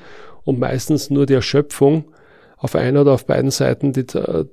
und 0.44 0.60
meistens 0.60 1.10
nur 1.10 1.26
die 1.26 1.34
Erschöpfung 1.34 2.04
auf 2.58 2.76
einer 2.76 3.02
oder 3.02 3.14
auf 3.14 3.26
beiden 3.26 3.52
Seiten 3.52 3.94
die, 3.94 4.06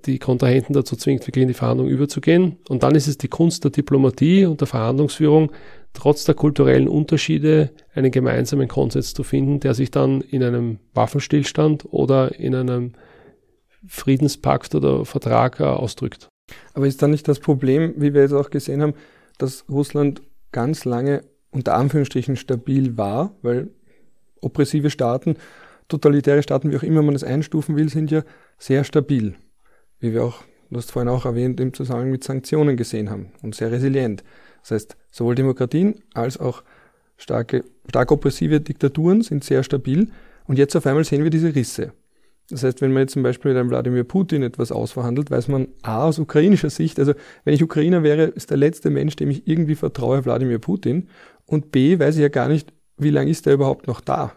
die 0.07 0.19
Kontrahenten 0.19 0.75
dazu 0.75 0.97
zwingt, 0.97 1.27
wirklich 1.27 1.43
in 1.43 1.49
die 1.49 1.55
Verhandlung 1.55 1.89
überzugehen. 1.89 2.57
Und 2.69 2.83
dann 2.83 2.95
ist 2.95 3.09
es 3.09 3.19
die 3.19 3.29
Kunst 3.29 3.65
der 3.65 3.71
Diplomatie 3.71 4.45
und 4.45 4.61
der 4.61 4.69
Verhandlungsführung, 4.69 5.51
trotz 5.93 6.25
der 6.25 6.35
kulturellen 6.35 6.89
Unterschiede 6.89 7.71
einen 7.95 8.11
gemeinsamen 8.11 8.69
Konsens 8.69 9.15
zu 9.15 9.23
finden, 9.23 9.61
der 9.61 9.75
sich 9.75 9.91
dann 9.91 10.21
in 10.21 10.43
einem 10.43 10.79
Waffenstillstand 10.95 11.87
oder 11.91 12.39
in 12.39 12.55
einem 12.55 12.93
Friedenspakt 13.87 14.75
oder 14.75 15.05
Vertrag 15.05 15.61
äh, 15.61 15.65
ausdrückt. 15.65 16.29
Aber 16.75 16.87
ist 16.87 17.03
dann 17.03 17.11
nicht 17.11 17.29
das 17.29 17.41
Problem, 17.41 17.95
wie 17.97 18.15
wir 18.15 18.23
jetzt 18.23 18.33
auch 18.33 18.51
gesehen 18.51 18.83
haben, 18.83 18.95
dass 19.39 19.65
Russland 19.69 20.23
ganz 20.53 20.85
lange 20.85 21.23
unter 21.51 21.75
Anführungsstrichen 21.75 22.37
stabil 22.37 22.97
war, 22.97 23.35
weil 23.43 23.71
oppressive 24.41 24.91
Staaten, 24.91 25.37
totalitäre 25.89 26.43
Staaten, 26.43 26.71
wie 26.71 26.77
auch 26.77 26.83
immer 26.83 27.03
man 27.03 27.15
es 27.15 27.25
einstufen 27.25 27.77
will, 27.77 27.89
sind 27.89 28.11
ja 28.11 28.23
sehr 28.59 28.85
stabil. 28.85 29.35
Wie 30.01 30.13
wir 30.13 30.25
auch, 30.25 30.43
du 30.71 30.77
hast 30.77 30.91
vorhin 30.91 31.09
auch 31.09 31.25
erwähnt, 31.25 31.61
im 31.61 31.75
Zusammenhang 31.75 32.11
mit 32.11 32.25
Sanktionen 32.25 32.77
gesehen 32.77 33.11
haben 33.11 33.33
und 33.43 33.55
sehr 33.55 33.71
resilient. 33.71 34.25
Das 34.63 34.71
heißt, 34.71 34.97
sowohl 35.11 35.35
Demokratien 35.35 36.03
als 36.15 36.39
auch 36.39 36.63
starke, 37.17 37.65
stark 37.89 38.11
oppressive 38.11 38.61
Diktaturen 38.61 39.23
sind 39.23 39.45
sehr 39.45 39.63
stabil. 39.63 40.09
Und 40.47 40.59
jetzt 40.59 40.75
auf 40.77 40.87
einmal 40.87 41.05
sehen 41.05 41.23
wir 41.23 41.31
diese 41.31 41.55
Risse. 41.55 41.93
Das 42.51 42.65
heißt, 42.65 42.81
wenn 42.81 42.93
man 42.93 43.03
jetzt 43.03 43.13
zum 43.13 43.23
Beispiel 43.23 43.53
mit 43.53 43.61
einem 43.61 43.71
Wladimir 43.71 44.05
Putin 44.05 44.43
etwas 44.43 44.73
ausverhandelt, 44.73 45.31
weiß 45.31 45.49
man 45.49 45.69
A 45.83 46.05
aus 46.05 46.19
ukrainischer 46.19 46.71
Sicht, 46.71 46.99
also 46.99 47.15
wenn 47.45 47.55
ich 47.55 47.63
Ukrainer 47.63 48.03
wäre, 48.03 48.25
ist 48.25 48.51
der 48.51 48.57
letzte 48.57 48.91
Mensch, 48.91 49.17
dem 49.17 49.31
ich 49.31 49.47
irgendwie 49.47 49.75
vertraue, 49.75 50.25
Wladimir 50.25 50.59
Putin. 50.59 51.09
Und 51.47 51.71
B, 51.73 51.99
weiß 51.99 52.17
ich 52.17 52.21
ja 52.21 52.29
gar 52.29 52.49
nicht, 52.49 52.73
wie 52.99 53.11
lange 53.11 53.31
ist 53.31 53.47
der 53.47 53.55
überhaupt 53.55 53.87
noch 53.87 54.01
da? 54.01 54.33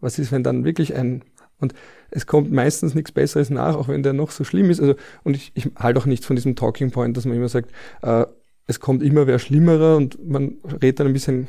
Was 0.00 0.18
ist, 0.18 0.32
wenn 0.32 0.42
dann 0.42 0.64
wirklich 0.64 0.94
ein, 0.94 1.22
und 1.58 1.72
es 2.10 2.26
kommt 2.26 2.52
meistens 2.52 2.94
nichts 2.94 3.12
Besseres 3.12 3.48
nach, 3.48 3.76
auch 3.76 3.88
wenn 3.88 4.02
der 4.02 4.12
noch 4.12 4.30
so 4.30 4.44
schlimm 4.44 4.68
ist. 4.68 4.80
Also, 4.80 4.94
und 5.24 5.36
ich, 5.36 5.52
ich 5.54 5.70
halte 5.76 5.98
auch 5.98 6.06
nichts 6.06 6.26
von 6.26 6.36
diesem 6.36 6.56
Talking 6.56 6.90
Point, 6.90 7.16
dass 7.16 7.24
man 7.24 7.36
immer 7.36 7.48
sagt, 7.48 7.70
äh, 8.02 8.26
es 8.66 8.80
kommt 8.80 9.02
immer 9.02 9.26
wer 9.26 9.38
Schlimmerer 9.38 9.96
und 9.96 10.28
man 10.28 10.56
redet 10.82 11.00
dann 11.00 11.06
ein 11.06 11.12
bisschen 11.12 11.48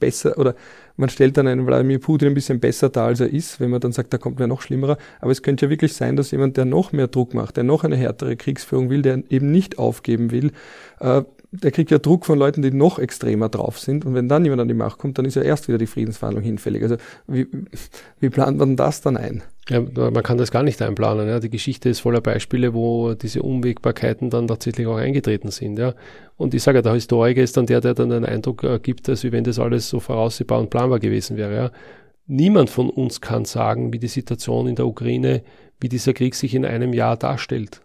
besser 0.00 0.38
oder 0.38 0.54
man 0.96 1.08
stellt 1.08 1.36
dann 1.36 1.46
einen 1.46 1.66
Wladimir 1.66 2.00
Putin 2.00 2.28
ein 2.28 2.34
bisschen 2.34 2.60
besser 2.60 2.88
dar, 2.88 3.06
als 3.06 3.20
er 3.20 3.28
ist, 3.28 3.60
wenn 3.60 3.70
man 3.70 3.80
dann 3.80 3.92
sagt, 3.92 4.12
da 4.12 4.18
kommt 4.18 4.38
wer 4.38 4.46
noch 4.46 4.60
schlimmerer. 4.60 4.98
Aber 5.20 5.30
es 5.30 5.42
könnte 5.42 5.66
ja 5.66 5.70
wirklich 5.70 5.94
sein, 5.94 6.16
dass 6.16 6.32
jemand, 6.32 6.56
der 6.56 6.64
noch 6.64 6.92
mehr 6.92 7.06
Druck 7.06 7.32
macht, 7.34 7.56
der 7.56 7.64
noch 7.64 7.84
eine 7.84 7.96
härtere 7.96 8.36
Kriegsführung 8.36 8.90
will, 8.90 9.02
der 9.02 9.22
eben 9.30 9.50
nicht 9.50 9.78
aufgeben 9.78 10.30
will, 10.30 10.52
äh, 11.00 11.22
der 11.52 11.70
kriegt 11.70 11.90
ja 11.90 11.98
Druck 11.98 12.24
von 12.24 12.38
Leuten, 12.38 12.62
die 12.62 12.70
noch 12.70 12.98
extremer 12.98 13.50
drauf 13.50 13.78
sind. 13.78 14.06
Und 14.06 14.14
wenn 14.14 14.26
dann 14.26 14.42
jemand 14.42 14.62
an 14.62 14.68
die 14.68 14.74
Macht 14.74 14.98
kommt, 14.98 15.18
dann 15.18 15.26
ist 15.26 15.34
ja 15.34 15.42
erst 15.42 15.68
wieder 15.68 15.76
die 15.76 15.86
Friedensverhandlung 15.86 16.42
hinfällig. 16.42 16.82
Also 16.82 16.96
wie, 17.26 17.46
wie 18.20 18.30
plant 18.30 18.56
man 18.56 18.76
das 18.76 19.02
dann 19.02 19.18
ein? 19.18 19.42
Ja, 19.68 19.80
man 19.80 20.22
kann 20.22 20.38
das 20.38 20.50
gar 20.50 20.62
nicht 20.62 20.80
einplanen. 20.80 21.28
Ja. 21.28 21.40
Die 21.40 21.50
Geschichte 21.50 21.90
ist 21.90 22.00
voller 22.00 22.22
Beispiele, 22.22 22.72
wo 22.72 23.12
diese 23.12 23.42
Unwägbarkeiten 23.42 24.30
dann 24.30 24.48
tatsächlich 24.48 24.86
auch 24.86 24.96
eingetreten 24.96 25.50
sind. 25.50 25.78
Ja. 25.78 25.94
Und 26.38 26.54
ich 26.54 26.62
sage 26.62 26.78
ja, 26.78 26.82
der 26.82 26.94
Historiker 26.94 27.42
ist 27.42 27.58
dann 27.58 27.66
der, 27.66 27.82
der 27.82 27.92
dann 27.92 28.08
den 28.08 28.24
Eindruck 28.24 28.64
äh, 28.64 28.78
gibt, 28.78 29.10
als 29.10 29.22
wenn 29.30 29.44
das 29.44 29.58
alles 29.58 29.90
so 29.90 30.00
voraussehbar 30.00 30.58
und 30.58 30.70
planbar 30.70 31.00
gewesen 31.00 31.36
wäre. 31.36 31.54
Ja. 31.54 31.70
Niemand 32.26 32.70
von 32.70 32.88
uns 32.88 33.20
kann 33.20 33.44
sagen, 33.44 33.92
wie 33.92 33.98
die 33.98 34.08
Situation 34.08 34.66
in 34.68 34.76
der 34.76 34.86
Ukraine, 34.86 35.42
wie 35.80 35.90
dieser 35.90 36.14
Krieg 36.14 36.34
sich 36.34 36.54
in 36.54 36.64
einem 36.64 36.94
Jahr 36.94 37.18
darstellt 37.18 37.82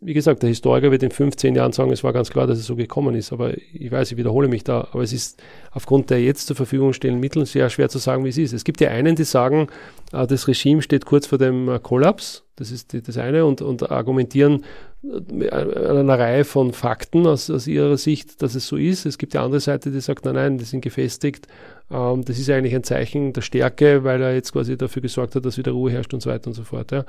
wie 0.00 0.14
gesagt, 0.14 0.42
der 0.42 0.48
Historiker 0.48 0.90
wird 0.90 1.02
in 1.02 1.10
15 1.10 1.54
Jahren 1.54 1.72
sagen, 1.72 1.90
es 1.90 2.04
war 2.04 2.12
ganz 2.12 2.30
klar, 2.30 2.46
dass 2.46 2.58
es 2.58 2.66
so 2.66 2.76
gekommen 2.76 3.14
ist. 3.14 3.32
Aber 3.32 3.56
ich 3.56 3.90
weiß, 3.90 4.12
ich 4.12 4.16
wiederhole 4.16 4.48
mich 4.48 4.64
da. 4.64 4.88
Aber 4.92 5.02
es 5.02 5.12
ist 5.12 5.42
aufgrund 5.72 6.10
der 6.10 6.22
jetzt 6.22 6.46
zur 6.46 6.56
Verfügung 6.56 6.92
stehenden 6.92 7.20
Mittel 7.20 7.46
sehr 7.46 7.68
schwer 7.70 7.88
zu 7.88 7.98
sagen, 7.98 8.24
wie 8.24 8.28
es 8.28 8.38
ist. 8.38 8.52
Es 8.52 8.64
gibt 8.64 8.80
ja 8.80 8.90
einen, 8.90 9.16
die 9.16 9.24
sagen, 9.24 9.68
äh, 10.12 10.26
das 10.26 10.48
Regime 10.48 10.82
steht 10.82 11.04
kurz 11.04 11.26
vor 11.26 11.38
dem 11.38 11.68
äh, 11.68 11.78
Kollaps. 11.78 12.44
Das 12.58 12.70
ist 12.70 12.94
das 13.06 13.16
eine 13.18 13.44
und, 13.44 13.62
und 13.62 13.90
argumentieren 13.90 14.64
äh, 15.02 15.48
einer 15.50 16.18
Reihe 16.18 16.44
von 16.44 16.72
Fakten 16.72 17.26
aus, 17.26 17.50
aus 17.50 17.66
ihrer 17.66 17.96
Sicht, 17.96 18.42
dass 18.42 18.54
es 18.54 18.66
so 18.66 18.76
ist. 18.76 19.06
Es 19.06 19.18
gibt 19.18 19.34
die 19.34 19.38
andere 19.38 19.60
Seite, 19.60 19.90
die 19.90 20.00
sagt, 20.00 20.24
nein, 20.24 20.34
nein, 20.34 20.58
die 20.58 20.64
sind 20.64 20.80
gefestigt. 20.80 21.46
Ähm, 21.90 22.24
das 22.24 22.38
ist 22.38 22.50
eigentlich 22.50 22.74
ein 22.74 22.84
Zeichen 22.84 23.32
der 23.32 23.42
Stärke, 23.42 24.04
weil 24.04 24.20
er 24.20 24.34
jetzt 24.34 24.52
quasi 24.52 24.76
dafür 24.76 25.02
gesorgt 25.02 25.34
hat, 25.34 25.44
dass 25.44 25.58
wieder 25.58 25.72
Ruhe 25.72 25.90
herrscht 25.92 26.12
und 26.14 26.20
so 26.20 26.30
weiter 26.30 26.48
und 26.48 26.54
so 26.54 26.64
fort. 26.64 26.90
Ja. 26.90 27.00
Und 27.00 27.06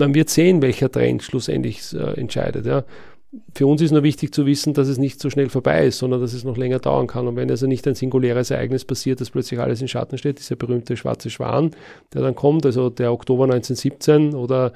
dann 0.00 0.14
wird 0.14 0.30
sehen, 0.30 0.62
welcher 0.62 0.90
Trend 0.90 1.22
schlussendlich 1.22 1.92
äh, 1.94 2.20
entscheidet. 2.20 2.66
Ja. 2.66 2.84
Für 3.54 3.66
uns 3.66 3.82
ist 3.82 3.90
nur 3.90 4.02
wichtig 4.02 4.32
zu 4.32 4.46
wissen, 4.46 4.72
dass 4.72 4.88
es 4.88 4.96
nicht 4.96 5.20
so 5.20 5.28
schnell 5.28 5.50
vorbei 5.50 5.86
ist, 5.86 5.98
sondern 5.98 6.20
dass 6.20 6.32
es 6.32 6.44
noch 6.44 6.56
länger 6.56 6.78
dauern 6.78 7.06
kann. 7.06 7.28
Und 7.28 7.36
wenn 7.36 7.50
also 7.50 7.66
nicht 7.66 7.86
ein 7.86 7.94
singuläres 7.94 8.50
Ereignis 8.50 8.86
passiert, 8.86 9.20
dass 9.20 9.30
plötzlich 9.30 9.60
alles 9.60 9.82
in 9.82 9.88
Schatten 9.88 10.16
steht, 10.16 10.38
dieser 10.38 10.56
berühmte 10.56 10.96
schwarze 10.96 11.28
Schwan, 11.28 11.72
der 12.14 12.22
dann 12.22 12.34
kommt, 12.34 12.64
also 12.64 12.88
der 12.88 13.12
Oktober 13.12 13.44
1917 13.44 14.34
oder 14.34 14.72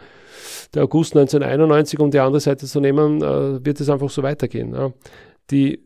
der 0.74 0.82
August 0.82 1.16
1991, 1.16 1.98
um 1.98 2.10
die 2.10 2.18
andere 2.18 2.40
Seite 2.40 2.66
zu 2.66 2.80
nehmen, 2.80 3.22
äh, 3.22 3.64
wird 3.64 3.80
es 3.80 3.88
einfach 3.88 4.10
so 4.10 4.22
weitergehen. 4.22 4.92
Die, 5.50 5.80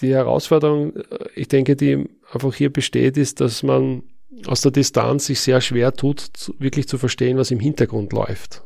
die 0.00 0.14
Herausforderung, 0.14 0.94
äh, 0.94 1.02
ich 1.34 1.48
denke, 1.48 1.74
die 1.74 2.08
einfach 2.32 2.54
hier 2.54 2.72
besteht, 2.72 3.16
ist, 3.16 3.40
dass 3.40 3.64
man 3.64 4.04
aus 4.46 4.60
der 4.60 4.70
Distanz 4.70 5.26
sich 5.26 5.40
sehr 5.40 5.60
schwer 5.60 5.92
tut, 5.92 6.52
wirklich 6.58 6.86
zu 6.86 6.96
verstehen, 6.96 7.38
was 7.38 7.50
im 7.50 7.58
Hintergrund 7.58 8.12
läuft. 8.12 8.62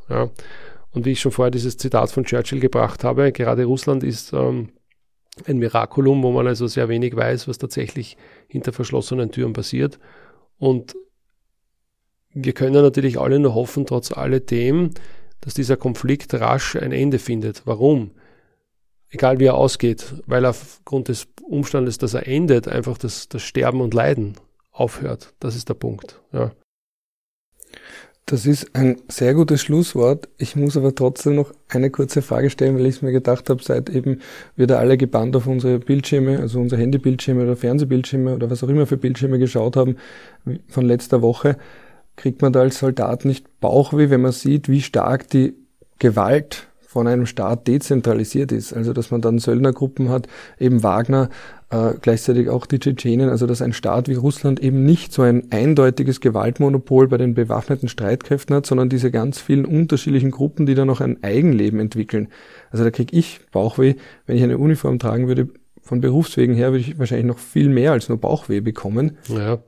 Und 0.92 1.06
wie 1.06 1.12
ich 1.12 1.20
schon 1.20 1.32
vorher 1.32 1.50
dieses 1.50 1.76
Zitat 1.76 2.10
von 2.10 2.24
Churchill 2.24 2.60
gebracht 2.60 3.02
habe, 3.04 3.32
gerade 3.32 3.64
Russland 3.64 4.04
ist 4.04 4.32
ähm, 4.32 4.70
ein 5.46 5.58
Miraculum, 5.58 6.22
wo 6.22 6.30
man 6.32 6.46
also 6.46 6.66
sehr 6.66 6.88
wenig 6.88 7.16
weiß, 7.16 7.48
was 7.48 7.58
tatsächlich 7.58 8.16
hinter 8.46 8.72
verschlossenen 8.72 9.30
Türen 9.30 9.54
passiert. 9.54 9.98
Und 10.58 10.94
wir 12.34 12.52
können 12.52 12.74
natürlich 12.74 13.18
alle 13.18 13.38
nur 13.38 13.54
hoffen, 13.54 13.86
trotz 13.86 14.12
alledem, 14.12 14.90
dass 15.40 15.54
dieser 15.54 15.76
Konflikt 15.76 16.32
rasch 16.34 16.76
ein 16.76 16.92
Ende 16.92 17.18
findet. 17.18 17.62
Warum? 17.66 18.12
Egal 19.10 19.40
wie 19.40 19.46
er 19.46 19.54
ausgeht, 19.54 20.14
weil 20.26 20.46
aufgrund 20.46 21.08
des 21.08 21.28
Umstandes, 21.42 21.98
dass 21.98 22.14
er 22.14 22.26
endet, 22.26 22.68
einfach 22.68 22.96
das, 22.96 23.28
das 23.28 23.42
Sterben 23.42 23.80
und 23.80 23.92
Leiden 23.92 24.36
aufhört. 24.70 25.34
Das 25.40 25.56
ist 25.56 25.68
der 25.68 25.74
Punkt. 25.74 26.22
Ja. 26.32 26.52
Das 28.26 28.46
ist 28.46 28.74
ein 28.74 28.96
sehr 29.08 29.34
gutes 29.34 29.60
Schlusswort. 29.60 30.28
Ich 30.38 30.54
muss 30.54 30.76
aber 30.76 30.94
trotzdem 30.94 31.34
noch 31.34 31.52
eine 31.68 31.90
kurze 31.90 32.22
Frage 32.22 32.50
stellen, 32.50 32.76
weil 32.76 32.86
ich 32.86 32.96
es 32.96 33.02
mir 33.02 33.12
gedacht 33.12 33.50
habe, 33.50 33.62
seit 33.62 33.90
eben 33.90 34.20
wir 34.54 34.68
da 34.68 34.78
alle 34.78 34.96
gebannt 34.96 35.34
auf 35.34 35.46
unsere 35.46 35.80
Bildschirme, 35.80 36.38
also 36.38 36.60
unsere 36.60 36.80
Handybildschirme 36.80 37.42
oder 37.42 37.56
Fernsehbildschirme 37.56 38.34
oder 38.34 38.48
was 38.48 38.62
auch 38.62 38.68
immer 38.68 38.86
für 38.86 38.96
Bildschirme 38.96 39.38
geschaut 39.38 39.76
haben 39.76 39.96
von 40.68 40.86
letzter 40.86 41.20
Woche, 41.20 41.56
kriegt 42.16 42.42
man 42.42 42.52
da 42.52 42.60
als 42.60 42.78
Soldat 42.78 43.24
nicht 43.24 43.60
Bauchweh, 43.60 44.08
wenn 44.10 44.22
man 44.22 44.32
sieht, 44.32 44.68
wie 44.68 44.82
stark 44.82 45.28
die 45.28 45.54
Gewalt 45.98 46.68
von 46.92 47.08
einem 47.08 47.26
Staat 47.26 47.66
dezentralisiert 47.66 48.52
ist. 48.52 48.72
Also 48.72 48.92
dass 48.92 49.10
man 49.10 49.20
dann 49.20 49.38
Söldnergruppen 49.38 50.10
hat, 50.10 50.28
eben 50.58 50.82
Wagner, 50.82 51.30
äh, 51.72 51.94
gleichzeitig 52.00 52.50
auch 52.50 52.66
die 52.66 52.78
Tschetschenen, 52.78 53.30
also 53.30 53.46
dass 53.46 53.62
ein 53.62 53.72
Staat 53.72 54.08
wie 54.08 54.14
Russland 54.14 54.60
eben 54.60 54.84
nicht 54.84 55.12
so 55.12 55.22
ein 55.22 55.50
eindeutiges 55.50 56.20
Gewaltmonopol 56.20 57.08
bei 57.08 57.16
den 57.16 57.34
bewaffneten 57.34 57.88
Streitkräften 57.88 58.54
hat, 58.54 58.66
sondern 58.66 58.90
diese 58.90 59.10
ganz 59.10 59.40
vielen 59.40 59.64
unterschiedlichen 59.64 60.30
Gruppen, 60.30 60.66
die 60.66 60.74
dann 60.74 60.86
noch 60.86 61.00
ein 61.00 61.22
Eigenleben 61.22 61.80
entwickeln. 61.80 62.28
Also 62.70 62.84
da 62.84 62.90
kriege 62.90 63.16
ich 63.16 63.40
Bauchweh, 63.50 63.94
wenn 64.26 64.36
ich 64.36 64.42
eine 64.42 64.58
Uniform 64.58 64.98
tragen 64.98 65.28
würde, 65.28 65.48
von 65.80 66.00
Berufswegen 66.00 66.54
her 66.54 66.70
würde 66.70 66.80
ich 66.80 66.98
wahrscheinlich 66.98 67.26
noch 67.26 67.38
viel 67.38 67.68
mehr 67.68 67.90
als 67.90 68.08
nur 68.08 68.18
Bauchweh 68.18 68.60
bekommen. 68.60 69.18
Ja, 69.28 69.58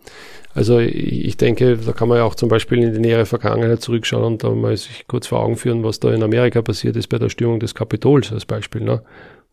also 0.54 0.78
ich 0.78 1.36
denke, 1.36 1.76
da 1.76 1.92
kann 1.92 2.08
man 2.08 2.18
ja 2.18 2.24
auch 2.24 2.36
zum 2.36 2.48
Beispiel 2.48 2.82
in 2.84 2.92
die 2.92 3.00
nähere 3.00 3.26
Vergangenheit 3.26 3.80
zurückschauen 3.80 4.24
und 4.24 4.44
da 4.44 4.50
mal 4.50 4.76
sich 4.76 5.06
kurz 5.08 5.26
vor 5.26 5.40
Augen 5.40 5.56
führen, 5.56 5.82
was 5.82 5.98
da 5.98 6.12
in 6.12 6.22
Amerika 6.22 6.62
passiert 6.62 6.94
ist 6.96 7.08
bei 7.08 7.18
der 7.18 7.30
Stürmung 7.30 7.58
des 7.58 7.74
Kapitols 7.74 8.30
als 8.30 8.46
Beispiel, 8.46 8.82
ne? 8.82 9.02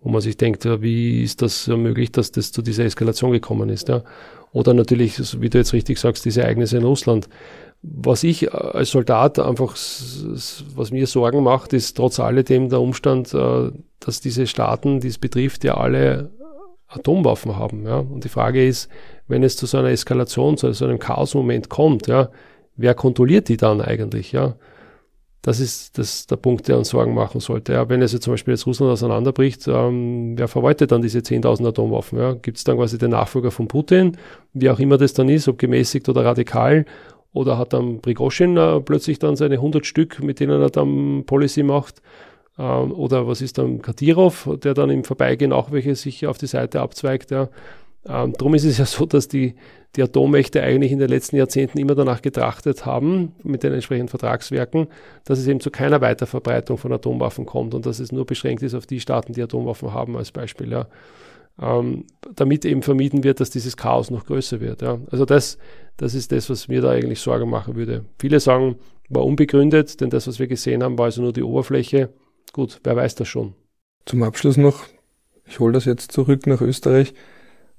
Wo 0.02 0.10
man 0.10 0.22
sich 0.22 0.36
denkt, 0.36 0.66
wie 0.82 1.24
ist 1.24 1.41
das 1.41 1.68
möglich, 1.68 2.12
dass 2.12 2.32
das 2.32 2.52
zu 2.52 2.62
dieser 2.62 2.86
Eskalation 2.86 3.32
gekommen 3.32 3.70
ist. 3.70 3.88
Ja? 3.88 4.04
Oder 4.52 4.74
natürlich, 4.74 5.39
wie 5.39 5.49
du 5.49 5.60
jetzt 5.60 5.74
richtig 5.74 5.99
sagst, 5.99 6.26
diese 6.26 6.41
Ereignisse 6.41 6.78
in 6.78 6.84
Russland. 6.84 7.30
Was 7.84 8.24
ich 8.24 8.54
als 8.54 8.91
Soldat 8.91 9.39
einfach, 9.39 9.76
was 9.76 10.91
mir 10.91 11.08
Sorgen 11.08 11.43
macht, 11.43 11.74
ist 11.74 11.97
trotz 11.97 12.20
alledem 12.20 12.70
der 12.70 12.82
Umstand, 12.82 13.34
äh, 13.34 13.72
dass 13.99 14.22
diese 14.22 14.45
Staaten, 14.45 14.99
die 14.99 15.08
es 15.08 15.18
betrifft, 15.18 15.64
ja 15.64 15.78
alle 15.78 16.30
Atomwaffen 16.88 17.58
haben. 17.58 17.86
Ja? 17.86 17.99
Und 17.99 18.24
die 18.24 18.30
Frage 18.30 18.68
ist, 18.68 18.89
wenn 19.28 19.43
es 19.43 19.56
zu 19.56 19.66
so 19.66 19.78
einer 19.78 19.89
Eskalation, 19.89 20.58
zu 20.58 20.72
so 20.74 20.86
einem 20.86 20.99
Chaosmoment 20.99 21.70
kommt, 21.70 22.08
ja, 22.08 22.30
wer 22.76 22.93
kontrolliert 22.93 23.49
die 23.49 23.58
dann 23.58 23.82
eigentlich? 23.82 24.32
Ja? 24.32 24.56
Das 25.42 25.60
ist 25.60 25.98
das, 25.98 26.28
der 26.28 26.36
Punkt, 26.36 26.68
der 26.68 26.78
uns 26.78 26.89
Sorgen 26.89 27.16
machen 27.16 27.39
sollte. 27.39 27.74
Ja, 27.74 27.89
wenn 27.89 28.02
es 28.04 28.14
jetzt 28.14 28.24
zum 28.24 28.34
Beispiel 28.34 28.54
jetzt 28.54 28.68
Russland 28.68 28.92
auseinanderbricht, 28.92 29.68
ähm, 29.68 30.38
wer 30.38 30.48
verwaltet 30.48 30.92
dann 30.92 31.02
diese 31.02 31.20
10.000 31.20 31.68
Atomwaffen? 31.68 32.20
Ja? 32.20 32.34
Gibt 32.34 32.58
es 32.58 32.64
dann 32.64 32.78
quasi 32.78 33.00
den 33.00 33.12
Nachfolger 33.12 33.50
von 33.50 33.68
Putin, 33.68 34.18
wie 34.54 34.70
auch 34.70 34.80
immer 34.80 34.98
das 34.98 35.14
dann 35.14 35.30
ist, 35.30 35.48
ob 35.48 35.58
gemäßigt 35.58 36.08
oder 36.10 36.24
radikal? 36.26 36.86
Oder 37.34 37.58
hat 37.58 37.74
dann 37.74 38.02
Prigozhin 38.02 38.56
äh, 38.58 38.82
plötzlich 38.82 39.18
dann 39.18 39.36
seine 39.36 39.56
100 39.56 39.86
Stück, 39.86 40.22
mit 40.22 40.39
denen 40.39 40.62
er 40.62 40.70
dann 40.70 41.24
Policy 41.26 41.64
macht? 41.64 42.02
Ähm, 42.60 42.92
oder 42.92 43.28
was 43.28 43.42
ist 43.42 43.58
dann 43.58 43.82
Kadirov, 43.82 44.50
der 44.64 44.74
dann 44.74 44.89
im 44.89 45.04
Vorbeigehen 45.04 45.54
auch 45.54 45.72
welche 45.72 45.96
sich 45.96 46.28
auf 46.28 46.38
die 46.38 46.48
Seite 46.48 46.82
abzweigt. 46.82 47.32
Ja. 47.32 47.50
Ähm, 48.06 48.34
drum 48.34 48.56
ist 48.56 48.66
es 48.66 48.78
ja 48.78 48.86
so, 48.86 49.06
dass 49.06 49.28
die, 49.28 49.56
die 49.95 50.04
Atommächte 50.04 50.62
eigentlich 50.64 50.91
in 50.91 50.99
den 50.99 51.10
letzten 51.10 51.36
Jahrzehnten 51.36 51.78
immer 51.78 51.95
danach 51.95 52.22
getrachtet 52.22 52.86
haben, 52.86 53.34
mit 53.43 53.64
den 53.64 53.74
entsprechenden 53.74 54.08
Vertragswerken, 54.08 54.88
dass 55.26 55.39
es 55.39 55.47
eben 55.47 55.60
zu 55.60 55.70
keiner 55.70 56.02
Weiterverbreitung 56.02 56.78
von 56.78 56.91
Atomwaffen 56.91 57.45
kommt 57.45 57.74
und 57.74 57.86
dass 57.86 57.99
es 57.99 58.12
nur 58.12 58.26
beschränkt 58.26 58.64
ist 58.64 58.74
auf 58.74 58.88
die 58.88 58.99
Staaten, 58.99 59.34
die 59.34 59.43
Atomwaffen 59.43 59.93
haben, 59.93 60.18
als 60.18 60.32
Beispiel. 60.32 60.72
Ja. 60.72 60.88
Ähm, 61.62 62.06
damit 62.36 62.66
eben 62.66 62.82
vermieden 62.82 63.24
wird, 63.24 63.39
dass 63.39 63.52
dieses 63.52 63.78
Chaos 63.78 64.10
noch 64.10 64.26
größer 64.26 64.62
wird. 64.62 64.82
Ja. 64.82 64.99
Also 65.12 65.26
das, 65.26 65.60
das 65.97 66.16
ist 66.16 66.32
das, 66.32 66.49
was 66.49 66.68
mir 66.68 66.82
da 66.82 66.89
eigentlich 66.89 67.20
Sorge 67.20 67.45
machen 67.45 67.76
würde. 67.76 68.06
Viele 68.18 68.39
sagen, 68.39 68.78
war 69.10 69.26
unbegründet, 69.26 70.02
denn 70.02 70.10
das, 70.10 70.28
was 70.28 70.39
wir 70.39 70.47
gesehen 70.47 70.82
haben, 70.82 70.97
war 70.97 71.06
also 71.06 71.22
nur 71.22 71.34
die 71.34 71.43
Oberfläche. 71.43 72.10
Gut, 72.54 72.80
wer 72.84 72.95
weiß 72.95 73.16
das 73.16 73.28
schon. 73.28 73.54
Zum 74.06 74.24
Abschluss 74.24 74.58
noch, 74.58 74.86
ich 75.45 75.60
hole 75.60 75.74
das 75.74 75.86
jetzt 75.86 76.12
zurück 76.12 76.47
nach 76.47 76.62
Österreich. 76.62 77.14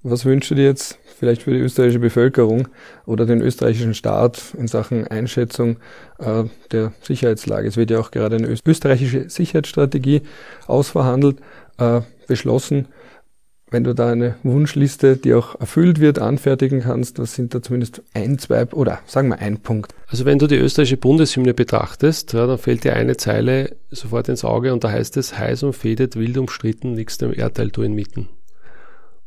Was 0.02 0.24
wünschst 0.24 0.50
du 0.50 0.54
dir 0.56 0.64
jetzt 0.64 0.98
vielleicht 1.18 1.42
für 1.42 1.52
die 1.52 1.60
österreichische 1.60 2.00
Bevölkerung 2.00 2.68
oder 3.06 3.24
den 3.24 3.40
österreichischen 3.40 3.94
Staat 3.94 4.54
in 4.58 4.66
Sachen 4.66 5.06
Einschätzung 5.06 5.76
äh, 6.18 6.44
der 6.72 6.92
Sicherheitslage? 7.02 7.68
Es 7.68 7.76
wird 7.76 7.90
ja 7.90 8.00
auch 8.00 8.10
gerade 8.10 8.36
eine 8.36 8.48
österreichische 8.66 9.30
Sicherheitsstrategie 9.30 10.22
ausverhandelt, 10.66 11.38
äh, 11.78 12.00
beschlossen 12.26 12.88
wenn 13.72 13.84
du 13.84 13.94
da 13.94 14.10
eine 14.10 14.36
Wunschliste, 14.42 15.16
die 15.16 15.34
auch 15.34 15.58
erfüllt 15.58 15.98
wird, 15.98 16.18
anfertigen 16.18 16.80
kannst, 16.80 17.18
was 17.18 17.34
sind 17.34 17.54
da 17.54 17.62
zumindest 17.62 18.02
ein, 18.12 18.38
zwei 18.38 18.66
oder 18.66 19.00
sagen 19.06 19.28
wir 19.28 19.38
ein 19.38 19.58
Punkt? 19.58 19.94
Also 20.08 20.24
wenn 20.24 20.38
du 20.38 20.46
die 20.46 20.56
österreichische 20.56 20.98
Bundeshymne 20.98 21.54
betrachtest, 21.54 22.34
ja, 22.34 22.46
dann 22.46 22.58
fällt 22.58 22.84
dir 22.84 22.94
eine 22.94 23.16
Zeile 23.16 23.76
sofort 23.90 24.28
ins 24.28 24.44
Auge 24.44 24.72
und 24.72 24.84
da 24.84 24.90
heißt 24.90 25.16
es, 25.16 25.38
heiß 25.38 25.62
umfädet, 25.62 26.16
wild 26.16 26.36
umstritten, 26.36 26.94
liegst 26.94 27.22
dem 27.22 27.32
Erdteil 27.32 27.68
du 27.68 27.82
inmitten. 27.82 28.28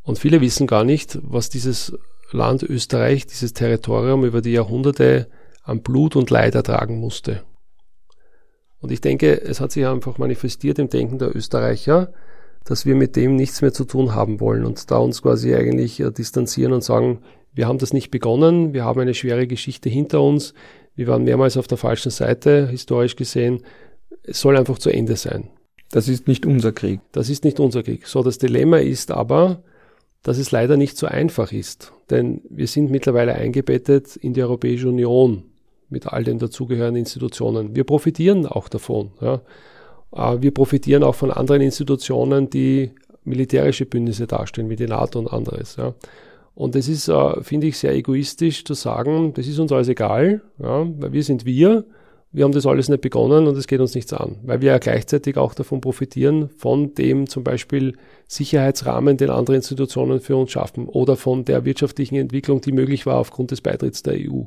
Und 0.06 0.20
viele 0.20 0.40
wissen 0.40 0.68
gar 0.68 0.84
nicht, 0.84 1.20
was 1.24 1.50
dieses 1.50 1.98
Land 2.32 2.64
Österreich, 2.64 3.26
dieses 3.26 3.54
Territorium 3.54 4.24
über 4.24 4.42
die 4.42 4.52
Jahrhunderte 4.52 5.28
an 5.64 5.82
Blut 5.82 6.16
und 6.16 6.30
Leid 6.30 6.56
ertragen 6.56 7.00
musste. 7.00 7.42
Und 8.80 8.92
ich 8.92 9.02
denke, 9.02 9.42
es 9.42 9.60
hat 9.60 9.72
sich 9.72 9.86
einfach 9.86 10.20
manifestiert 10.20 10.78
im 10.78 10.90
Denken 10.90 11.18
der 11.18 11.36
Österreicher, 11.36 12.14
dass 12.66 12.86
wir 12.86 12.96
mit 12.96 13.16
dem 13.16 13.36
nichts 13.36 13.62
mehr 13.62 13.74
zu 13.74 13.84
tun 13.84 14.14
haben 14.14 14.40
wollen 14.40 14.64
und 14.64 14.90
da 14.92 14.98
uns 14.98 15.24
quasi 15.24 15.56
eigentlich 15.56 16.00
äh, 16.00 16.12
distanzieren 16.12 16.74
und 16.74 16.84
sagen, 16.84 17.20
wir 17.54 17.68
haben 17.68 17.80
das 17.80 17.94
nicht 17.94 18.12
begonnen, 18.12 18.74
wir 18.74 18.84
haben 18.84 19.00
eine 19.00 19.14
schwere 19.14 19.48
Geschichte 19.48 19.90
hinter 19.90 20.22
uns, 20.22 20.54
wir 20.96 21.08
waren 21.08 21.24
mehrmals 21.24 21.58
auf 21.58 21.68
der 21.68 21.78
falschen 21.78 22.12
Seite, 22.12 22.68
historisch 22.68 23.16
gesehen, 23.16 23.64
es 24.24 24.40
soll 24.40 24.58
einfach 24.58 24.78
zu 24.78 24.90
Ende 24.90 25.16
sein. 25.16 25.50
Das 25.92 26.08
ist 26.08 26.28
nicht 26.28 26.46
unser 26.46 26.72
Krieg. 26.72 27.00
Das 27.12 27.30
ist 27.30 27.44
nicht 27.44 27.60
unser 27.60 27.84
Krieg. 27.84 28.08
So, 28.08 28.24
das 28.24 28.38
Dilemma 28.38 28.78
ist 28.78 29.12
aber, 29.12 29.64
dass 30.26 30.40
es 30.40 30.52
leider 30.52 30.76
nicht 30.76 30.98
so 30.98 31.06
einfach 31.06 31.52
ist. 31.52 31.94
Denn 32.10 32.42
wir 32.50 32.66
sind 32.66 32.90
mittlerweile 32.90 33.36
eingebettet 33.36 34.16
in 34.16 34.34
die 34.34 34.42
Europäische 34.42 34.90
Union 34.90 35.44
mit 35.88 36.08
all 36.08 36.24
den 36.24 36.40
dazugehörigen 36.40 36.96
Institutionen. 36.96 37.76
Wir 37.76 37.84
profitieren 37.84 38.48
auch 38.48 38.68
davon. 38.68 39.12
Ja. 39.22 39.42
Äh, 40.12 40.42
wir 40.42 40.52
profitieren 40.52 41.04
auch 41.04 41.14
von 41.14 41.30
anderen 41.30 41.62
Institutionen, 41.62 42.50
die 42.50 42.90
militärische 43.24 43.86
Bündnisse 43.86 44.26
darstellen, 44.26 44.68
wie 44.72 44.76
die 44.76 44.88
NATO 44.88 45.20
und 45.20 45.32
anderes. 45.32 45.76
Ja. 45.76 45.94
Und 46.56 46.76
es 46.76 46.88
ist, 46.88 47.08
äh, 47.08 47.44
finde 47.44 47.68
ich, 47.68 47.78
sehr 47.78 47.94
egoistisch 47.94 48.66
zu 48.66 48.74
sagen, 48.74 49.32
das 49.36 49.46
ist 49.46 49.60
uns 49.60 49.72
alles 49.72 49.90
egal, 49.90 50.42
ja, 50.58 50.88
weil 51.00 51.14
wir 51.14 51.24
sind 51.24 51.46
wir 51.46 51.86
wir 52.36 52.44
haben 52.44 52.52
das 52.52 52.66
alles 52.66 52.90
nicht 52.90 53.02
begonnen 53.02 53.48
und 53.48 53.56
es 53.58 53.66
geht 53.66 53.80
uns 53.80 53.96
nichts 53.96 54.12
an, 54.12 54.36
weil 54.44 54.60
wir 54.60 54.72
ja 54.72 54.78
gleichzeitig 54.78 55.38
auch 55.38 55.54
davon 55.54 55.80
profitieren, 55.80 56.50
von 56.50 56.94
dem 56.94 57.28
zum 57.28 57.46
Beispiel 57.46 57.96
Sicherheitsrahmen, 58.28 59.16
den 59.16 59.30
andere 59.30 59.56
Institutionen 59.56 60.20
für 60.20 60.36
uns 60.36 60.52
schaffen 60.52 60.90
oder 60.90 61.16
von 61.16 61.46
der 61.46 61.64
wirtschaftlichen 61.64 62.16
Entwicklung, 62.16 62.60
die 62.60 62.74
möglich 62.74 63.06
war 63.06 63.18
aufgrund 63.18 63.52
des 63.52 63.62
Beitritts 63.62 64.04
der 64.04 64.16
EU. 64.16 64.44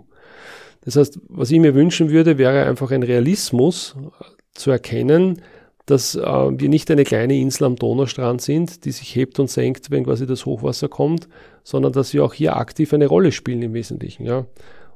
Das 0.82 0.96
heißt, 0.96 1.18
was 1.28 1.50
ich 1.50 1.60
mir 1.60 1.74
wünschen 1.74 2.10
würde, 2.10 2.36
wäre 2.36 2.64
einfach 2.64 2.90
ein 2.90 3.02
Realismus 3.02 3.96
äh, 3.98 4.24
zu 4.52 4.70
erkennen, 4.70 5.40
dass 5.86 6.14
äh, 6.14 6.20
wir 6.22 6.68
nicht 6.68 6.90
eine 6.90 7.04
kleine 7.04 7.38
Insel 7.38 7.64
am 7.64 7.76
Donaustrand 7.76 8.42
sind, 8.42 8.84
die 8.84 8.92
sich 8.92 9.16
hebt 9.16 9.38
und 9.40 9.48
senkt, 9.48 9.90
wenn 9.90 10.04
quasi 10.04 10.26
das 10.26 10.44
Hochwasser 10.44 10.88
kommt, 10.88 11.26
sondern 11.64 11.92
dass 11.92 12.12
wir 12.12 12.22
auch 12.22 12.34
hier 12.34 12.56
aktiv 12.58 12.92
eine 12.92 13.06
Rolle 13.06 13.32
spielen 13.32 13.62
im 13.62 13.72
Wesentlichen. 13.72 14.26
Ja 14.26 14.44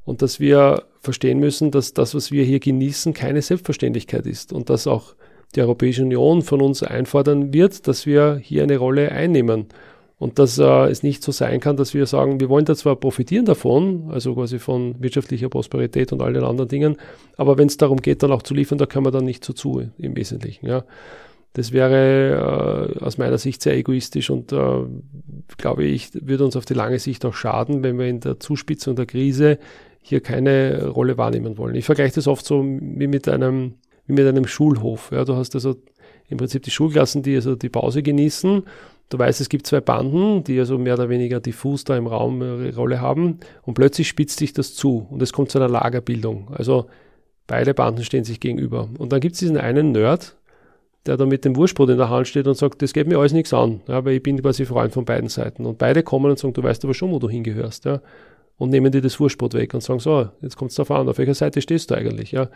und 0.04 0.22
dass 0.22 0.40
wir 0.40 0.84
verstehen 1.02 1.38
müssen, 1.38 1.70
dass 1.70 1.94
das, 1.94 2.14
was 2.14 2.30
wir 2.30 2.44
hier 2.44 2.60
genießen, 2.60 3.12
keine 3.12 3.42
Selbstverständlichkeit 3.42 4.26
ist 4.26 4.52
und 4.52 4.70
dass 4.70 4.86
auch 4.86 5.14
die 5.54 5.60
Europäische 5.60 6.02
Union 6.02 6.42
von 6.42 6.62
uns 6.62 6.82
einfordern 6.82 7.52
wird, 7.52 7.86
dass 7.86 8.06
wir 8.06 8.40
hier 8.42 8.62
eine 8.62 8.78
Rolle 8.78 9.12
einnehmen 9.12 9.66
und 10.18 10.38
dass 10.38 10.58
äh, 10.58 10.88
es 10.88 11.02
nicht 11.02 11.22
so 11.22 11.32
sein 11.32 11.58
kann, 11.58 11.76
dass 11.76 11.92
wir 11.92 12.06
sagen, 12.06 12.40
wir 12.40 12.48
wollen 12.48 12.64
da 12.64 12.76
zwar 12.76 12.96
profitieren 12.96 13.44
davon, 13.44 14.08
also 14.10 14.34
quasi 14.34 14.60
von 14.60 14.94
wirtschaftlicher 15.00 15.48
Prosperität 15.48 16.12
und 16.12 16.22
all 16.22 16.32
den 16.32 16.44
anderen 16.44 16.68
Dingen, 16.68 16.96
aber 17.36 17.58
wenn 17.58 17.66
es 17.66 17.76
darum 17.76 17.98
geht, 17.98 18.22
dann 18.22 18.30
auch 18.30 18.42
zu 18.42 18.54
liefern, 18.54 18.78
da 18.78 18.86
können 18.86 19.04
wir 19.04 19.10
dann 19.10 19.24
nicht 19.24 19.44
so 19.44 19.52
zu 19.52 19.82
im 19.98 20.16
Wesentlichen. 20.16 20.66
Ja. 20.66 20.84
Das 21.54 21.72
wäre 21.72 22.94
äh, 22.98 23.04
aus 23.04 23.18
meiner 23.18 23.36
Sicht 23.36 23.60
sehr 23.60 23.76
egoistisch 23.76 24.30
und 24.30 24.52
äh, 24.52 24.84
glaube 25.58 25.84
ich, 25.84 26.10
würde 26.14 26.44
uns 26.44 26.56
auf 26.56 26.64
die 26.64 26.72
lange 26.74 26.98
Sicht 26.98 27.26
auch 27.26 27.34
schaden, 27.34 27.82
wenn 27.82 27.98
wir 27.98 28.06
in 28.06 28.20
der 28.20 28.40
Zuspitzung 28.40 28.96
der 28.96 29.04
Krise 29.04 29.58
hier 30.02 30.20
keine 30.20 30.88
Rolle 30.88 31.16
wahrnehmen 31.16 31.56
wollen. 31.56 31.76
Ich 31.76 31.86
vergleiche 31.86 32.16
das 32.16 32.26
oft 32.26 32.44
so 32.44 32.62
wie 32.62 33.06
mit 33.06 33.28
einem, 33.28 33.74
wie 34.06 34.12
mit 34.12 34.26
einem 34.26 34.46
Schulhof. 34.46 35.10
Ja, 35.12 35.24
du 35.24 35.36
hast 35.36 35.54
also 35.54 35.76
im 36.28 36.38
Prinzip 36.38 36.62
die 36.64 36.70
Schulklassen, 36.70 37.22
die 37.22 37.36
also 37.36 37.54
die 37.54 37.68
Pause 37.68 38.02
genießen. 38.02 38.64
Du 39.08 39.18
weißt, 39.18 39.40
es 39.40 39.48
gibt 39.48 39.66
zwei 39.66 39.80
Banden, 39.80 40.42
die 40.42 40.58
also 40.58 40.78
mehr 40.78 40.94
oder 40.94 41.08
weniger 41.08 41.38
diffus 41.38 41.84
da 41.84 41.96
im 41.96 42.06
Raum 42.06 42.42
eine 42.42 42.74
Rolle 42.74 43.00
haben. 43.00 43.38
Und 43.62 43.74
plötzlich 43.74 44.08
spitzt 44.08 44.38
sich 44.38 44.52
das 44.52 44.74
zu 44.74 45.06
und 45.10 45.22
es 45.22 45.32
kommt 45.32 45.50
zu 45.50 45.58
einer 45.58 45.68
Lagerbildung. 45.68 46.48
Also 46.52 46.86
beide 47.46 47.74
Banden 47.74 48.04
stehen 48.04 48.24
sich 48.24 48.40
gegenüber. 48.40 48.88
Und 48.98 49.12
dann 49.12 49.20
gibt 49.20 49.34
es 49.34 49.40
diesen 49.40 49.58
einen 49.58 49.92
Nerd, 49.92 50.36
der 51.06 51.16
da 51.16 51.26
mit 51.26 51.44
dem 51.44 51.54
Wurstbrot 51.56 51.90
in 51.90 51.98
der 51.98 52.08
Hand 52.08 52.28
steht 52.28 52.46
und 52.46 52.56
sagt, 52.56 52.80
das 52.80 52.92
geht 52.92 53.06
mir 53.06 53.18
alles 53.18 53.32
nichts 53.32 53.52
an, 53.52 53.82
ja, 53.88 54.04
weil 54.04 54.14
ich 54.14 54.22
bin 54.22 54.40
quasi 54.40 54.64
Freund 54.64 54.92
von 54.92 55.04
beiden 55.04 55.28
Seiten. 55.28 55.66
Und 55.66 55.78
beide 55.78 56.02
kommen 56.02 56.30
und 56.30 56.38
sagen, 56.38 56.54
du 56.54 56.62
weißt 56.62 56.84
aber 56.84 56.94
schon, 56.94 57.10
wo 57.10 57.18
du 57.18 57.28
hingehörst. 57.28 57.84
Ja 57.84 58.00
und 58.56 58.70
nehmen 58.70 58.92
dir 58.92 59.00
das 59.00 59.18
Wurstbrot 59.18 59.54
weg 59.54 59.74
und 59.74 59.82
sagen, 59.82 60.00
so, 60.00 60.28
jetzt 60.40 60.56
kommt 60.56 60.70
es 60.70 60.76
darauf 60.76 60.90
an, 60.90 61.08
auf 61.08 61.18
welcher 61.18 61.34
Seite 61.34 61.60
stehst 61.60 61.90
du 61.90 61.94
eigentlich, 61.94 62.32
ja. 62.32 62.48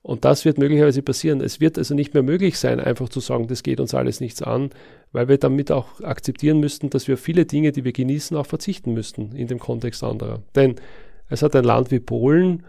Und 0.00 0.24
das 0.24 0.44
wird 0.44 0.58
möglicherweise 0.58 1.02
passieren. 1.02 1.40
Es 1.40 1.60
wird 1.60 1.78
also 1.78 1.94
nicht 1.94 2.12
mehr 2.12 2.24
möglich 2.24 2.58
sein, 2.58 2.80
einfach 2.80 3.08
zu 3.08 3.20
sagen, 3.20 3.46
das 3.46 3.62
geht 3.62 3.78
uns 3.78 3.94
alles 3.94 4.20
nichts 4.20 4.42
an, 4.42 4.70
weil 5.12 5.28
wir 5.28 5.38
damit 5.38 5.70
auch 5.70 6.00
akzeptieren 6.00 6.58
müssten, 6.58 6.90
dass 6.90 7.06
wir 7.06 7.16
viele 7.16 7.44
Dinge, 7.44 7.70
die 7.70 7.84
wir 7.84 7.92
genießen, 7.92 8.36
auch 8.36 8.46
verzichten 8.46 8.94
müssten 8.94 9.32
in 9.36 9.46
dem 9.46 9.60
Kontext 9.60 10.02
anderer. 10.02 10.42
Denn 10.56 10.76
es 11.28 11.42
hat 11.42 11.54
ein 11.54 11.64
Land 11.64 11.90
wie 11.92 12.00
Polen, 12.00 12.64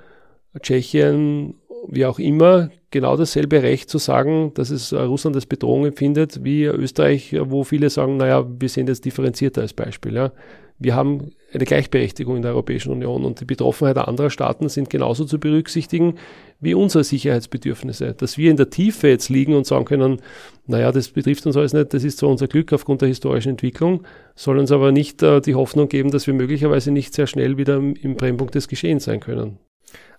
Tschechien, 0.61 1.55
wie 1.87 2.05
auch 2.05 2.19
immer, 2.19 2.69
genau 2.91 3.17
dasselbe 3.17 3.63
Recht 3.63 3.89
zu 3.89 3.97
sagen, 3.97 4.53
dass 4.53 4.69
es 4.69 4.93
Russland 4.93 5.35
als 5.35 5.47
Bedrohung 5.47 5.85
empfindet, 5.85 6.43
wie 6.43 6.65
Österreich, 6.65 7.35
wo 7.39 7.63
viele 7.63 7.89
sagen, 7.89 8.17
naja, 8.17 8.45
wir 8.47 8.69
sehen 8.69 8.85
das 8.85 9.01
differenzierter 9.01 9.61
als 9.61 9.73
Beispiel. 9.73 10.13
Ja 10.13 10.31
wir 10.79 10.95
haben 10.95 11.31
eine 11.53 11.65
Gleichberechtigung 11.65 12.35
in 12.35 12.41
der 12.41 12.51
Europäischen 12.51 12.91
Union 12.91 13.25
und 13.25 13.39
die 13.39 13.45
Betroffenheit 13.45 13.97
anderer 13.97 14.29
Staaten 14.29 14.69
sind 14.69 14.89
genauso 14.89 15.25
zu 15.25 15.39
berücksichtigen 15.39 16.15
wie 16.59 16.73
unsere 16.73 17.03
Sicherheitsbedürfnisse. 17.03 18.13
Dass 18.13 18.37
wir 18.37 18.49
in 18.49 18.57
der 18.57 18.69
Tiefe 18.69 19.07
jetzt 19.07 19.29
liegen 19.29 19.55
und 19.55 19.65
sagen 19.65 19.85
können, 19.85 20.21
naja, 20.65 20.91
das 20.91 21.09
betrifft 21.09 21.45
uns 21.45 21.57
alles 21.57 21.73
nicht, 21.73 21.93
das 21.93 22.03
ist 22.03 22.19
zwar 22.19 22.29
unser 22.29 22.47
Glück 22.47 22.71
aufgrund 22.73 23.01
der 23.01 23.09
historischen 23.09 23.49
Entwicklung, 23.49 24.03
soll 24.35 24.57
uns 24.57 24.71
aber 24.71 24.91
nicht 24.91 25.21
äh, 25.21 25.41
die 25.41 25.55
Hoffnung 25.55 25.89
geben, 25.89 26.11
dass 26.11 26.27
wir 26.27 26.33
möglicherweise 26.33 26.91
nicht 26.91 27.13
sehr 27.13 27.27
schnell 27.27 27.57
wieder 27.57 27.77
im 27.77 28.15
Brennpunkt 28.15 28.55
des 28.55 28.67
Geschehens 28.67 29.03
sein 29.03 29.19
können. 29.19 29.57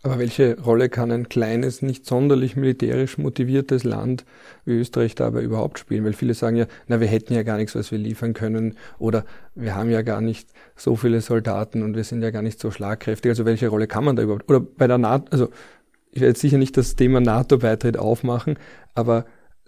Aber 0.05 0.19
welche 0.19 0.61
Rolle 0.61 0.91
kann 0.91 1.11
ein 1.11 1.31
kleines, 1.31 1.81
nicht 1.81 2.05
sonderlich 2.05 2.57
militärisch 2.57 3.17
motiviertes 3.17 3.85
Land 3.85 4.27
wie 4.67 4.75
Österreich 4.75 5.15
dabei 5.15 5.41
überhaupt 5.41 5.79
spielen? 5.79 6.05
Weil 6.05 6.13
viele 6.13 6.35
sagen 6.35 6.57
ja, 6.57 6.67
na, 6.89 7.01
wir 7.01 7.07
hätten 7.07 7.33
ja 7.33 7.43
gar 7.43 7.57
nichts, 7.57 7.75
was 7.75 7.91
wir 7.91 7.97
liefern 7.97 8.35
können 8.35 8.75
oder 8.99 9.25
wir 9.55 9.75
haben 9.75 9.89
ja 9.89 10.03
gar 10.03 10.21
nicht 10.21 10.51
so 10.77 10.95
viele 10.95 11.23
Soldaten 11.23 11.83
und 11.83 11.97
wir 11.97 12.05
sind 12.05 12.21
ja 12.21 12.31
gar 12.31 12.43
nicht 12.43 12.61
so 12.61 12.71
schlagkräftig. 12.71 13.31
Also 13.31 13.47
welche 13.47 13.69
Rolle 13.69 13.87
kann 13.87 14.05
man 14.05 14.15
da 14.15 14.23
überhaupt? 14.23 14.47
Oder 14.51 14.61
bei 14.61 14.87
der 14.87 14.99
NATO, 14.99 15.25
also 15.31 15.49
ich 16.11 16.21
werde 16.21 16.33
jetzt 16.33 16.43
sicher 16.43 16.59
nicht 16.59 16.77
das 16.77 16.97
Thema 16.97 17.21
NATO-Beitritt 17.21 17.97
aufmachen, 17.97 18.59
aber 18.95 19.25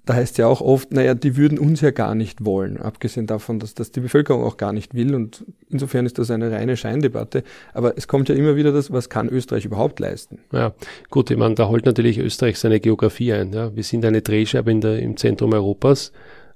da 0.06 0.14
heißt 0.14 0.38
ja 0.38 0.46
auch 0.46 0.60
oft, 0.60 0.92
naja, 0.92 1.14
die 1.14 1.36
würden 1.36 1.58
uns 1.58 1.80
ja 1.80 1.90
gar 1.90 2.14
nicht 2.14 2.44
wollen, 2.44 2.80
abgesehen 2.80 3.26
davon, 3.26 3.58
dass 3.58 3.74
das 3.74 3.90
die 3.90 3.98
Bevölkerung 4.00 4.44
auch 4.44 4.56
gar 4.56 4.72
nicht 4.72 4.94
will. 4.94 5.16
Und 5.16 5.44
insofern 5.68 6.06
ist 6.06 6.18
das 6.18 6.30
eine 6.30 6.50
reine 6.52 6.76
Scheindebatte. 6.76 7.42
Aber 7.74 7.98
es 7.98 8.06
kommt 8.06 8.28
ja 8.28 8.36
immer 8.36 8.54
wieder 8.54 8.70
das, 8.70 8.92
was 8.92 9.10
kann 9.10 9.28
Österreich 9.28 9.64
überhaupt 9.64 9.98
leisten? 9.98 10.38
Ja, 10.52 10.74
gut, 11.10 11.32
ich 11.32 11.36
meine, 11.36 11.56
da 11.56 11.68
holt 11.68 11.86
natürlich 11.86 12.18
Österreich 12.18 12.56
seine 12.58 12.78
Geografie 12.78 13.32
ein. 13.32 13.52
Ja. 13.52 13.74
Wir 13.74 13.82
sind 13.82 14.04
eine 14.04 14.22
Drehscheibe 14.22 14.70
in 14.70 14.80
der, 14.80 15.00
im 15.00 15.16
Zentrum 15.16 15.52
Europas. 15.52 16.12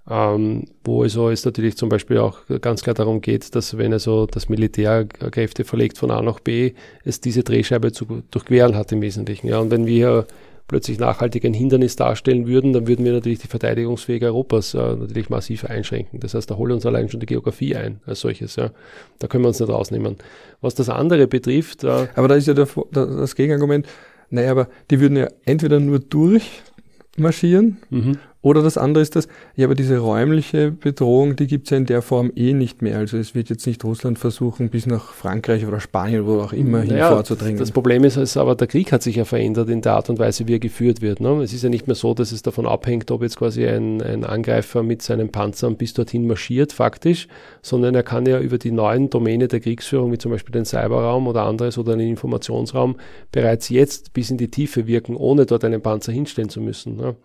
Ähm, 0.08 0.64
wo 0.82 1.02
also 1.02 1.28
es 1.28 1.44
natürlich 1.44 1.76
zum 1.76 1.88
Beispiel 1.88 2.18
auch 2.18 2.38
ganz 2.60 2.82
klar 2.82 2.94
darum 2.94 3.20
geht, 3.20 3.54
dass 3.54 3.76
wenn 3.76 3.92
also 3.92 4.26
das 4.26 4.48
Militär 4.48 5.04
Kräfte 5.04 5.64
verlegt 5.64 5.98
von 5.98 6.10
A 6.10 6.22
nach 6.22 6.40
B, 6.40 6.72
es 7.04 7.20
diese 7.20 7.42
Drehscheibe 7.42 7.92
zu 7.92 8.22
durchqueren 8.30 8.76
hat 8.76 8.92
im 8.92 9.02
Wesentlichen. 9.02 9.48
Ja. 9.48 9.58
Und 9.58 9.70
wenn 9.70 9.86
wir 9.86 10.26
plötzlich 10.70 11.00
nachhaltig 11.00 11.44
ein 11.44 11.52
Hindernis 11.52 11.96
darstellen 11.96 12.46
würden, 12.46 12.72
dann 12.72 12.86
würden 12.86 13.04
wir 13.04 13.12
natürlich 13.12 13.40
die 13.40 13.48
Verteidigungsfähige 13.48 14.26
Europas 14.26 14.72
äh, 14.72 14.78
natürlich 14.78 15.28
massiv 15.28 15.64
einschränken. 15.64 16.20
Das 16.20 16.34
heißt, 16.34 16.48
da 16.48 16.56
holen 16.56 16.72
uns 16.72 16.86
allein 16.86 17.08
schon 17.08 17.18
die 17.18 17.26
Geografie 17.26 17.74
ein 17.74 18.00
als 18.06 18.20
solches. 18.20 18.54
Ja. 18.54 18.70
Da 19.18 19.26
können 19.26 19.42
wir 19.42 19.48
uns 19.48 19.58
nicht 19.58 19.68
rausnehmen. 19.68 20.16
Was 20.60 20.76
das 20.76 20.88
andere 20.88 21.26
betrifft. 21.26 21.82
Äh, 21.82 22.06
aber 22.14 22.28
da 22.28 22.36
ist 22.36 22.46
ja 22.46 22.54
der, 22.54 22.68
das 22.92 23.34
Gegenargument, 23.34 23.86
naja, 24.30 24.52
aber 24.52 24.68
die 24.92 25.00
würden 25.00 25.16
ja 25.16 25.26
entweder 25.44 25.80
nur 25.80 25.98
durchmarschieren 25.98 27.78
mhm. 27.90 28.18
Oder 28.42 28.62
das 28.62 28.78
andere 28.78 29.02
ist 29.02 29.16
das, 29.16 29.28
ja, 29.54 29.66
aber 29.66 29.74
diese 29.74 29.98
räumliche 29.98 30.70
Bedrohung, 30.70 31.36
die 31.36 31.46
gibt's 31.46 31.68
ja 31.70 31.76
in 31.76 31.84
der 31.84 32.00
Form 32.00 32.32
eh 32.34 32.54
nicht 32.54 32.80
mehr. 32.80 32.96
Also 32.96 33.18
es 33.18 33.34
wird 33.34 33.50
jetzt 33.50 33.66
nicht 33.66 33.84
Russland 33.84 34.18
versuchen, 34.18 34.70
bis 34.70 34.86
nach 34.86 35.12
Frankreich 35.12 35.66
oder 35.66 35.78
Spanien, 35.78 36.26
wo 36.26 36.40
auch 36.40 36.54
immer 36.54 36.82
naja, 36.84 37.08
hin 37.08 37.16
vorzudringen. 37.16 37.58
Das 37.58 37.70
Problem 37.70 38.02
ist, 38.02 38.16
ist 38.16 38.38
aber, 38.38 38.54
der 38.54 38.66
Krieg 38.66 38.92
hat 38.92 39.02
sich 39.02 39.16
ja 39.16 39.26
verändert 39.26 39.68
in 39.68 39.82
der 39.82 39.92
Art 39.92 40.08
und 40.08 40.18
Weise, 40.18 40.48
wie 40.48 40.54
er 40.54 40.58
geführt 40.58 41.02
wird. 41.02 41.20
Ne? 41.20 41.42
Es 41.42 41.52
ist 41.52 41.64
ja 41.64 41.68
nicht 41.68 41.86
mehr 41.86 41.94
so, 41.94 42.14
dass 42.14 42.32
es 42.32 42.40
davon 42.40 42.66
abhängt, 42.66 43.10
ob 43.10 43.22
jetzt 43.22 43.36
quasi 43.36 43.66
ein, 43.66 44.00
ein 44.00 44.24
Angreifer 44.24 44.82
mit 44.82 45.02
seinen 45.02 45.30
Panzern 45.30 45.76
bis 45.76 45.92
dorthin 45.92 46.26
marschiert, 46.26 46.72
faktisch, 46.72 47.28
sondern 47.60 47.94
er 47.94 48.02
kann 48.02 48.24
ja 48.24 48.40
über 48.40 48.56
die 48.56 48.70
neuen 48.70 49.10
Domäne 49.10 49.48
der 49.48 49.60
Kriegsführung, 49.60 50.12
wie 50.12 50.18
zum 50.18 50.30
Beispiel 50.30 50.52
den 50.52 50.64
Cyberraum 50.64 51.26
oder 51.26 51.42
anderes 51.42 51.76
oder 51.76 51.94
den 51.94 52.08
Informationsraum, 52.08 52.96
bereits 53.32 53.68
jetzt 53.68 54.14
bis 54.14 54.30
in 54.30 54.38
die 54.38 54.50
Tiefe 54.50 54.86
wirken, 54.86 55.14
ohne 55.14 55.44
dort 55.44 55.62
einen 55.62 55.82
Panzer 55.82 56.12
hinstellen 56.12 56.48
zu 56.48 56.62
müssen. 56.62 56.96
Ne? 56.96 57.16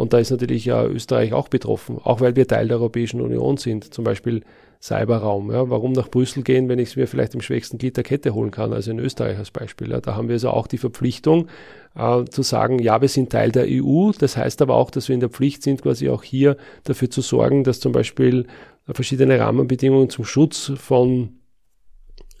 Und 0.00 0.14
da 0.14 0.18
ist 0.18 0.30
natürlich 0.30 0.64
ja 0.64 0.82
Österreich 0.86 1.34
auch 1.34 1.48
betroffen, 1.48 1.98
auch 2.02 2.22
weil 2.22 2.34
wir 2.34 2.48
Teil 2.48 2.68
der 2.68 2.78
Europäischen 2.78 3.20
Union 3.20 3.58
sind. 3.58 3.92
Zum 3.92 4.02
Beispiel 4.02 4.42
Cyberraum. 4.80 5.52
Ja. 5.52 5.68
Warum 5.68 5.92
nach 5.92 6.08
Brüssel 6.08 6.42
gehen, 6.42 6.70
wenn 6.70 6.78
ich 6.78 6.88
es 6.88 6.96
mir 6.96 7.06
vielleicht 7.06 7.34
im 7.34 7.42
schwächsten 7.42 7.76
Glied 7.76 7.98
der 7.98 8.04
Kette 8.04 8.32
holen 8.32 8.50
kann, 8.50 8.72
also 8.72 8.90
in 8.90 8.98
Österreich 8.98 9.36
als 9.36 9.50
Beispiel. 9.50 9.90
Ja. 9.90 10.00
Da 10.00 10.16
haben 10.16 10.28
wir 10.28 10.36
also 10.36 10.48
auch 10.48 10.66
die 10.66 10.78
Verpflichtung 10.78 11.48
äh, 11.94 12.24
zu 12.24 12.40
sagen, 12.40 12.78
ja, 12.78 13.02
wir 13.02 13.08
sind 13.08 13.30
Teil 13.30 13.52
der 13.52 13.66
EU. 13.68 14.12
Das 14.18 14.38
heißt 14.38 14.62
aber 14.62 14.76
auch, 14.76 14.90
dass 14.90 15.08
wir 15.08 15.14
in 15.14 15.20
der 15.20 15.28
Pflicht 15.28 15.62
sind, 15.62 15.82
quasi 15.82 16.08
auch 16.08 16.22
hier 16.22 16.56
dafür 16.84 17.10
zu 17.10 17.20
sorgen, 17.20 17.62
dass 17.62 17.78
zum 17.78 17.92
Beispiel 17.92 18.46
verschiedene 18.86 19.38
Rahmenbedingungen 19.38 20.08
zum 20.08 20.24
Schutz 20.24 20.72
von 20.76 21.34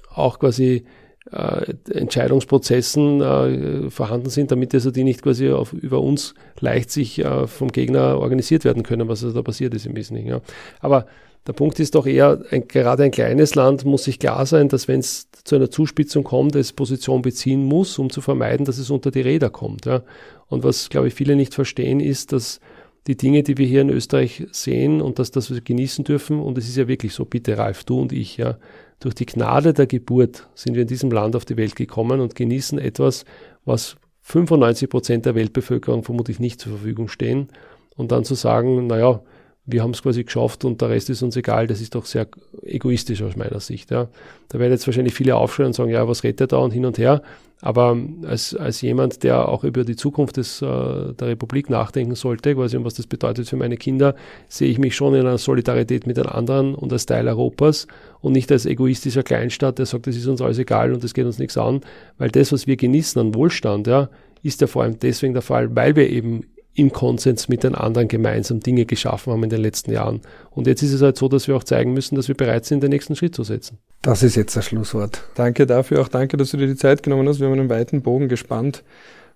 auch 0.08 0.38
quasi 0.38 0.86
äh, 1.30 1.74
Entscheidungsprozessen 1.90 3.20
äh, 3.20 3.90
vorhanden 3.90 4.30
sind, 4.30 4.50
damit 4.50 4.74
also 4.74 4.90
die 4.90 5.04
nicht 5.04 5.22
quasi 5.22 5.50
auf, 5.50 5.72
über 5.72 6.00
uns 6.00 6.34
leicht 6.60 6.90
sich 6.90 7.18
äh, 7.18 7.46
vom 7.46 7.68
Gegner 7.72 8.18
organisiert 8.18 8.64
werden 8.64 8.82
können, 8.82 9.08
was 9.08 9.22
also 9.22 9.36
da 9.36 9.42
passiert 9.42 9.74
ist 9.74 9.86
im 9.86 9.96
Wesentlichen. 9.96 10.28
Ja. 10.28 10.40
Aber 10.80 11.06
der 11.46 11.52
Punkt 11.52 11.80
ist 11.80 11.94
doch 11.94 12.06
eher, 12.06 12.42
ein, 12.50 12.68
gerade 12.68 13.04
ein 13.04 13.10
kleines 13.10 13.54
Land 13.54 13.84
muss 13.84 14.04
sich 14.04 14.18
klar 14.18 14.44
sein, 14.46 14.68
dass 14.68 14.88
wenn 14.88 15.00
es 15.00 15.28
zu 15.44 15.56
einer 15.56 15.70
Zuspitzung 15.70 16.24
kommt, 16.24 16.54
es 16.54 16.72
Position 16.72 17.22
beziehen 17.22 17.64
muss, 17.64 17.98
um 17.98 18.10
zu 18.10 18.20
vermeiden, 18.20 18.66
dass 18.66 18.78
es 18.78 18.90
unter 18.90 19.10
die 19.10 19.22
Räder 19.22 19.50
kommt. 19.50 19.86
Ja. 19.86 20.02
Und 20.48 20.64
was, 20.64 20.90
glaube 20.90 21.08
ich, 21.08 21.14
viele 21.14 21.36
nicht 21.36 21.54
verstehen, 21.54 22.00
ist, 22.00 22.32
dass 22.32 22.60
die 23.06 23.16
Dinge, 23.16 23.42
die 23.42 23.56
wir 23.56 23.66
hier 23.66 23.80
in 23.80 23.90
Österreich 23.90 24.46
sehen 24.52 25.00
und 25.00 25.18
dass 25.18 25.30
das 25.30 25.50
wir 25.50 25.60
genießen 25.60 26.04
dürfen, 26.04 26.40
und 26.40 26.58
es 26.58 26.68
ist 26.68 26.76
ja 26.76 26.88
wirklich 26.88 27.14
so, 27.14 27.24
bitte 27.24 27.56
Ralf, 27.56 27.84
du 27.84 28.00
und 28.00 28.12
ich, 28.12 28.36
ja, 28.36 28.58
durch 29.00 29.14
die 29.14 29.26
Gnade 29.26 29.72
der 29.72 29.86
Geburt 29.86 30.48
sind 30.54 30.74
wir 30.74 30.82
in 30.82 30.88
diesem 30.88 31.10
Land 31.10 31.34
auf 31.34 31.44
die 31.44 31.56
Welt 31.56 31.74
gekommen 31.74 32.20
und 32.20 32.34
genießen 32.34 32.78
etwas, 32.78 33.24
was 33.64 33.96
95 34.22 34.88
Prozent 34.88 35.26
der 35.26 35.34
Weltbevölkerung 35.34 36.04
vermutlich 36.04 36.38
nicht 36.38 36.60
zur 36.60 36.72
Verfügung 36.72 37.08
stehen. 37.08 37.48
Und 37.96 38.12
dann 38.12 38.24
zu 38.24 38.34
sagen, 38.34 38.86
naja, 38.86 39.20
wir 39.66 39.82
haben 39.82 39.90
es 39.90 40.02
quasi 40.02 40.24
geschafft 40.24 40.64
und 40.64 40.80
der 40.80 40.90
Rest 40.90 41.10
ist 41.10 41.22
uns 41.22 41.36
egal, 41.36 41.66
das 41.66 41.80
ist 41.80 41.94
doch 41.94 42.06
sehr 42.06 42.26
egoistisch 42.62 43.22
aus 43.22 43.36
meiner 43.36 43.60
Sicht. 43.60 43.90
Ja. 43.90 44.08
Da 44.48 44.58
werden 44.58 44.72
jetzt 44.72 44.86
wahrscheinlich 44.86 45.14
viele 45.14 45.36
aufschreien 45.36 45.68
und 45.68 45.72
sagen, 45.74 45.90
ja, 45.90 46.06
was 46.08 46.24
redet 46.24 46.40
er 46.40 46.46
da 46.48 46.56
und 46.58 46.72
hin 46.72 46.86
und 46.86 46.98
her. 46.98 47.22
Aber 47.62 47.96
als, 48.24 48.54
als 48.54 48.80
jemand, 48.80 49.22
der 49.22 49.48
auch 49.48 49.64
über 49.64 49.84
die 49.84 49.96
Zukunft 49.96 50.38
des, 50.38 50.62
äh, 50.62 50.66
der 50.66 51.28
Republik 51.28 51.68
nachdenken 51.68 52.14
sollte, 52.14 52.54
quasi 52.54 52.76
und 52.76 52.84
was 52.84 52.94
das 52.94 53.06
bedeutet 53.06 53.48
für 53.48 53.56
meine 53.56 53.76
Kinder, 53.76 54.14
sehe 54.48 54.70
ich 54.70 54.78
mich 54.78 54.96
schon 54.96 55.14
in 55.14 55.20
einer 55.20 55.36
Solidarität 55.36 56.06
mit 56.06 56.16
den 56.16 56.26
anderen 56.26 56.74
und 56.74 56.90
als 56.92 57.04
Teil 57.04 57.28
Europas 57.28 57.86
und 58.20 58.32
nicht 58.32 58.50
als 58.50 58.64
egoistischer 58.64 59.22
Kleinstaat, 59.22 59.78
der 59.78 59.84
sagt, 59.84 60.06
das 60.06 60.16
ist 60.16 60.26
uns 60.26 60.40
alles 60.40 60.58
egal 60.58 60.94
und 60.94 61.04
das 61.04 61.12
geht 61.12 61.26
uns 61.26 61.38
nichts 61.38 61.58
an, 61.58 61.82
weil 62.16 62.30
das, 62.30 62.50
was 62.50 62.66
wir 62.66 62.76
genießen 62.76 63.20
an 63.20 63.34
Wohlstand, 63.34 63.86
ja, 63.86 64.08
ist 64.42 64.62
ja 64.62 64.66
vor 64.66 64.84
allem 64.84 64.98
deswegen 64.98 65.34
der 65.34 65.42
Fall, 65.42 65.74
weil 65.76 65.96
wir 65.96 66.08
eben 66.08 66.44
im 66.74 66.92
Konsens 66.92 67.48
mit 67.48 67.64
den 67.64 67.74
anderen 67.74 68.08
gemeinsam 68.08 68.60
Dinge 68.60 68.86
geschaffen 68.86 69.32
haben 69.32 69.42
in 69.42 69.50
den 69.50 69.60
letzten 69.60 69.92
Jahren. 69.92 70.20
Und 70.50 70.66
jetzt 70.66 70.82
ist 70.82 70.92
es 70.92 71.02
halt 71.02 71.16
so, 71.16 71.28
dass 71.28 71.48
wir 71.48 71.56
auch 71.56 71.64
zeigen 71.64 71.92
müssen, 71.92 72.14
dass 72.14 72.28
wir 72.28 72.36
bereit 72.36 72.64
sind, 72.64 72.82
den 72.82 72.90
nächsten 72.90 73.16
Schritt 73.16 73.34
zu 73.34 73.42
setzen. 73.42 73.78
Das 74.02 74.22
ist 74.22 74.36
jetzt 74.36 74.56
das 74.56 74.66
Schlusswort. 74.66 75.22
Danke 75.34 75.66
dafür, 75.66 76.00
auch 76.00 76.08
danke, 76.08 76.36
dass 76.36 76.50
du 76.50 76.56
dir 76.56 76.66
die 76.66 76.76
Zeit 76.76 77.02
genommen 77.02 77.28
hast. 77.28 77.40
Wir 77.40 77.48
haben 77.48 77.58
einen 77.58 77.70
weiten 77.70 78.02
Bogen 78.02 78.28
gespannt 78.28 78.82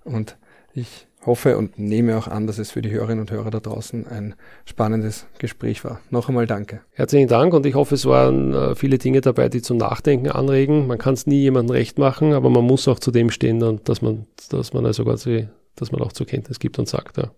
und 0.05 0.37
ich 0.73 1.07
hoffe 1.27 1.57
und 1.57 1.79
nehme 1.79 2.17
auch 2.17 2.29
an, 2.29 2.47
dass 2.47 2.59
es 2.59 2.71
für 2.71 2.83
die 2.83 2.91
Hörerinnen 2.91 3.21
und 3.21 3.31
Hörer 3.31 3.51
da 3.51 3.61
draußen 3.61 4.07
ein 4.07 4.35
spannendes 4.65 5.27
Gespräch 5.39 5.85
war. 5.85 6.01
Noch 6.11 6.29
einmal 6.29 6.47
danke. 6.47 6.81
Herzlichen 6.93 7.29
Dank 7.29 7.55
und 7.55 7.67
ich 7.67 7.75
hoffe, 7.75 7.95
es 7.95 8.07
waren 8.07 8.53
äh, 8.53 8.75
viele 8.75 8.99
Dinge 8.99 9.21
dabei, 9.21 9.49
die 9.49 9.63
zum 9.63 9.79
Nachdenken 9.79 10.31
anregen. 10.31 10.87
Man 10.87 10.99
kann 10.99 11.15
es 11.15 11.27
nie 11.27 11.41
jemandem 11.41 11.75
recht 11.75 11.99
machen, 11.99 12.33
aber 12.33 12.51
man 12.51 12.65
muss 12.65 12.89
auch 12.89 12.99
zu 12.99 13.11
dem 13.11 13.31
stehen, 13.31 13.81
dass 13.85 14.03
man, 14.03 14.27
dass 14.51 14.73
man 14.73 14.85
also 14.87 15.05
quasi 15.05 15.49
dass 15.77 15.93
man 15.93 16.03
auch 16.03 16.13
zur 16.13 16.27
Kenntnis 16.27 16.59
gibt 16.59 16.79
und 16.79 16.89
sagt, 16.89 17.17
ja. 17.17 17.31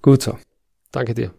Gut 0.00 0.22
so. 0.22 0.38
Danke 0.90 1.14
dir. 1.14 1.32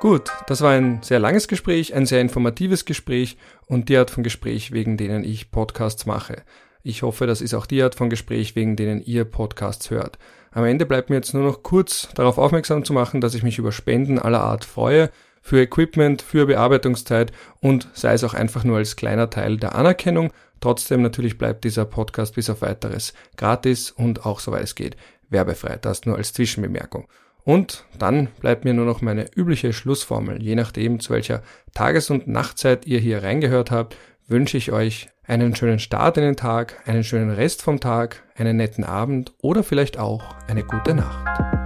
Gut, 0.00 0.30
das 0.48 0.60
war 0.60 0.72
ein 0.72 1.02
sehr 1.02 1.18
langes 1.18 1.48
Gespräch, 1.48 1.94
ein 1.94 2.04
sehr 2.04 2.20
informatives 2.20 2.84
Gespräch 2.84 3.38
und 3.66 3.88
die 3.88 3.96
Art 3.96 4.10
von 4.10 4.22
Gespräch, 4.22 4.72
wegen 4.72 4.96
denen 4.98 5.24
ich 5.24 5.50
Podcasts 5.50 6.04
mache. 6.04 6.42
Ich 6.82 7.02
hoffe, 7.02 7.26
das 7.26 7.40
ist 7.40 7.54
auch 7.54 7.64
die 7.64 7.82
Art 7.82 7.94
von 7.94 8.10
Gespräch, 8.10 8.54
wegen 8.54 8.76
denen 8.76 9.02
ihr 9.02 9.24
Podcasts 9.24 9.88
hört. 9.90 10.18
Am 10.50 10.66
Ende 10.66 10.84
bleibt 10.84 11.08
mir 11.08 11.16
jetzt 11.16 11.32
nur 11.32 11.42
noch 11.42 11.62
kurz 11.62 12.10
darauf 12.14 12.36
aufmerksam 12.36 12.84
zu 12.84 12.92
machen, 12.92 13.22
dass 13.22 13.34
ich 13.34 13.42
mich 13.42 13.56
über 13.56 13.72
Spenden 13.72 14.18
aller 14.18 14.42
Art 14.42 14.66
freue, 14.66 15.10
für 15.44 15.60
Equipment, 15.60 16.22
für 16.22 16.46
Bearbeitungszeit 16.46 17.30
und 17.60 17.88
sei 17.92 18.14
es 18.14 18.24
auch 18.24 18.34
einfach 18.34 18.64
nur 18.64 18.78
als 18.78 18.96
kleiner 18.96 19.30
Teil 19.30 19.58
der 19.58 19.76
Anerkennung 19.76 20.32
Trotzdem 20.64 21.02
natürlich 21.02 21.36
bleibt 21.36 21.64
dieser 21.64 21.84
Podcast 21.84 22.36
bis 22.36 22.48
auf 22.48 22.62
weiteres 22.62 23.12
gratis 23.36 23.90
und 23.90 24.24
auch 24.24 24.40
soweit 24.40 24.62
es 24.62 24.74
geht 24.74 24.96
werbefrei. 25.28 25.76
Das 25.76 26.06
nur 26.06 26.16
als 26.16 26.32
Zwischenbemerkung. 26.32 27.06
Und 27.44 27.84
dann 27.98 28.28
bleibt 28.40 28.64
mir 28.64 28.72
nur 28.72 28.86
noch 28.86 29.02
meine 29.02 29.26
übliche 29.36 29.74
Schlussformel. 29.74 30.42
Je 30.42 30.54
nachdem, 30.54 31.00
zu 31.00 31.12
welcher 31.12 31.42
Tages- 31.74 32.08
und 32.08 32.28
Nachtzeit 32.28 32.86
ihr 32.86 32.98
hier 32.98 33.22
reingehört 33.22 33.70
habt, 33.70 33.98
wünsche 34.26 34.56
ich 34.56 34.72
euch 34.72 35.10
einen 35.26 35.54
schönen 35.54 35.80
Start 35.80 36.16
in 36.16 36.22
den 36.22 36.36
Tag, 36.36 36.80
einen 36.88 37.04
schönen 37.04 37.30
Rest 37.30 37.60
vom 37.60 37.78
Tag, 37.78 38.22
einen 38.34 38.56
netten 38.56 38.84
Abend 38.84 39.34
oder 39.42 39.62
vielleicht 39.62 39.98
auch 39.98 40.34
eine 40.48 40.64
gute 40.64 40.94
Nacht. 40.94 41.63